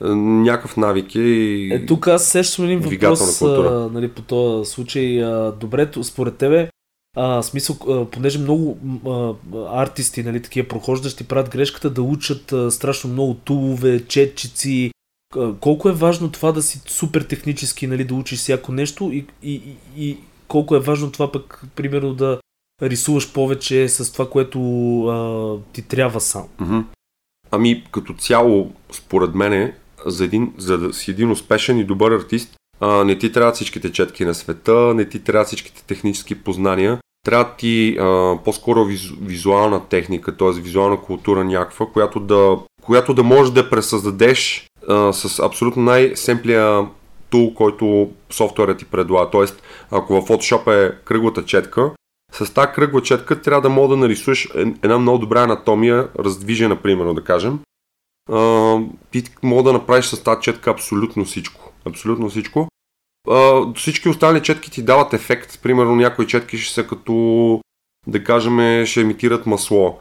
а, 0.00 0.14
някакъв 0.14 0.76
навик 0.76 1.14
е 1.14 1.20
и... 1.20 1.72
Е, 1.74 1.86
тук 1.86 2.08
аз 2.08 2.24
сещам 2.24 2.64
един 2.64 2.78
въпрос 2.80 3.42
а, 3.42 3.88
нали, 3.92 4.08
по 4.08 4.22
този 4.22 4.70
случай. 4.70 5.24
А, 5.24 5.52
добре, 5.52 5.88
според 6.02 6.34
тебе, 6.34 6.68
а, 7.16 7.42
смисъл, 7.42 8.06
понеже 8.12 8.38
много 8.38 8.78
а, 9.06 9.82
артисти, 9.82 10.22
нали, 10.22 10.42
такива 10.42 10.68
прохождащи, 10.68 11.28
правят 11.28 11.50
грешката 11.50 11.90
да 11.90 12.02
учат 12.02 12.52
а, 12.52 12.70
страшно 12.70 13.10
много 13.10 13.34
тулове, 13.34 14.06
четчици. 14.06 14.90
Колко 15.60 15.88
е 15.88 15.92
важно 15.92 16.30
това 16.30 16.52
да 16.52 16.62
си 16.62 16.82
супер 16.86 17.22
технически, 17.22 17.86
нали, 17.86 18.04
да 18.04 18.14
учиш 18.14 18.38
всяко 18.38 18.72
нещо 18.72 19.10
и, 19.12 19.26
и, 19.42 19.62
и, 19.96 20.18
колко 20.48 20.76
е 20.76 20.80
важно 20.80 21.12
това 21.12 21.32
пък, 21.32 21.64
примерно, 21.76 22.14
да 22.14 22.40
рисуваш 22.82 23.32
повече 23.32 23.88
с 23.88 24.12
това, 24.12 24.30
което 24.30 24.60
а, 25.04 25.72
ти 25.72 25.82
трябва 25.82 26.20
сам. 26.20 26.48
Ами, 27.50 27.84
като 27.90 28.14
цяло, 28.14 28.72
според 28.92 29.34
мен, 29.34 29.72
за, 30.06 30.24
един, 30.24 30.52
за 30.58 30.78
да 30.78 30.92
си 30.92 31.10
един 31.10 31.30
успешен 31.30 31.78
и 31.78 31.84
добър 31.84 32.12
артист, 32.12 32.56
а, 32.80 33.04
не 33.04 33.18
ти 33.18 33.32
трябват 33.32 33.54
всичките 33.54 33.92
четки 33.92 34.24
на 34.24 34.34
света, 34.34 34.94
не 34.94 35.08
ти 35.08 35.24
трябват 35.24 35.46
всичките 35.46 35.84
технически 35.84 36.42
познания, 36.42 36.98
трябва 37.24 37.56
ти 37.58 37.96
а, 38.00 38.38
по-скоро 38.44 38.84
визу, 38.84 39.14
визуална 39.22 39.88
техника, 39.88 40.36
т.е. 40.36 40.60
визуална 40.60 41.00
култура 41.00 41.44
някаква, 41.44 41.86
която 41.86 42.20
да, 42.20 42.58
която 42.82 43.14
да 43.14 43.22
можеш 43.22 43.52
да 43.52 43.70
пресъздадеш 43.70 44.66
а, 44.88 45.12
с 45.12 45.38
абсолютно 45.38 45.82
най-семплия 45.82 46.86
тул, 47.30 47.54
който 47.54 48.10
софтуерът 48.30 48.78
ти 48.78 48.84
предлага. 48.84 49.30
Тоест, 49.30 49.62
ако 49.90 50.20
в 50.20 50.28
Photoshop 50.28 50.86
е 50.86 50.96
кръглата 51.04 51.44
четка, 51.44 51.90
с 52.32 52.54
тази 52.54 52.72
кръгла 52.74 53.02
четка 53.02 53.42
трябва 53.42 53.62
да 53.62 53.68
мога 53.68 53.88
да 53.88 53.96
нарисуваш 53.96 54.48
ед- 54.54 54.76
една 54.82 54.98
много 54.98 55.18
добра 55.18 55.42
анатомия, 55.42 56.08
раздвижена, 56.18 56.76
примерно, 56.76 57.14
да 57.14 57.24
кажем. 57.24 57.58
А, 58.32 58.76
ти 59.12 59.24
мога 59.42 59.62
да 59.62 59.72
направиш 59.72 60.04
с 60.04 60.22
тази 60.22 60.40
четка 60.40 60.70
абсолютно 60.70 61.24
всичко. 61.24 61.69
Абсолютно 61.84 62.28
всичко. 62.28 62.68
А, 63.30 63.72
всички 63.74 64.08
останали 64.08 64.42
четки 64.42 64.70
ти 64.70 64.82
дават 64.82 65.12
ефект. 65.12 65.62
Примерно 65.62 65.96
някои 65.96 66.26
четки 66.26 66.58
ще 66.58 66.74
са 66.74 66.86
като, 66.86 67.60
да 68.06 68.24
кажем, 68.24 68.86
ще 68.86 69.00
емитират 69.00 69.46
масло. 69.46 69.98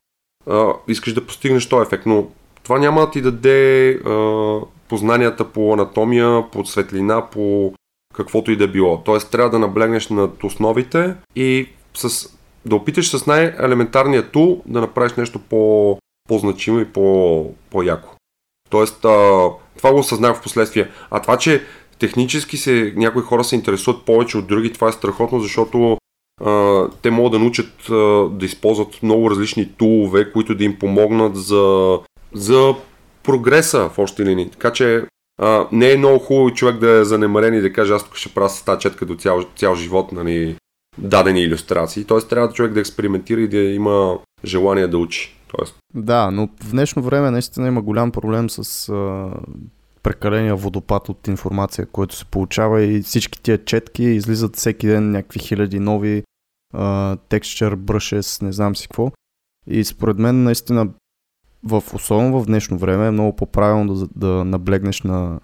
А, 0.49 0.73
искаш 0.87 1.13
да 1.13 1.25
постигнеш 1.25 1.69
този 1.69 1.87
ефект, 1.87 2.05
но 2.05 2.27
това 2.63 2.79
няма 2.79 3.01
да 3.01 3.11
ти 3.11 3.21
даде 3.21 3.91
а, 3.91 4.59
познанията 4.89 5.51
по 5.51 5.73
анатомия, 5.73 6.51
по 6.51 6.65
светлина, 6.65 7.29
по 7.29 7.73
каквото 8.13 8.51
и 8.51 8.55
да 8.55 8.67
било. 8.67 9.01
Тоест 9.05 9.31
трябва 9.31 9.49
да 9.49 9.59
наблегнеш 9.59 10.09
над 10.09 10.43
основите 10.43 11.15
и 11.35 11.69
с, 11.93 12.29
да 12.65 12.75
опиташ 12.75 13.09
с 13.09 13.25
най-елементарния 13.25 14.31
тул 14.31 14.61
да 14.65 14.81
направиш 14.81 15.13
нещо 15.13 15.39
по, 15.39 15.97
по-значимо 16.27 16.79
и 16.79 16.85
по, 16.85 17.53
по-яко. 17.69 18.15
Тоест, 18.69 19.05
а, 19.05 19.49
това 19.79 19.91
го 19.91 19.99
осъзнах 19.99 20.35
в 20.35 20.41
последствие. 20.41 20.89
А 21.11 21.21
това, 21.21 21.37
че 21.37 21.63
технически 21.99 22.57
се, 22.57 22.93
някои 22.95 23.21
хора 23.21 23.43
се 23.43 23.55
интересуват 23.55 24.05
повече 24.05 24.37
от 24.37 24.47
други, 24.47 24.73
това 24.73 24.89
е 24.89 24.91
страхотно, 24.91 25.39
защото 25.39 25.97
а, 26.45 26.83
те 27.01 27.11
могат 27.11 27.31
да 27.31 27.39
научат 27.39 27.89
а, 27.89 28.29
да 28.31 28.45
използват 28.45 29.03
много 29.03 29.31
различни 29.31 29.69
тулове, 29.77 30.31
които 30.31 30.55
да 30.55 30.63
им 30.63 30.79
помогнат 30.79 31.35
за, 31.35 31.97
за 32.33 32.75
прогреса 33.23 33.89
в 33.89 33.99
общи 33.99 34.25
линии. 34.25 34.49
Така 34.49 34.73
че 34.73 35.03
а, 35.41 35.67
не 35.71 35.91
е 35.91 35.97
много 35.97 36.19
хубаво 36.19 36.53
човек 36.53 36.77
да 36.77 36.89
е 36.89 37.05
занемарен 37.05 37.53
и 37.53 37.61
да 37.61 37.73
каже 37.73 37.93
аз 37.93 38.03
тук 38.03 38.15
ще 38.15 38.33
правя 38.33 38.49
с 38.49 38.63
тази 38.63 38.79
четка 38.79 39.05
до 39.05 39.15
цял, 39.15 39.43
цял 39.55 39.75
живот, 39.75 40.11
нали, 40.11 40.55
дадени 40.97 41.41
иллюстрации. 41.41 42.05
Тоест 42.05 42.29
трябва 42.29 42.53
човек 42.53 42.71
да 42.71 42.79
експериментира 42.79 43.41
и 43.41 43.47
да 43.47 43.57
има 43.57 44.17
желание 44.45 44.87
да 44.87 44.97
учи. 44.97 45.38
Тоест, 45.57 45.75
Да, 45.95 46.31
но 46.31 46.49
в 46.63 46.71
днешно 46.71 47.01
време 47.01 47.31
наистина 47.31 47.67
има 47.67 47.81
голям 47.81 48.11
проблем 48.11 48.49
с 48.49 48.89
а, 48.89 49.31
прекаления 50.03 50.55
водопад 50.55 51.09
от 51.09 51.27
информация, 51.27 51.85
който 51.85 52.15
се 52.15 52.25
получава 52.25 52.81
и 52.81 53.01
всички 53.01 53.41
тия 53.41 53.65
четки 53.65 54.03
излизат 54.03 54.55
всеки 54.55 54.87
ден 54.87 55.11
някакви 55.11 55.39
хиляди 55.39 55.79
нови 55.79 56.23
а, 56.73 57.17
texture 57.17 57.75
brushes, 57.75 58.41
не 58.41 58.51
знам 58.51 58.75
си 58.75 58.87
какво. 58.87 59.11
И 59.67 59.83
според 59.83 60.17
мен 60.17 60.43
наистина 60.43 60.89
в, 61.63 61.83
особено 61.93 62.41
в 62.41 62.45
днешно 62.45 62.77
време 62.77 63.07
е 63.07 63.11
много 63.11 63.35
по-правилно 63.35 63.93
да, 63.93 64.07
да 64.15 64.45
наблегнеш 64.45 65.01
на 65.01 65.39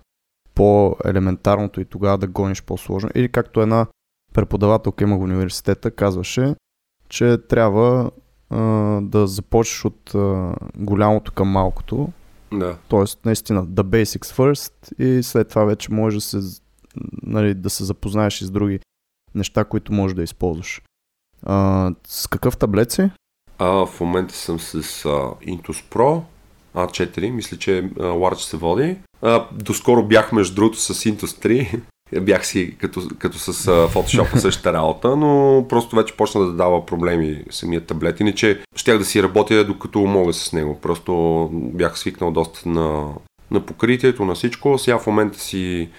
по-елементарното 0.55 1.81
и 1.81 1.85
тогава 1.85 2.17
да 2.17 2.27
гониш 2.27 2.63
по-сложно. 2.63 3.09
Или 3.15 3.31
както 3.31 3.61
една 3.61 3.87
преподавателка 4.33 5.03
има 5.03 5.17
в 5.17 5.21
университета, 5.21 5.91
казваше, 5.91 6.55
че 7.09 7.37
трябва 7.49 8.11
а, 8.49 8.59
да 9.01 9.27
започнеш 9.27 9.85
от 9.85 10.15
а, 10.15 10.55
голямото 10.77 11.31
към 11.31 11.47
малкото. 11.47 12.09
да. 12.53 12.77
Тоест, 12.87 13.25
наистина, 13.25 13.67
the 13.67 13.83
basics 13.83 14.25
first 14.25 15.01
и 15.01 15.23
след 15.23 15.49
това 15.49 15.63
вече 15.65 15.93
може 15.93 16.17
да 16.17 16.21
се, 16.21 16.61
нали, 17.23 17.53
да 17.53 17.69
се 17.69 17.83
запознаеш 17.83 18.41
и 18.41 18.45
с 18.45 18.51
други 18.51 18.79
неща, 19.35 19.65
които 19.65 19.93
можеш 19.93 20.15
да 20.15 20.23
използваш. 20.23 20.81
А, 21.43 21.91
с 22.07 22.27
какъв 22.27 22.57
таблет 22.57 22.91
си? 22.91 23.09
А, 23.57 23.85
в 23.85 23.99
момента 23.99 24.35
съм 24.35 24.59
с 24.59 24.73
а, 24.73 24.79
Intus 25.47 25.83
Pro 25.93 26.21
A4, 26.75 27.29
мисля, 27.31 27.57
че 27.57 27.79
а, 27.79 28.03
Large 28.03 28.35
се 28.35 28.57
води. 28.57 28.97
А, 29.21 29.47
доскоро 29.51 30.03
бях 30.03 30.31
между 30.31 30.55
другото 30.55 30.79
с 30.79 30.93
Intus 30.93 31.45
3. 31.45 31.81
Бях 32.21 32.47
си 32.47 32.75
като, 32.77 33.01
като 33.19 33.39
с 33.39 33.53
Photoshop 33.65 34.37
същата 34.37 34.73
работа, 34.73 35.15
но 35.15 35.65
просто 35.69 35.95
вече 35.95 36.17
почна 36.17 36.41
да 36.41 36.51
дава 36.51 36.85
проблеми 36.85 37.43
самият 37.49 37.85
таблет. 37.85 38.19
Иначе 38.19 38.63
щях 38.75 38.97
да 38.97 39.05
си 39.05 39.23
работя 39.23 39.65
докато 39.65 39.99
мога 39.99 40.33
с 40.33 40.53
него. 40.53 40.79
Просто 40.81 41.49
бях 41.51 41.99
свикнал 41.99 42.31
доста 42.31 42.69
на, 42.69 43.13
на 43.51 43.65
покритието, 43.65 44.25
на 44.25 44.35
всичко. 44.35 44.77
Сега 44.77 44.99
в 44.99 45.07
момента 45.07 45.39
си 45.39 45.89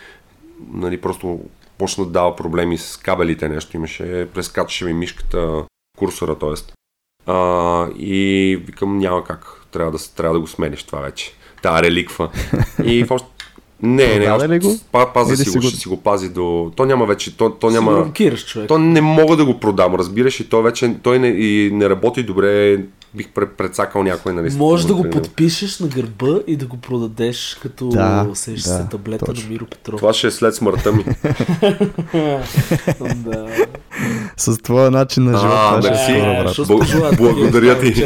нали, 0.72 1.00
просто 1.00 1.40
почна 1.78 2.04
да 2.04 2.10
дава 2.10 2.36
проблеми 2.36 2.78
с 2.78 2.96
кабелите 2.96 3.48
нещо. 3.48 3.76
Имаше, 3.76 4.28
прескачаше 4.34 4.84
ми 4.84 4.92
мишката, 4.92 5.64
курсора, 5.98 6.38
т.е. 6.38 6.72
И 7.98 8.56
викам, 8.66 8.98
няма 8.98 9.24
как. 9.24 9.62
Трябва 9.70 9.92
да, 9.92 9.98
трябва 10.16 10.34
да 10.34 10.40
го 10.40 10.46
смениш 10.46 10.82
това 10.82 11.00
вече. 11.00 11.32
Та 11.62 11.82
реликва. 11.82 12.30
И 12.84 13.04
в 13.04 13.10
още... 13.10 13.28
Не, 13.82 14.18
не, 14.18 14.24
Продаде 14.24 14.54
ли 14.54 14.56
още, 14.56 14.68
го? 14.68 14.78
па, 14.92 15.12
пазя 15.12 15.34
Или 15.34 15.36
си 15.36 15.50
си 15.50 15.58
го, 15.58 15.62
ще 15.62 15.76
си 15.76 15.88
го 15.88 15.96
пази 15.96 16.28
до... 16.28 16.72
То 16.76 16.84
няма 16.84 17.06
вече, 17.06 17.36
то, 17.36 17.50
то 17.50 17.70
няма... 17.70 17.92
рамкираш, 17.92 18.46
човек. 18.46 18.68
То 18.68 18.78
не 18.78 19.00
мога 19.00 19.36
да 19.36 19.44
го 19.44 19.60
продам, 19.60 19.94
разбираш, 19.94 20.40
и 20.40 20.48
той 20.48 20.62
вече 20.62 20.94
той 21.02 21.18
не, 21.18 21.28
и 21.28 21.70
не 21.72 21.88
работи 21.88 22.22
добре 22.22 22.78
бих 23.16 23.28
прецакал 23.30 24.02
някой. 24.02 24.32
Нали, 24.32 24.54
Може 24.54 24.86
да 24.86 24.94
го 24.94 25.10
подпишеш 25.10 25.78
на 25.78 25.88
гърба 25.88 26.38
и 26.46 26.56
да 26.56 26.66
го 26.66 26.76
продадеш 26.76 27.58
като 27.62 27.88
да, 27.88 28.26
сеш 28.34 28.62
да, 28.62 28.68
се 28.68 28.86
таблета 28.90 29.26
точно. 29.26 29.44
на 29.44 29.50
Миро 29.50 29.66
Петров. 29.66 29.96
Това 29.96 30.12
ще 30.12 30.26
е 30.26 30.30
след 30.30 30.54
смъртта 30.54 30.92
ми. 30.92 31.04
да. 33.16 33.46
С 34.36 34.58
твоя 34.58 34.90
начин 34.90 35.24
на 35.24 35.38
живота. 35.38 35.56
А, 35.56 35.80
мерси. 35.82 37.16
Благодаря 37.16 37.80
ти. 37.80 38.04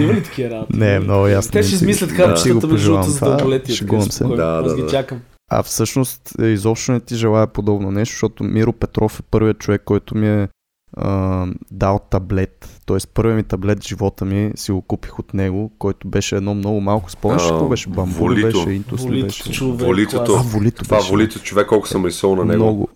Има 0.00 0.12
ли 0.12 0.22
такива 0.22 0.50
работи? 0.50 0.76
Не, 0.76 1.00
много 1.00 1.26
ясно. 1.26 1.52
Те 1.52 1.62
ще 1.62 1.74
измислят 1.74 2.10
хапчетата 2.10 2.66
между 2.66 2.90
другото 2.90 3.10
за 3.10 3.20
дълголетие. 3.20 3.74
Шегувам 3.74 4.10
се. 4.10 4.24
Да, 4.24 4.74
ги 4.76 4.90
чакам. 4.90 5.20
А 5.50 5.62
всъщност 5.62 6.32
е, 6.40 6.46
изобщо 6.46 6.92
не 6.92 7.00
ти 7.00 7.16
желая 7.16 7.46
подобно 7.46 7.90
нещо, 7.90 8.12
защото 8.12 8.44
Миро 8.44 8.72
Петров 8.72 9.20
е 9.20 9.22
първият 9.30 9.58
човек, 9.58 9.82
който 9.84 10.16
ми 10.16 10.28
е 10.28 10.48
а, 10.96 11.46
дал 11.70 12.00
таблет. 12.10 12.80
Тоест 12.86 13.08
първият 13.14 13.36
ми 13.36 13.42
таблет 13.42 13.84
в 13.84 13.86
живота 13.88 14.24
ми 14.24 14.52
си 14.54 14.72
го 14.72 14.82
купих 14.82 15.18
от 15.18 15.34
него, 15.34 15.72
който 15.78 16.08
беше 16.08 16.36
едно 16.36 16.54
много 16.54 16.80
малко. 16.80 17.10
Спомняш 17.10 17.42
какво 17.42 17.68
беше? 17.68 17.88
Бамбули 17.88 18.42
волито. 18.42 18.58
беше, 18.58 18.70
Интус 18.70 19.02
волито, 19.02 19.26
беше? 19.26 19.52
Човек, 19.52 19.80
волитото. 19.80 20.32
А, 20.32 20.42
волито 20.42 20.84
Това 20.84 20.96
беше. 20.96 21.10
волито 21.10 21.38
човек, 21.38 21.66
колко 21.66 21.88
съм 21.88 22.06
рисувал 22.06 22.36
на 22.36 22.44
него. 22.44 22.64
Много. 22.64 22.88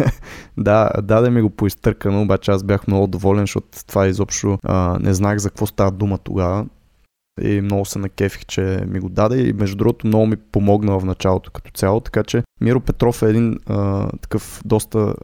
да, 0.58 0.90
даде 1.02 1.30
ми 1.30 1.42
го 1.42 1.50
поизтъркано, 1.50 2.22
обаче 2.22 2.50
аз 2.50 2.64
бях 2.64 2.86
много 2.86 3.06
доволен, 3.06 3.42
защото 3.42 3.68
това 3.86 4.06
изобщо 4.06 4.58
а, 4.62 4.98
не 5.00 5.14
знах 5.14 5.38
за 5.38 5.48
какво 5.48 5.66
става 5.66 5.90
дума 5.90 6.18
тогава 6.18 6.66
и 7.42 7.60
много 7.60 7.84
се 7.84 7.98
накефих, 7.98 8.46
че 8.46 8.84
ми 8.88 9.00
го 9.00 9.08
даде 9.08 9.42
и 9.42 9.52
между 9.52 9.76
другото 9.76 10.06
много 10.06 10.26
ми 10.26 10.36
помогна 10.36 10.98
в 10.98 11.04
началото 11.04 11.50
като 11.50 11.70
цяло, 11.70 12.00
така 12.00 12.22
че 12.22 12.42
Миро 12.60 12.80
Петров 12.80 13.22
е 13.22 13.26
един 13.26 13.58
а, 13.66 14.08
такъв 14.20 14.62
доста 14.64 15.14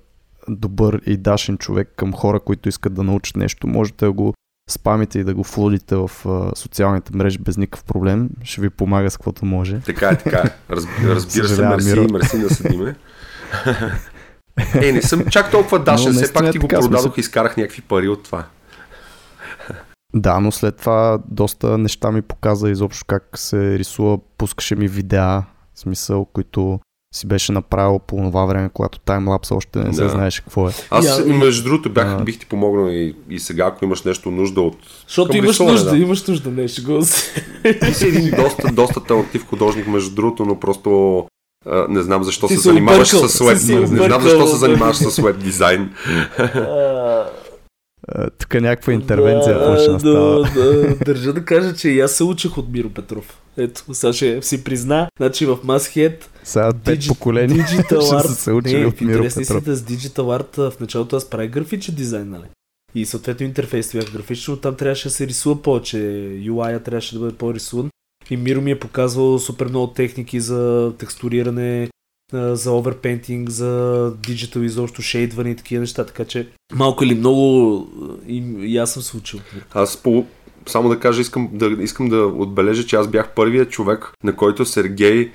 добър 0.48 1.00
и 1.06 1.16
дашен 1.16 1.58
човек 1.58 1.92
към 1.96 2.12
хора, 2.12 2.40
които 2.40 2.68
искат 2.68 2.94
да 2.94 3.02
научат 3.02 3.36
нещо. 3.36 3.66
Можете 3.66 4.04
да 4.04 4.12
го 4.12 4.34
спамите 4.70 5.18
и 5.18 5.24
да 5.24 5.34
го 5.34 5.44
флудите 5.44 5.96
в 5.96 6.10
социалните 6.54 7.16
мрежи 7.16 7.38
без 7.38 7.56
никакъв 7.56 7.84
проблем. 7.84 8.30
Ще 8.42 8.60
ви 8.60 8.70
помага 8.70 9.10
с 9.10 9.16
каквото 9.16 9.44
може. 9.44 9.80
Така 9.80 10.08
е, 10.08 10.18
така 10.18 10.36
е. 10.38 10.74
Раз, 10.74 10.84
разбира 11.04 11.48
се, 11.48 11.62
мерси, 11.62 11.88
Миро. 11.88 12.12
мерси 12.12 12.38
да 12.38 12.54
седиме. 12.54 12.96
Е, 14.82 14.92
не 14.92 15.02
съм 15.02 15.24
чак 15.30 15.50
толкова 15.50 15.78
дашен, 15.84 16.12
все 16.12 16.32
пак 16.32 16.52
ти 16.52 16.58
го 16.58 16.68
продадох 16.68 17.16
и 17.16 17.20
изкарах 17.20 17.56
някакви 17.56 17.82
пари 17.82 18.08
от 18.08 18.22
това. 18.22 18.44
Да, 20.14 20.40
но 20.40 20.52
след 20.52 20.76
това 20.76 21.18
доста 21.28 21.78
неща 21.78 22.12
ми 22.12 22.22
показа 22.22 22.70
изобщо 22.70 23.04
как 23.06 23.38
се 23.38 23.78
рисува. 23.78 24.18
Пускаше 24.38 24.76
ми 24.76 24.88
видеа, 24.88 25.42
в 25.74 25.80
смисъл, 25.80 26.24
които 26.24 26.80
си 27.16 27.26
беше 27.26 27.52
направил 27.52 27.98
по 27.98 28.16
това 28.16 28.44
време, 28.44 28.70
когато 28.72 28.98
таймлапс 28.98 29.50
още 29.50 29.78
не 29.78 29.84
да. 29.84 29.94
се 29.94 30.08
знаеше 30.08 30.42
какво 30.42 30.68
е. 30.68 30.72
Аз, 30.90 31.06
yeah, 31.06 31.32
между 31.32 31.64
другото, 31.64 31.90
бях, 31.90 32.06
а... 32.08 32.24
бих 32.24 32.38
ти 32.38 32.46
помогнал 32.46 32.88
и, 32.88 33.16
и 33.30 33.38
сега, 33.38 33.66
ако 33.66 33.84
имаш 33.84 34.02
нещо 34.02 34.30
нужда 34.30 34.60
от... 34.60 34.76
Защото 35.06 35.36
имаш 35.36 35.50
рисуване, 35.50 35.72
нужда, 35.72 35.90
да. 35.90 35.96
имаш 35.96 36.26
нужда, 36.26 36.50
не 36.50 36.68
ще 36.68 36.80
го 36.80 37.00
Ти 37.80 37.94
си 37.94 38.08
един 38.08 38.30
доста, 38.30 38.72
доста 38.72 39.04
талантлив 39.04 39.46
художник, 39.46 39.86
между 39.86 40.14
другото, 40.14 40.44
но 40.44 40.60
просто 40.60 41.18
а, 41.66 41.86
не 41.88 42.02
знам 42.02 42.24
защо 42.24 42.48
се 42.48 42.58
занимаваш 42.58 43.08
с 43.08 43.44
веб. 43.44 43.90
Не 43.90 44.06
знам 44.06 44.22
защо 44.22 44.46
се 44.46 44.56
занимаваш 44.56 44.96
с 44.96 45.22
веб 45.22 45.38
дизайн. 45.38 45.90
Тук 48.38 48.54
някаква 48.54 48.92
интервенция 48.92 49.58
да, 49.58 49.66
почна 49.66 49.98
да, 49.98 50.42
да, 50.54 50.96
държа 51.04 51.32
да 51.32 51.44
кажа, 51.44 51.74
че 51.74 51.88
и 51.88 52.00
аз 52.00 52.12
се 52.12 52.24
учих 52.24 52.58
от 52.58 52.68
Миро 52.72 52.88
Петров. 52.88 53.38
Ето, 53.58 53.94
сега 53.94 54.12
ще 54.12 54.42
си 54.42 54.64
призна. 54.64 55.08
Значи 55.18 55.46
в 55.46 55.56
Masthead 55.56 56.24
сега 56.44 56.72
пет 56.84 56.98
Digi, 56.98 57.08
поколения 57.08 57.64
Digital 57.64 57.98
Art, 57.98 58.24
ще 58.24 58.42
се 58.42 58.52
учили 58.52 58.80
не, 58.80 58.86
от 58.86 59.00
Миро 59.00 59.22
Петров. 59.22 59.64
с 59.64 59.82
Digital 59.82 60.42
Art 60.42 60.70
в 60.70 60.80
началото 60.80 61.16
аз 61.16 61.30
правих 61.30 61.50
графичен 61.50 61.94
дизайн, 61.94 62.30
нали? 62.30 62.44
И 62.94 63.06
съответно 63.06 63.46
интерфейс 63.46 63.92
бях 63.92 64.12
графичен, 64.12 64.54
но 64.54 64.60
там 64.60 64.76
трябваше 64.76 65.08
да 65.08 65.14
се 65.14 65.26
рисува 65.26 65.62
повече. 65.62 65.96
UI-а 66.42 66.80
трябваше 66.80 67.14
да 67.14 67.20
бъде 67.20 67.36
по-рисуван. 67.36 67.90
И 68.30 68.36
Миро 68.36 68.60
ми 68.60 68.70
е 68.70 68.78
показвал 68.78 69.38
супер 69.38 69.66
много 69.66 69.86
техники 69.86 70.40
за 70.40 70.92
текстуриране, 70.98 71.88
за 72.32 72.72
оверпентинг, 72.72 73.50
за 73.50 74.12
диджитал 74.26 74.60
изобщо 74.60 75.02
шейдване 75.02 75.50
и 75.50 75.56
такива 75.56 75.80
неща, 75.80 76.06
така 76.06 76.24
че 76.24 76.48
малко 76.72 77.04
или 77.04 77.14
много 77.14 77.88
и, 78.28 78.36
и 78.60 78.78
аз 78.78 78.92
съм 78.92 79.02
се 79.02 79.16
учил. 79.16 79.40
Аз 79.72 79.96
по, 79.96 80.24
само 80.66 80.88
да 80.88 81.00
кажа, 81.00 81.20
искам 81.20 81.48
да, 81.52 81.76
искам 81.80 82.08
да 82.08 82.26
отбележа, 82.26 82.86
че 82.86 82.96
аз 82.96 83.08
бях 83.08 83.34
първият 83.34 83.70
човек, 83.70 84.12
на 84.24 84.36
който 84.36 84.64
Сергей 84.64 85.20
е, 85.20 85.32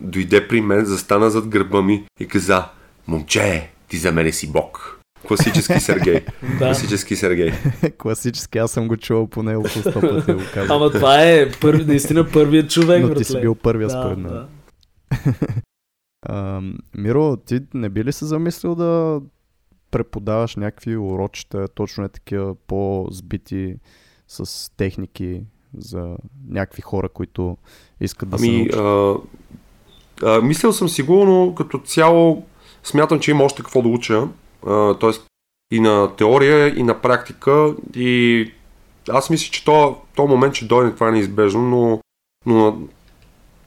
дойде 0.00 0.48
при 0.48 0.60
мен, 0.60 0.84
застана 0.84 1.30
зад 1.30 1.48
гърба 1.48 1.82
ми 1.82 2.04
и 2.20 2.28
каза, 2.28 2.64
момче, 3.08 3.70
ти 3.88 3.96
за 3.96 4.12
мене 4.12 4.32
си 4.32 4.52
бог. 4.52 5.00
Класически 5.28 5.80
Сергей. 5.80 6.20
да. 6.42 6.58
Класически 6.58 7.16
Сергей. 7.16 7.52
Класически, 7.98 8.58
аз 8.58 8.70
съм 8.70 8.88
го 8.88 8.96
чувал 8.96 9.26
по 9.26 9.42
него 9.42 9.62
по 9.62 9.68
сто 9.68 10.00
пъти 10.00 10.32
го 10.32 10.40
казвам. 10.54 10.76
Ама 10.76 10.90
това 10.90 11.22
е 11.22 11.50
първи, 11.60 11.84
наистина 11.84 12.26
първият 12.32 12.70
човек, 12.70 13.02
Но 13.02 13.14
ти 13.14 13.24
си 13.24 13.40
бил 13.40 13.54
първия 13.54 13.88
да, 13.88 13.92
според 13.92 14.18
мен. 14.18 14.32
Да. 14.32 14.48
А, 16.26 16.60
Миро, 16.96 17.36
ти 17.36 17.60
не 17.74 17.88
би 17.88 18.04
ли 18.04 18.12
се 18.12 18.24
замислил 18.24 18.74
да 18.74 19.20
преподаваш 19.90 20.56
някакви 20.56 20.96
урочета, 20.96 21.68
точно 21.68 22.04
е 22.04 22.08
такива 22.08 22.54
по-збити 22.66 23.76
с 24.34 24.70
техники 24.76 25.40
за 25.78 26.16
някакви 26.48 26.82
хора, 26.82 27.08
които 27.08 27.56
искат 28.00 28.28
да 28.28 28.36
ами, 28.40 28.46
се 28.46 28.52
научат? 28.52 29.24
А, 30.22 30.36
а, 30.36 30.40
мислил 30.40 30.72
съм 30.72 30.88
сигурно, 30.88 31.54
като 31.54 31.78
цяло 31.78 32.46
смятам, 32.84 33.20
че 33.20 33.30
има 33.30 33.44
още 33.44 33.62
какво 33.62 33.82
да 33.82 33.88
уча. 33.88 34.28
Тоест 35.00 35.26
и 35.72 35.80
на 35.80 36.16
теория, 36.16 36.78
и 36.78 36.82
на 36.82 37.00
практика. 37.00 37.74
И 37.94 38.50
аз 39.08 39.30
мисля, 39.30 39.50
че 39.50 39.64
то, 39.64 39.96
то 40.16 40.26
момент 40.26 40.54
ще 40.54 40.64
дойде, 40.64 40.94
това 40.94 41.08
е 41.08 41.12
неизбежно, 41.12 41.62
но, 41.62 42.00
но 42.46 42.54
на 42.54 42.76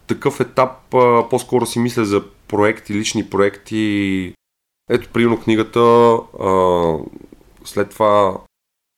такъв 0.08 0.40
етап 0.40 0.94
а, 0.94 1.30
по-скоро 1.30 1.66
си 1.66 1.80
мисля 1.80 2.06
за 2.06 2.24
проекти, 2.48 2.94
лични 2.94 3.30
проекти. 3.30 4.34
Ето, 4.90 5.10
примерно 5.14 5.42
книгата, 5.42 5.80
а, 6.40 6.94
след 7.66 7.90
това 7.90 8.38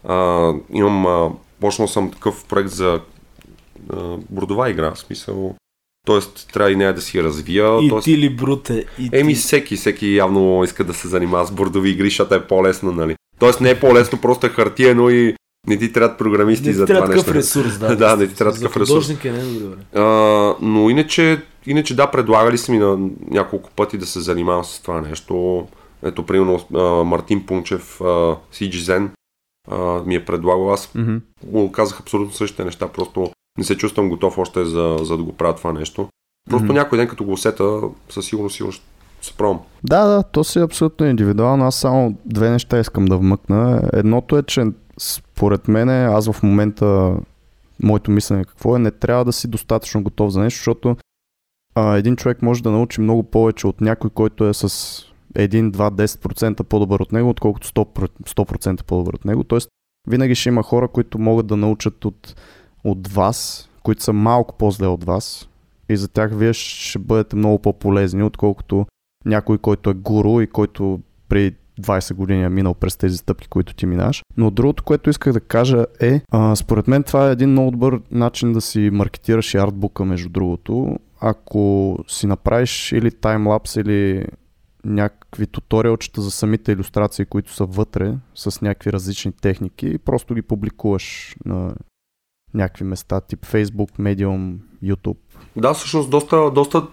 а, 0.07 0.53
имам, 0.73 1.05
а, 1.05 1.31
почнал 1.59 1.87
съм 1.87 2.11
такъв 2.11 2.45
проект 2.45 2.69
за 2.69 2.99
а, 3.93 4.17
бордова 4.29 4.69
игра, 4.69 4.91
в 4.91 4.99
смисъл. 4.99 5.55
Тоест, 6.05 6.49
трябва 6.53 6.71
и 6.71 6.75
нея 6.75 6.93
да 6.93 7.01
си 7.01 7.23
развия. 7.23 7.79
И 7.81 7.89
тоест... 7.89 8.05
ти 8.05 8.17
ли, 8.17 8.29
Бруте? 8.29 8.85
И 8.99 9.09
Еми, 9.13 9.33
ти... 9.33 9.39
всеки, 9.39 9.75
всеки 9.75 10.15
явно 10.15 10.63
иска 10.63 10.83
да 10.83 10.93
се 10.93 11.07
занимава 11.07 11.45
с 11.45 11.51
бордови 11.51 11.89
игри, 11.89 12.09
защото 12.09 12.35
е 12.35 12.47
по-лесно, 12.47 12.91
нали? 12.91 13.15
Тоест, 13.39 13.61
не 13.61 13.69
е 13.69 13.79
по-лесно, 13.79 14.21
просто 14.21 14.47
е 14.47 14.49
хартия, 14.49 14.95
но 14.95 15.09
и 15.09 15.35
не 15.67 15.77
ти 15.77 15.93
трябват 15.93 16.17
програмисти 16.17 16.67
не 16.67 16.73
за 16.73 16.85
това 16.85 17.07
нещо. 17.07 17.33
Ресурс, 17.33 17.77
да. 17.77 17.95
да, 17.97 18.15
не 18.15 18.27
ти 18.27 18.35
трябва 18.35 18.53
такъв 18.53 18.77
ресурс. 18.77 19.09
е 19.09 19.31
не 19.31 19.43
добре. 19.43 19.77
А, 19.95 20.03
но 20.61 20.89
иначе, 20.89 21.41
иначе 21.65 21.95
да, 21.95 22.11
предлагали 22.11 22.57
са 22.57 22.71
ми 22.71 22.77
на 22.77 22.97
няколко 23.31 23.69
пъти 23.71 23.97
да 23.97 24.05
се 24.05 24.19
занимавам 24.19 24.63
с 24.63 24.79
това 24.79 25.01
нещо. 25.01 25.67
Ето, 26.03 26.25
примерно, 26.25 26.65
Мартин 27.05 27.45
Пунчев, 27.45 27.99
CG 28.53 28.73
Zen, 28.73 29.09
ми 30.05 30.15
е 30.15 30.25
предлагал. 30.25 30.73
Аз 30.73 30.87
mm-hmm. 30.87 31.71
казах 31.71 31.99
абсолютно 31.99 32.33
същите 32.33 32.65
неща, 32.65 32.87
просто 32.87 33.31
не 33.57 33.63
се 33.63 33.77
чувствам 33.77 34.09
готов 34.09 34.37
още 34.37 34.65
за, 34.65 34.97
за 35.01 35.17
да 35.17 35.23
го 35.23 35.33
правя 35.33 35.55
това 35.55 35.73
нещо. 35.73 36.09
Просто 36.49 36.67
mm-hmm. 36.67 36.73
някой 36.73 36.97
ден, 36.97 37.07
като 37.07 37.23
го 37.23 37.31
усета, 37.31 37.81
със 38.09 38.25
сигурност, 38.25 38.55
сигурност 38.55 38.83
се 39.21 39.33
пробвам. 39.33 39.59
Да, 39.83 40.05
да, 40.05 40.23
то 40.23 40.43
си 40.43 40.59
е 40.59 40.63
абсолютно 40.63 41.05
индивидуално. 41.05 41.65
Аз 41.65 41.75
само 41.75 42.17
две 42.25 42.49
неща 42.49 42.79
искам 42.79 43.05
да 43.05 43.17
вмъкна. 43.17 43.89
Едното 43.93 44.37
е, 44.37 44.43
че 44.43 44.65
според 44.99 45.67
мен, 45.67 45.89
аз 45.89 46.31
в 46.31 46.43
момента, 46.43 47.15
моето 47.83 48.11
мислене 48.11 48.45
какво 48.45 48.75
е, 48.75 48.79
не 48.79 48.91
трябва 48.91 49.25
да 49.25 49.33
си 49.33 49.47
достатъчно 49.47 50.03
готов 50.03 50.31
за 50.31 50.39
нещо, 50.39 50.57
защото 50.57 50.95
а, 51.75 51.97
един 51.97 52.15
човек 52.15 52.41
може 52.41 52.63
да 52.63 52.71
научи 52.71 53.01
много 53.01 53.23
повече 53.23 53.67
от 53.67 53.81
някой, 53.81 54.09
който 54.09 54.47
е 54.47 54.53
с 54.53 54.97
1, 55.35 55.71
2, 55.71 56.07
10% 56.07 56.63
по-добър 56.63 56.99
от 56.99 57.11
него, 57.11 57.29
отколкото 57.29 57.67
100%, 57.67 58.09
100% 58.09 58.83
по-добър 58.83 59.13
от 59.13 59.25
него. 59.25 59.43
Тоест, 59.43 59.69
винаги 60.07 60.35
ще 60.35 60.49
има 60.49 60.63
хора, 60.63 60.87
които 60.87 61.19
могат 61.19 61.47
да 61.47 61.57
научат 61.57 62.05
от, 62.05 62.35
от 62.83 63.07
вас, 63.07 63.69
които 63.83 64.03
са 64.03 64.13
малко 64.13 64.57
по-зле 64.57 64.87
от 64.87 65.03
вас 65.03 65.49
и 65.89 65.97
за 65.97 66.07
тях 66.07 66.31
вие 66.33 66.53
ще 66.53 66.99
бъдете 66.99 67.35
много 67.35 67.59
по-полезни, 67.59 68.23
отколкото 68.23 68.85
някой, 69.25 69.57
който 69.57 69.89
е 69.89 69.93
гуру 69.93 70.41
и 70.41 70.47
който 70.47 70.99
при 71.29 71.55
20 71.81 72.13
години 72.13 72.43
е 72.43 72.49
минал 72.49 72.73
през 72.73 72.97
тези 72.97 73.17
стъпки, 73.17 73.47
които 73.47 73.73
ти 73.73 73.85
минаш. 73.85 74.23
Но 74.37 74.51
другото, 74.51 74.83
което 74.83 75.09
исках 75.09 75.33
да 75.33 75.39
кажа 75.39 75.85
е, 76.01 76.21
а, 76.31 76.55
според 76.55 76.87
мен 76.87 77.03
това 77.03 77.29
е 77.29 77.31
един 77.31 77.49
много 77.49 77.71
добър 77.71 78.01
начин 78.11 78.53
да 78.53 78.61
си 78.61 78.89
маркетираш 78.93 79.53
и 79.53 79.57
артбука, 79.57 80.05
между 80.05 80.29
другото. 80.29 80.97
Ако 81.19 81.97
си 82.07 82.27
направиш 82.27 82.91
или 82.91 83.11
таймлапс, 83.11 83.75
или 83.75 84.25
някакви 84.85 85.47
туториалчета 85.47 86.21
за 86.21 86.31
самите 86.31 86.71
иллюстрации, 86.71 87.25
които 87.25 87.53
са 87.53 87.65
вътре, 87.65 88.13
с 88.35 88.61
някакви 88.61 88.93
различни 88.93 89.31
техники 89.31 89.87
и 89.87 89.97
просто 89.97 90.35
ги 90.35 90.41
публикуваш 90.41 91.35
на 91.45 91.75
някакви 92.53 92.83
места, 92.83 93.21
тип 93.21 93.45
Facebook, 93.45 93.99
Medium, 93.99 94.55
YouTube. 94.83 95.17
Да, 95.55 95.73
всъщност 95.73 96.09
доста, 96.09 96.51
доста 96.51 96.87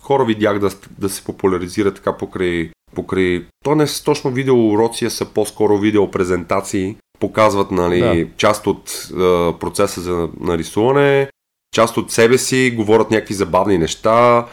хора 0.00 0.24
видях 0.24 0.58
да, 0.58 0.70
да 0.98 1.08
се 1.08 1.24
популяризира 1.24 1.94
така 1.94 2.16
покрай, 2.16 2.70
покрай... 2.94 3.46
То 3.64 3.74
не 3.74 3.86
са 3.86 4.04
точно 4.04 4.30
видеоуроци, 4.30 5.10
са 5.10 5.24
по-скоро 5.24 5.78
видеопрезентации 5.78 6.96
показват 7.20 7.70
нали, 7.70 8.00
да. 8.00 8.36
част 8.36 8.66
от 8.66 9.08
а, 9.12 9.52
процеса 9.60 10.00
за 10.00 10.28
нарисуване, 10.40 11.28
част 11.74 11.96
от 11.96 12.10
себе 12.10 12.38
си, 12.38 12.72
говорят 12.76 13.10
някакви 13.10 13.34
забавни 13.34 13.78
неща. 13.78 14.46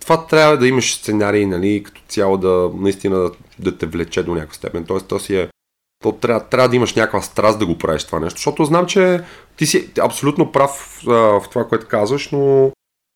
Това 0.00 0.26
трябва 0.26 0.58
да 0.58 0.68
имаш 0.68 0.94
сценарий, 0.94 1.46
нали, 1.46 1.82
като 1.82 2.00
цяло 2.08 2.36
да 2.36 2.70
наистина 2.74 3.18
да, 3.18 3.30
да 3.58 3.78
те 3.78 3.86
влече 3.86 4.22
до 4.22 4.34
някаква 4.34 4.54
степен. 4.54 4.84
Тоест, 4.84 5.06
то 5.06 5.18
си 5.18 5.36
е 5.36 5.48
то 6.02 6.12
трябва, 6.12 6.40
трябва 6.40 6.68
да 6.68 6.76
имаш 6.76 6.94
някаква 6.94 7.22
страст 7.22 7.58
да 7.58 7.66
го 7.66 7.78
правиш 7.78 8.04
това 8.04 8.20
нещо, 8.20 8.38
защото 8.38 8.64
знам, 8.64 8.86
че 8.86 9.20
ти 9.56 9.66
си 9.66 9.90
абсолютно 10.00 10.52
прав 10.52 11.02
а, 11.08 11.12
в 11.12 11.42
това, 11.50 11.68
което 11.68 11.86
казваш, 11.86 12.30
но 12.32 12.70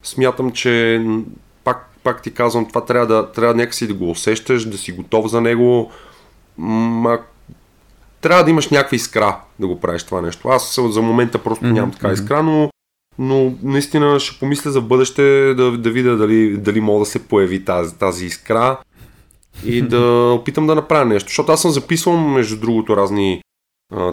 смятам, 0.04 0.52
че 0.52 1.04
пак, 1.64 1.90
пак 2.02 2.22
ти 2.22 2.34
казвам, 2.34 2.68
това 2.68 2.84
трябва 2.84 3.06
да, 3.06 3.32
трябва 3.32 3.54
някакси 3.54 3.86
да 3.86 3.94
го 3.94 4.10
усещаш, 4.10 4.64
да 4.64 4.78
си 4.78 4.92
готов 4.92 5.30
за 5.30 5.40
него. 5.40 5.90
М- 6.58 7.18
трябва 8.20 8.44
да 8.44 8.50
имаш 8.50 8.68
някаква 8.68 8.96
искра 8.96 9.40
да 9.58 9.66
го 9.66 9.80
правиш 9.80 10.04
това 10.04 10.20
нещо. 10.20 10.48
Аз 10.48 10.80
за 10.88 11.02
момента 11.02 11.38
просто 11.38 11.64
mm-hmm. 11.64 11.72
нямам 11.72 11.92
така 11.92 12.12
искра, 12.12 12.42
но, 12.42 12.70
но 13.18 13.54
наистина 13.62 14.20
ще 14.20 14.38
помисля 14.38 14.70
за 14.70 14.80
бъдеще 14.80 15.54
да, 15.54 15.78
да 15.78 15.90
видя 15.90 16.16
дали, 16.16 16.56
дали 16.56 16.80
мога 16.80 16.98
да 16.98 17.06
се 17.06 17.28
появи 17.28 17.64
тази, 17.64 17.98
тази 17.98 18.26
искра 18.26 18.78
и 19.64 19.82
да 19.88 20.32
опитам 20.40 20.66
да 20.66 20.74
направя 20.74 21.04
нещо. 21.04 21.28
Защото 21.28 21.52
аз 21.52 21.62
съм 21.62 21.70
записвал, 21.70 22.16
между 22.16 22.56
другото, 22.60 22.96
разни 22.96 23.42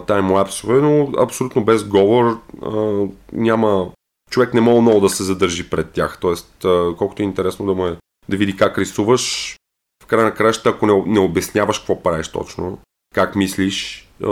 таймлапсове, 0.06 0.80
но 0.80 1.12
абсолютно 1.18 1.64
без 1.64 1.84
говор 1.84 2.38
а, 2.62 3.04
няма... 3.32 3.90
Човек 4.30 4.54
не 4.54 4.60
мога 4.60 4.80
много 4.80 5.00
да 5.00 5.08
се 5.08 5.22
задържи 5.22 5.70
пред 5.70 5.90
тях. 5.90 6.18
Тоест, 6.20 6.64
а, 6.64 6.94
колкото 6.98 7.22
е 7.22 7.24
интересно 7.24 7.66
да 7.66 7.74
му 7.74 7.86
е 7.86 7.96
да 8.28 8.36
види 8.36 8.56
как 8.56 8.78
рисуваш, 8.78 9.56
в 10.02 10.06
края 10.06 10.24
на 10.24 10.34
краща, 10.34 10.68
ако 10.68 10.86
не, 10.86 11.02
не 11.06 11.20
обясняваш 11.20 11.78
какво 11.78 12.02
правиш 12.02 12.28
точно, 12.28 12.78
как 13.14 13.36
мислиш, 13.36 14.08
а, 14.24 14.28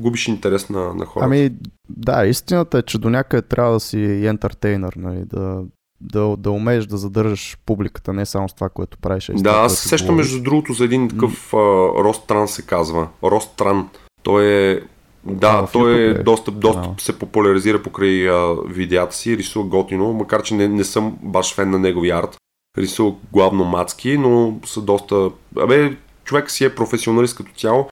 губиш 0.00 0.28
интерес 0.28 0.68
на, 0.68 0.94
на 0.94 1.06
хората. 1.06 1.26
Ами, 1.26 1.50
да, 1.88 2.26
истината 2.26 2.78
е, 2.78 2.82
че 2.82 2.98
до 2.98 3.10
някъде 3.10 3.42
трябва 3.42 3.72
да 3.72 3.80
си 3.80 4.26
ентертейнер, 4.26 4.92
нали, 4.96 5.24
да, 5.24 5.62
да, 6.00 6.36
да 6.36 6.50
умееш 6.50 6.86
да 6.86 6.96
задържаш 6.96 7.58
публиката, 7.66 8.12
не 8.12 8.26
само 8.26 8.48
с 8.48 8.54
това, 8.54 8.68
което 8.68 8.98
правиш. 8.98 9.30
Да, 9.34 9.50
аз 9.50 9.78
се 9.78 9.88
сещам 9.88 10.14
между 10.14 10.42
другото 10.42 10.72
за 10.72 10.84
един 10.84 11.08
такъв 11.08 11.52
mm. 11.52 12.04
Ростран 12.04 12.48
се 12.48 12.62
казва. 12.62 13.08
Ростран. 13.22 13.88
Той 14.22 14.44
е 14.46 14.80
да, 15.26 15.48
а, 15.48 15.66
той 15.66 16.00
е, 16.00 16.10
е 16.10 16.14
доста, 16.14 16.50
доста 16.50 16.94
се 16.98 17.18
популяризира 17.18 17.82
покрай 17.82 18.30
а, 18.30 18.56
видеята 18.66 19.16
си, 19.16 19.36
рисува 19.36 19.68
готино, 19.68 20.12
макар 20.12 20.42
че 20.42 20.54
не, 20.54 20.68
не 20.68 20.84
съм 20.84 21.18
баш 21.22 21.54
фен 21.54 21.70
на 21.70 21.78
неговия 21.78 22.18
арт. 22.18 22.36
Рисува 22.78 23.14
главно 23.32 23.64
мацки, 23.64 24.18
но 24.18 24.58
са 24.64 24.82
доста... 24.82 25.30
Абе, 25.58 25.96
човек 26.24 26.50
си 26.50 26.64
е 26.64 26.74
професионалист 26.74 27.36
като 27.36 27.52
цяло 27.52 27.88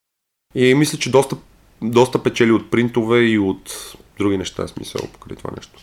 и 0.54 0.74
мисля, 0.74 0.98
че 0.98 1.10
доста, 1.10 1.36
доста 1.82 2.22
печели 2.22 2.52
от 2.52 2.70
принтове 2.70 3.20
и 3.20 3.38
от 3.38 3.94
други 4.18 4.38
неща, 4.38 4.68
смисъл, 4.68 5.00
покрай 5.12 5.36
това 5.36 5.50
нещо. 5.56 5.80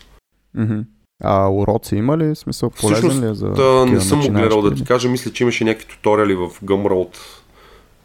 Mm-hmm. 0.56 0.84
А 1.24 1.48
уроци 1.48 1.96
има 1.96 2.18
ли? 2.18 2.36
Смисъл 2.36 2.70
полезен 2.70 3.10
Всъщност, 3.10 3.22
ли 3.22 3.30
е 3.30 3.34
за 3.34 3.48
да, 3.48 3.86
не 3.86 4.00
съм 4.00 4.20
го 4.20 4.28
гледал 4.28 4.62
да 4.62 4.74
ти 4.74 4.84
кажа. 4.84 5.08
Мисля, 5.08 5.32
че 5.32 5.44
имаше 5.44 5.64
някакви 5.64 5.86
туториали 5.88 6.34
в 6.34 6.50
Gumroad 6.64 7.16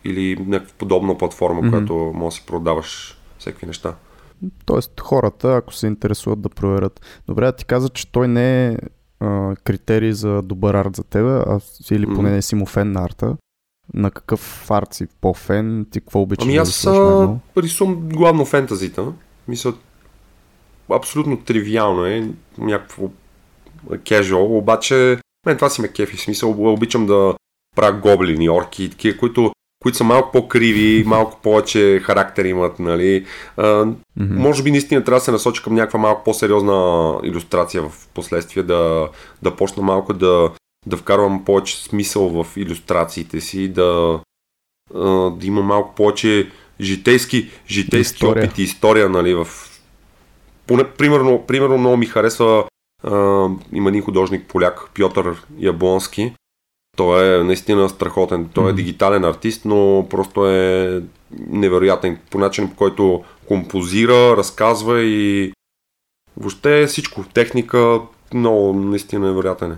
или 0.03 0.45
някаква 0.47 0.73
подобна 0.77 1.17
платформа, 1.17 1.61
mm-hmm. 1.61 1.69
която 1.69 1.93
може 1.93 2.33
да 2.33 2.39
си 2.39 2.45
продаваш 2.47 3.17
всеки 3.39 3.65
неща. 3.65 3.95
Тоест 4.65 4.99
хората, 4.99 5.55
ако 5.55 5.73
се 5.73 5.88
интересуват 5.88 6.41
да 6.41 6.49
проверят. 6.49 7.21
Добре, 7.27 7.45
да 7.45 7.51
ти 7.51 7.65
каза, 7.65 7.89
че 7.89 8.11
той 8.11 8.27
не 8.27 8.67
е 8.67 8.77
а, 9.19 9.55
критерий 9.63 10.11
за 10.11 10.41
добър 10.41 10.73
арт 10.73 10.95
за 10.95 11.03
тебе, 11.03 11.29
а, 11.29 11.59
или 11.91 12.05
поне 12.05 12.31
не 12.31 12.41
си 12.41 12.55
му 12.55 12.65
фен 12.65 12.91
на 12.91 13.03
арта. 13.03 13.38
На 13.93 14.11
какъв 14.11 14.71
арт 14.71 14.93
си 14.93 15.07
по-фен? 15.21 15.85
Ти 15.91 15.99
какво 15.99 16.21
обичаш 16.21 16.45
ами 16.45 16.57
аз 16.57 16.83
да 16.83 17.29
рисувам 17.57 18.09
главно 18.09 18.45
фентазита. 18.45 19.05
Мисля, 19.47 19.73
абсолютно 20.89 21.38
тривиално 21.38 22.05
е, 22.05 22.29
някакво 22.57 23.09
кежуал, 24.03 24.57
обаче 24.57 25.17
мен 25.45 25.55
това 25.55 25.69
си 25.69 25.81
ме 25.81 25.88
кефи, 25.88 26.17
в 26.17 26.21
смисъл 26.21 26.73
обичам 26.73 27.05
да 27.05 27.35
правя 27.75 27.97
гоблини, 27.97 28.49
орки 28.49 28.83
и 28.83 28.89
такива, 28.89 29.17
които, 29.17 29.51
които 29.83 29.97
са 29.97 30.03
малко 30.03 30.31
по-криви, 30.31 31.03
малко 31.07 31.39
повече 31.43 31.99
характер 32.03 32.45
имат, 32.45 32.79
нали. 32.79 33.25
А, 33.57 33.63
mm-hmm. 33.63 33.95
Може 34.17 34.63
би 34.63 34.71
наистина 34.71 35.03
трябва 35.03 35.19
да 35.19 35.25
се 35.25 35.31
насоча 35.31 35.63
към 35.63 35.73
някаква 35.73 35.99
малко 35.99 36.23
по-сериозна 36.23 37.19
иллюстрация 37.23 37.83
в 37.89 38.07
последствие, 38.13 38.63
да, 38.63 39.09
да 39.41 39.55
почна 39.55 39.83
малко 39.83 40.13
да, 40.13 40.49
да 40.88 40.97
вкарвам 40.97 41.45
повече 41.45 41.83
смисъл 41.83 42.43
в 42.43 42.57
иллюстрациите 42.57 43.41
си, 43.41 43.67
да, 43.67 44.19
да 45.31 45.45
има 45.45 45.61
малко 45.61 45.95
повече 45.95 46.51
житейски, 46.81 47.49
житейски 47.67 48.15
история. 48.15 48.45
опит 48.45 48.57
и 48.57 48.63
история 48.63 49.09
нали, 49.09 49.33
в 49.33 49.47
поне, 50.67 50.83
примерно, 50.83 51.43
примерно 51.47 51.77
много 51.77 51.97
ми 51.97 52.05
харесва 52.05 52.63
а, 53.03 53.11
има 53.73 53.89
един 53.89 54.01
художник 54.01 54.47
поляк, 54.47 54.89
Пьотър 54.93 55.45
Яблонски. 55.59 56.33
Той 56.97 57.39
е 57.39 57.43
наистина 57.43 57.89
страхотен. 57.89 58.49
Той 58.53 58.69
е 58.69 58.73
дигитален 58.73 59.23
артист, 59.23 59.65
но 59.65 60.07
просто 60.09 60.47
е 60.47 61.01
невероятен 61.39 62.19
по 62.31 62.38
начин, 62.38 62.69
по 62.69 62.75
който 62.75 63.23
композира, 63.47 64.38
разказва 64.38 65.01
и 65.01 65.51
въобще 66.38 66.81
е 66.81 66.88
всичко. 66.88 67.23
Техника 67.33 67.99
много 68.33 68.73
наистина 68.73 69.27
невероятен 69.27 69.71
е. 69.71 69.77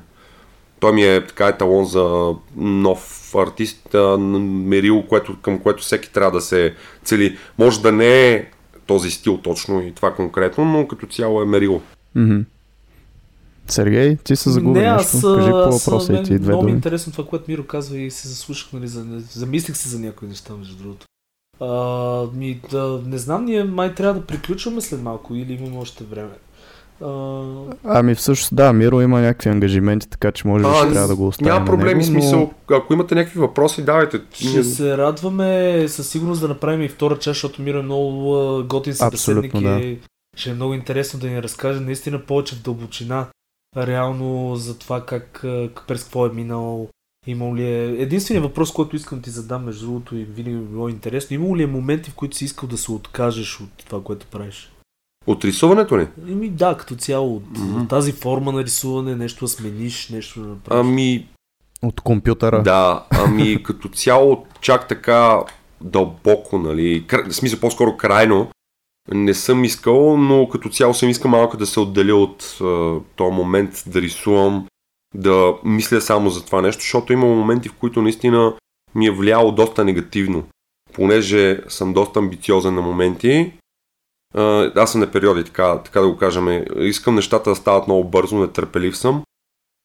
Той 0.80 0.92
ми 0.92 1.04
е 1.04 1.28
така 1.28 1.48
еталон 1.48 1.86
за 1.86 2.34
нов 2.56 3.36
артист, 3.36 3.96
мерил, 4.40 5.04
което, 5.10 5.42
към 5.42 5.60
което 5.60 5.84
всеки 5.84 6.14
трябва 6.14 6.32
да 6.32 6.42
се 6.42 6.74
цели. 7.04 7.38
Може 7.58 7.82
да 7.82 7.92
не 7.92 8.32
е 8.32 8.46
този 8.86 9.12
стил 9.12 9.38
точно 9.38 9.82
и 9.82 9.94
това 9.94 10.14
конкретно, 10.14 10.66
но 10.66 10.88
като 10.88 11.08
цяло 11.08 11.42
е 11.42 11.46
мерило. 11.46 11.82
Mm-hmm. 12.18 12.46
Сергей, 13.68 14.18
ти 14.18 14.36
се 14.36 14.50
загуби 14.50 14.80
не, 14.80 14.86
аз, 14.86 15.14
нещо. 15.14 15.36
Кажи 15.36 15.52
по 15.52 15.78
въпроса 15.78 16.14
и 16.14 16.24
ти 16.24 16.40
две 16.40 16.52
Много 16.52 16.64
ми 16.64 16.72
е 16.72 16.76
интересно 16.76 17.12
това, 17.12 17.26
което 17.26 17.46
Миро 17.48 17.64
казва 17.64 17.98
и 17.98 18.12
се 18.12 18.28
заслушах, 18.28 18.74
нали, 18.74 18.88
за, 18.88 19.06
замислих 19.32 19.78
се 19.78 19.90
за 19.90 20.00
някои 20.00 20.28
неща, 20.28 20.54
между 20.54 20.76
другото. 20.76 21.06
А, 21.60 22.26
ми, 22.34 22.62
да, 22.72 23.02
не 23.06 23.18
знам, 23.18 23.46
ние 23.46 23.64
май 23.64 23.96
трябва 23.96 24.20
да 24.20 24.26
приключваме 24.26 24.82
след 24.82 25.02
малко 25.02 25.36
или 25.36 25.54
имаме 25.54 25.78
още 25.78 26.04
време. 26.04 26.32
А... 27.02 27.43
Ами 27.84 28.16
всъщност 28.16 28.56
да, 28.56 28.74
Миро 28.74 29.02
има 29.02 29.22
някакви 29.22 29.50
ангажименти, 29.50 30.10
така 30.10 30.32
че 30.32 30.47
може 30.47 30.64
би 30.64 30.70
ще 30.76 30.91
трябва 30.91 31.08
да 31.08 31.16
го 31.16 31.28
оставим 31.28 31.54
Няма 31.54 31.66
проблеми, 31.66 32.04
него, 32.04 32.14
но... 32.14 32.22
смисъл, 32.22 32.54
ако 32.72 32.93
имате 32.93 33.16
някакви 33.16 33.39
въпроси, 33.39 33.86
давайте. 33.86 34.22
Ще 34.34 34.64
се 34.64 34.97
радваме 34.97 35.86
със 35.88 36.10
сигурност 36.10 36.41
да 36.41 36.47
направим 36.47 36.82
и 36.82 36.89
втора 36.89 37.16
част, 37.16 37.26
защото 37.26 37.62
Миро 37.62 37.78
е 37.80 37.84
много 37.84 38.64
готин 38.68 38.93
събеседник 38.93 39.60
да. 39.60 39.80
и 39.80 40.00
ще 40.36 40.50
е 40.50 40.54
много 40.54 40.74
интересно 40.74 41.20
да 41.20 41.28
ни 41.28 41.43
разкаже 41.43 41.80
наистина 41.80 42.20
повече 42.20 42.56
в 42.56 42.62
дълбочина 42.62 43.28
реално 43.78 44.56
за 44.56 44.80
това 44.80 45.06
как, 45.06 45.39
през 45.88 46.04
какво 46.04 46.26
е 46.26 46.30
минал, 46.30 46.89
имал 47.28 47.56
ли 47.56 47.64
е... 47.64 48.02
Единственият 48.02 48.45
въпрос, 48.45 48.74
който 48.74 48.95
искам 48.95 49.20
да 49.20 49.24
ти 49.24 49.30
задам, 49.30 49.66
между 49.66 49.86
другото, 49.86 50.16
и 50.16 50.24
винаги 50.24 50.56
ми 50.56 50.66
било 50.66 50.89
интересно, 50.89 51.36
имало 51.36 51.58
ли 51.58 51.64
е 51.64 51.68
моменти, 51.68 52.12
в 52.12 52.16
които 52.16 52.36
си 52.36 52.45
искал 52.45 52.70
да 52.70 52.78
се 52.78 52.91
откажеш 52.91 53.60
от 53.60 53.70
това, 53.86 54.04
което 54.04 54.28
правиш? 54.28 54.72
От 55.30 55.46
рисуването 55.46 55.98
ли? 55.98 56.08
Еми 56.30 56.50
да, 56.50 56.78
като 56.78 56.96
цяло. 56.96 57.36
От 57.36 57.44
mm-hmm. 57.44 57.90
тази 57.90 58.12
форма 58.12 58.52
на 58.52 58.64
рисуване, 58.64 59.16
нещо 59.16 59.46
да 59.46 59.50
смениш, 59.50 60.10
нещо 60.10 60.42
да 60.42 60.48
направиш. 60.48 60.80
Ами... 60.80 61.28
От 61.82 62.02
компютъра. 62.02 62.64
Да, 62.64 63.06
ами 63.10 63.64
като 63.64 63.90
цяло 63.90 64.46
чак 64.62 64.88
така 64.88 65.44
дълбоко, 65.82 66.58
нали, 66.58 67.06
в 67.30 67.34
смисъл 67.34 67.60
по-скоро 67.60 67.98
крайно, 67.98 68.48
не 69.14 69.34
съм 69.34 69.64
искал, 69.64 70.18
но 70.18 70.50
като 70.50 70.70
цяло 70.70 70.94
съм 70.94 71.10
искал 71.10 71.32
малко 71.32 71.58
да 71.58 71.66
се 71.66 71.80
отделя 71.80 72.16
от 72.16 72.44
uh, 72.44 73.02
този 73.16 73.36
момент 73.36 73.84
да 73.88 74.02
рисувам, 74.02 74.68
да 75.16 75.54
мисля 75.64 76.02
само 76.02 76.30
за 76.30 76.46
това 76.46 76.62
нещо, 76.62 76.82
защото 76.82 77.14
има 77.14 77.26
моменти, 77.26 77.70
в 77.70 77.74
които 77.74 78.02
наистина 78.02 78.54
ми 78.96 79.06
е 79.06 79.12
влияло 79.12 79.52
доста 79.52 79.86
негативно. 79.86 80.44
Понеже 80.94 81.62
съм 81.68 81.94
доста 81.94 82.20
амбициозен 82.20 82.76
на 82.76 82.82
моменти, 82.82 83.52
аз 84.76 84.92
съм 84.92 85.02
на 85.02 85.12
периоди, 85.12 85.44
така, 85.44 85.78
така 85.78 86.02
да 86.02 86.08
го 86.08 86.18
кажем, 86.18 86.66
искам 86.78 87.16
нещата 87.16 87.50
да 87.50 87.56
стават 87.56 87.88
много 87.88 88.04
бързо, 88.04 88.40
нетърпелив 88.40 88.98
съм. 88.98 89.24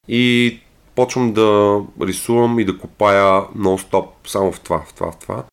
И 0.09 0.61
почвам 0.95 1.33
да 1.33 1.81
рисувам 2.01 2.59
и 2.59 2.65
да 2.65 2.79
копая 2.79 3.25
нон-стоп 3.57 4.07
само 4.27 4.53
в 4.53 4.61
това, 4.61 4.81
в 4.81 4.95
това, 4.95 5.13
в 5.13 5.19
това. 5.19 5.45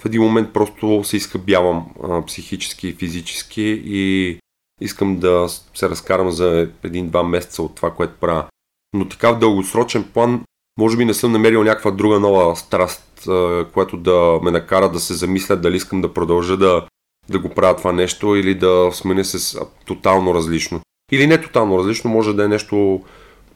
В 0.00 0.06
един 0.06 0.22
момент 0.22 0.52
просто 0.52 1.04
се 1.04 1.16
изхъбявам 1.16 1.86
психически 2.26 2.88
и 2.88 2.92
физически 2.92 3.82
и 3.84 4.38
искам 4.80 5.18
да 5.18 5.46
се 5.74 5.88
разкарам 5.90 6.30
за 6.30 6.70
един-два 6.84 7.22
месеца 7.22 7.62
от 7.62 7.74
това, 7.74 7.90
което 7.90 8.20
правя. 8.20 8.44
Но 8.92 9.08
така 9.08 9.32
в 9.32 9.38
дългосрочен 9.38 10.10
план, 10.14 10.44
може 10.78 10.96
би 10.96 11.04
не 11.04 11.14
съм 11.14 11.32
намерил 11.32 11.64
някаква 11.64 11.90
друга 11.90 12.20
нова 12.20 12.56
страст, 12.56 13.28
която 13.72 13.96
да 13.96 14.38
ме 14.42 14.50
накара 14.50 14.92
да 14.92 15.00
се 15.00 15.14
замисля 15.14 15.56
дали 15.56 15.76
искам 15.76 16.00
да 16.00 16.14
продължа 16.14 16.56
да, 16.56 16.86
да 17.30 17.38
го 17.38 17.48
правя 17.48 17.76
това 17.76 17.92
нещо 17.92 18.36
или 18.36 18.54
да 18.54 18.90
сменя 18.92 19.24
се 19.24 19.38
с 19.38 19.58
тотално 19.86 20.34
различно. 20.34 20.80
Или 21.12 21.26
не 21.26 21.40
тотално 21.40 21.78
различно, 21.78 22.10
може 22.10 22.34
да 22.34 22.44
е 22.44 22.48
нещо 22.48 23.02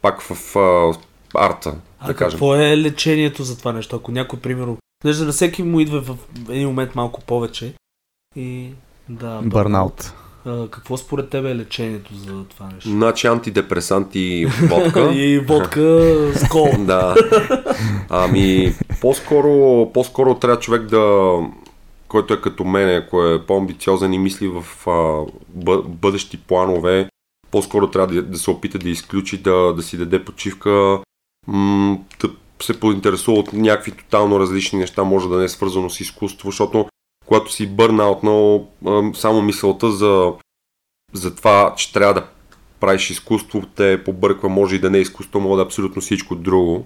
пак 0.03 0.23
в 0.23 0.57
а, 0.57 0.95
арта. 1.35 1.75
А 1.99 2.07
да 2.07 2.15
какво 2.15 2.51
кажем. 2.51 2.73
е 2.73 2.79
лечението 2.79 3.43
за 3.43 3.59
това 3.59 3.73
нещо? 3.73 3.97
Ако 3.97 4.13
някой, 4.13 4.39
примерно, 4.39 4.77
Понеже 5.05 5.25
на 5.25 5.33
всеки 5.33 5.63
му 5.63 5.81
идва 5.81 6.01
в 6.01 6.17
един 6.51 6.69
момент 6.69 6.95
малко 6.95 7.21
повече. 7.21 7.75
и 8.37 8.71
да, 9.09 9.41
Бърнаут. 9.45 10.13
Какво 10.71 10.97
според 10.97 11.31
тебе 11.31 11.51
е 11.51 11.57
лечението 11.57 12.15
за 12.15 12.45
това 12.45 12.67
нещо? 12.75 12.91
Значи 12.91 13.27
антидепресанти 13.27 14.21
и 14.21 14.47
водка. 14.47 15.11
и 15.15 15.39
водка 15.39 15.81
с 16.35 16.49
кол. 16.49 16.69
да. 16.79 17.15
Ами, 18.11 18.75
по-скоро, 19.01 19.91
по-скоро 19.93 20.35
трябва 20.35 20.61
човек 20.61 20.83
да 20.83 21.33
който 22.15 22.35
е 22.35 22.41
като 22.41 22.65
мен, 22.65 22.97
ако 22.97 23.25
е 23.25 23.47
по-амбициозен 23.47 24.13
и 24.13 24.19
мисли 24.19 24.49
в 24.49 24.89
а, 24.89 25.27
бъдещи 25.85 26.41
планове, 26.41 27.09
по-скоро 27.51 27.91
трябва 27.91 28.15
да, 28.15 28.23
да 28.23 28.39
се 28.39 28.51
опита 28.51 28.79
да 28.79 28.89
изключи, 28.89 29.43
да, 29.43 29.75
да 29.75 29.83
си 29.83 29.97
даде 29.97 30.25
почивка, 30.25 31.01
м- 31.47 31.99
да 32.21 32.31
се 32.63 32.81
поинтересува 32.81 33.39
от 33.39 33.53
някакви 33.53 33.93
тотално 33.93 34.41
различни 34.41 34.79
неща, 34.79 35.05
може 35.05 35.29
да 35.29 35.39
не 35.39 35.45
е 35.45 35.49
свързано 35.49 35.91
с 35.91 36.01
изкуство, 36.01 36.51
защото 36.51 36.89
когато 37.27 37.53
си 37.53 37.67
бърнаут, 37.67 38.23
но 38.23 38.67
само 39.15 39.43
мисълта 39.43 39.91
за, 39.91 40.33
за 41.13 41.35
това, 41.35 41.75
че 41.77 41.93
трябва 41.93 42.15
да 42.15 42.27
правиш 42.81 43.11
изкуство, 43.11 43.63
те 43.77 44.05
побърква, 44.05 44.49
може 44.49 44.77
и 44.77 44.81
да 44.81 44.91
не 44.91 44.99
е 44.99 45.01
изкуство, 45.01 45.41
може 45.41 45.57
да 45.57 45.63
е 45.63 45.67
абсолютно 45.67 46.03
всичко 46.03 46.35
друго. 46.35 46.85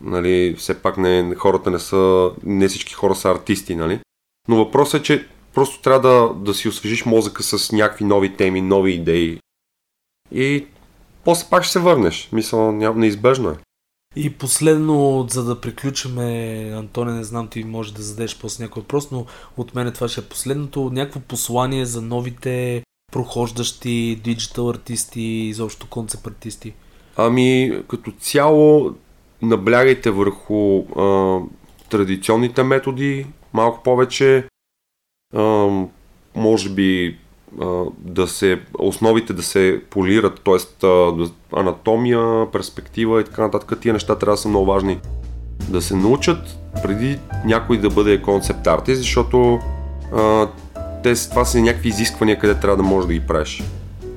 Нали, 0.00 0.54
все 0.58 0.82
пак 0.82 0.98
не, 0.98 1.34
хората 1.34 1.70
не 1.70 1.78
са, 1.78 2.30
не 2.42 2.68
всички 2.68 2.94
хора 2.94 3.14
са 3.14 3.30
артисти, 3.30 3.76
нали? 3.76 4.00
Но 4.48 4.56
въпросът 4.56 5.00
е, 5.00 5.04
че 5.04 5.26
просто 5.54 5.82
трябва 5.82 6.00
да, 6.08 6.34
да 6.34 6.54
си 6.54 6.68
освежиш 6.68 7.04
мозъка 7.04 7.42
с 7.42 7.72
някакви 7.72 8.04
нови 8.04 8.36
теми, 8.36 8.60
нови 8.60 8.92
идеи. 8.92 9.38
И 10.32 10.66
после 11.24 11.50
пак 11.50 11.62
ще 11.62 11.72
се 11.72 11.78
върнеш. 11.78 12.28
Мисля, 12.32 12.72
неизбежно 12.72 13.50
е. 13.50 13.56
И 14.16 14.30
последно, 14.30 15.26
за 15.30 15.44
да 15.44 15.60
приключиме, 15.60 16.70
Антоне, 16.74 17.12
не 17.12 17.24
знам, 17.24 17.48
ти 17.48 17.64
може 17.64 17.94
да 17.94 18.02
зададеш 18.02 18.38
после 18.38 18.64
някой 18.64 18.80
въпрос, 18.80 19.10
но 19.10 19.26
от 19.56 19.74
мен 19.74 19.92
това 19.92 20.08
ще 20.08 20.20
е 20.20 20.24
последното. 20.24 20.90
Някакво 20.92 21.20
послание 21.20 21.84
за 21.84 22.02
новите 22.02 22.82
прохождащи 23.12 24.20
диджитал 24.24 24.70
артисти, 24.70 25.22
изобщо 25.22 25.86
концепт 25.86 26.26
артисти? 26.26 26.72
Ами, 27.16 27.78
като 27.88 28.12
цяло, 28.20 28.94
наблягайте 29.42 30.10
върху 30.10 30.78
а, 30.78 31.40
традиционните 31.90 32.62
методи, 32.62 33.26
малко 33.54 33.82
повече. 33.82 34.44
Може 36.34 36.70
би 36.70 37.18
да 37.98 38.28
се, 38.28 38.60
основите 38.78 39.32
да 39.32 39.42
се 39.42 39.82
полират, 39.90 40.40
т.е. 40.44 40.86
анатомия, 41.56 42.50
перспектива 42.52 43.20
и 43.20 43.24
така 43.24 43.42
нататък. 43.42 43.80
Тия 43.80 43.92
неща 43.92 44.18
трябва 44.18 44.32
да 44.32 44.40
са 44.42 44.48
много 44.48 44.66
важни 44.66 44.98
да 45.68 45.82
се 45.82 45.96
научат 45.96 46.58
преди 46.82 47.18
някой 47.44 47.78
да 47.78 47.90
бъде 47.90 48.22
концепт 48.22 48.66
артист, 48.66 49.00
защото 49.00 49.58
те, 51.02 51.28
това 51.30 51.44
са 51.44 51.60
някакви 51.60 51.88
изисквания, 51.88 52.38
къде 52.38 52.60
трябва 52.60 52.76
да 52.76 52.82
можеш 52.82 53.06
да 53.06 53.12
ги 53.12 53.26
правиш. 53.26 53.62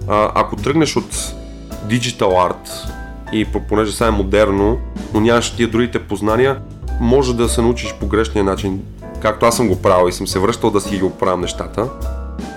А, 0.08 0.32
ако 0.36 0.56
тръгнеш 0.56 0.96
от 0.96 1.36
диджитал 1.90 2.46
арт 2.46 2.70
и 3.34 3.46
понеже 3.70 3.92
сега 3.92 4.08
е 4.08 4.12
модерно, 4.12 4.80
но 5.14 5.20
нямаш 5.20 5.56
тия 5.56 5.68
другите 5.68 6.08
познания, 6.08 6.62
може 7.02 7.36
да 7.36 7.50
се 7.50 7.62
научиш 7.62 7.96
по 8.00 8.08
грешния 8.08 8.44
начин, 8.44 8.82
както 9.22 9.46
аз 9.46 9.56
съм 9.56 9.68
го 9.68 9.82
правил 9.82 10.10
и 10.10 10.12
съм 10.14 10.28
се 10.28 10.40
връщал 10.40 10.72
да 10.72 10.82
си 10.82 10.98
ги 10.98 11.04
оправям 11.04 11.42
нещата 11.42 11.90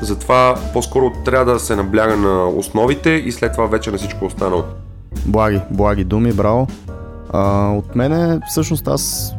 затова 0.03 0.59
по-скоро 0.73 1.13
трябва 1.25 1.53
да 1.53 1.61
се 1.61 1.77
набляга 1.77 2.17
на 2.17 2.49
основите 2.49 3.11
и 3.11 3.33
след 3.33 3.53
това 3.53 3.67
вече 3.67 3.91
на 3.91 3.99
всичко 3.99 4.25
останало. 4.25 4.65
Благи, 5.27 5.61
благи 5.71 6.05
думи, 6.05 6.33
браво. 6.33 6.69
А, 7.33 7.73
от 7.73 7.95
мене 7.97 8.41
всъщност 8.49 8.89
аз 8.89 9.33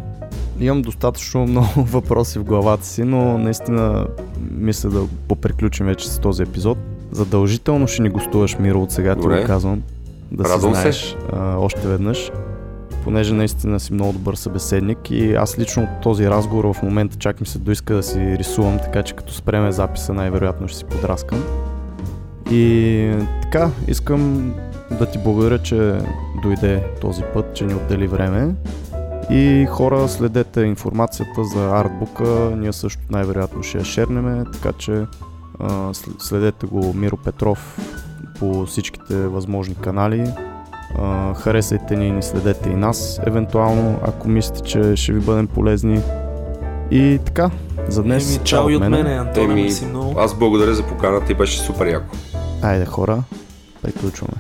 имам 0.60 0.82
достатъчно 0.82 1.46
много 1.48 1.68
въпроси 1.78 2.40
в 2.40 2.44
главата 2.44 2.86
си, 2.86 3.04
но 3.04 3.38
наистина 3.38 4.08
мисля 4.52 4.90
да 4.90 5.02
поприключим 5.28 5.86
вече 5.86 6.10
с 6.10 6.20
този 6.20 6.44
епизод. 6.44 6.78
Задължително 7.12 7.88
ще 7.88 8.02
ни 8.02 8.10
гостуваш, 8.10 8.58
Миро, 8.60 8.82
от 8.82 8.92
сега 8.92 9.16
ти 9.16 9.28
го 9.28 9.44
казвам. 9.46 9.82
Да 10.32 10.44
Радвам 10.44 10.76
се 10.76 10.82
знаеш 10.82 11.18
а, 11.34 11.58
още 11.58 11.88
веднъж 11.88 12.32
понеже 13.04 13.34
наистина 13.34 13.80
си 13.80 13.94
много 13.94 14.14
добър 14.14 14.36
събеседник 14.36 15.12
и 15.12 15.34
аз 15.34 15.60
лично 15.60 15.84
от 15.84 16.02
този 16.02 16.30
разговор 16.30 16.74
в 16.74 16.84
момента 16.84 17.18
чак 17.18 17.42
ми 17.42 17.48
се 17.48 17.60
доиска 17.60 17.94
да 17.94 18.04
си 18.04 18.20
рисувам, 18.20 18.80
така 18.80 19.04
че 19.04 19.14
като 19.14 19.34
спреме 19.34 19.72
записа 19.72 20.14
най-вероятно 20.14 20.68
ще 20.68 20.78
си 20.78 20.86
подраскам. 20.86 21.44
И 22.52 23.16
така, 23.42 23.70
искам 23.88 24.54
да 25.00 25.06
ти 25.06 25.18
благодаря, 25.18 25.60
че 25.60 25.94
дойде 26.44 26.84
този 27.02 27.24
път, 27.34 27.54
че 27.54 27.66
ни 27.66 27.74
отдели 27.74 28.08
време. 28.08 28.56
И 29.30 29.68
хора, 29.70 30.08
следете 30.10 30.62
информацията 30.62 31.44
за 31.44 31.80
артбука, 31.80 32.52
ние 32.58 32.74
също 32.74 33.02
най-вероятно 33.10 33.64
ще 33.64 33.78
я 33.78 33.86
шернеме, 33.86 34.44
така 34.54 34.72
че 34.78 35.06
следете 36.20 36.66
го 36.66 36.94
Миро 36.94 37.18
Петров 37.18 37.80
по 38.40 38.66
всичките 38.66 39.28
възможни 39.28 39.76
канали. 39.76 40.32
А, 41.00 41.34
харесайте 41.34 41.96
ни 41.96 42.08
и 42.08 42.12
ни 42.12 42.24
следете 42.24 42.70
и 42.70 42.76
нас, 42.76 43.20
евентуално, 43.28 44.00
ако 44.04 44.28
мислите, 44.28 44.62
че 44.62 44.96
ще 44.96 45.14
ви 45.14 45.20
бъдем 45.20 45.48
полезни. 45.48 46.02
И 46.92 47.20
така, 47.26 47.50
за 47.88 48.04
днес. 48.04 48.36
Еми, 48.36 48.46
чао 48.46 48.70
и 48.70 48.76
от 48.76 48.90
мене, 48.90 49.14
Антоне, 49.14 49.54
Еми, 49.54 49.72
много. 49.90 50.20
Аз 50.20 50.34
благодаря 50.36 50.74
за 50.74 50.84
поканата 50.84 51.32
и 51.32 51.36
беше 51.36 51.60
супер 51.60 51.88
яко. 51.88 52.16
Айде 52.62 52.86
хора, 52.86 53.24
приключваме. 53.82 54.34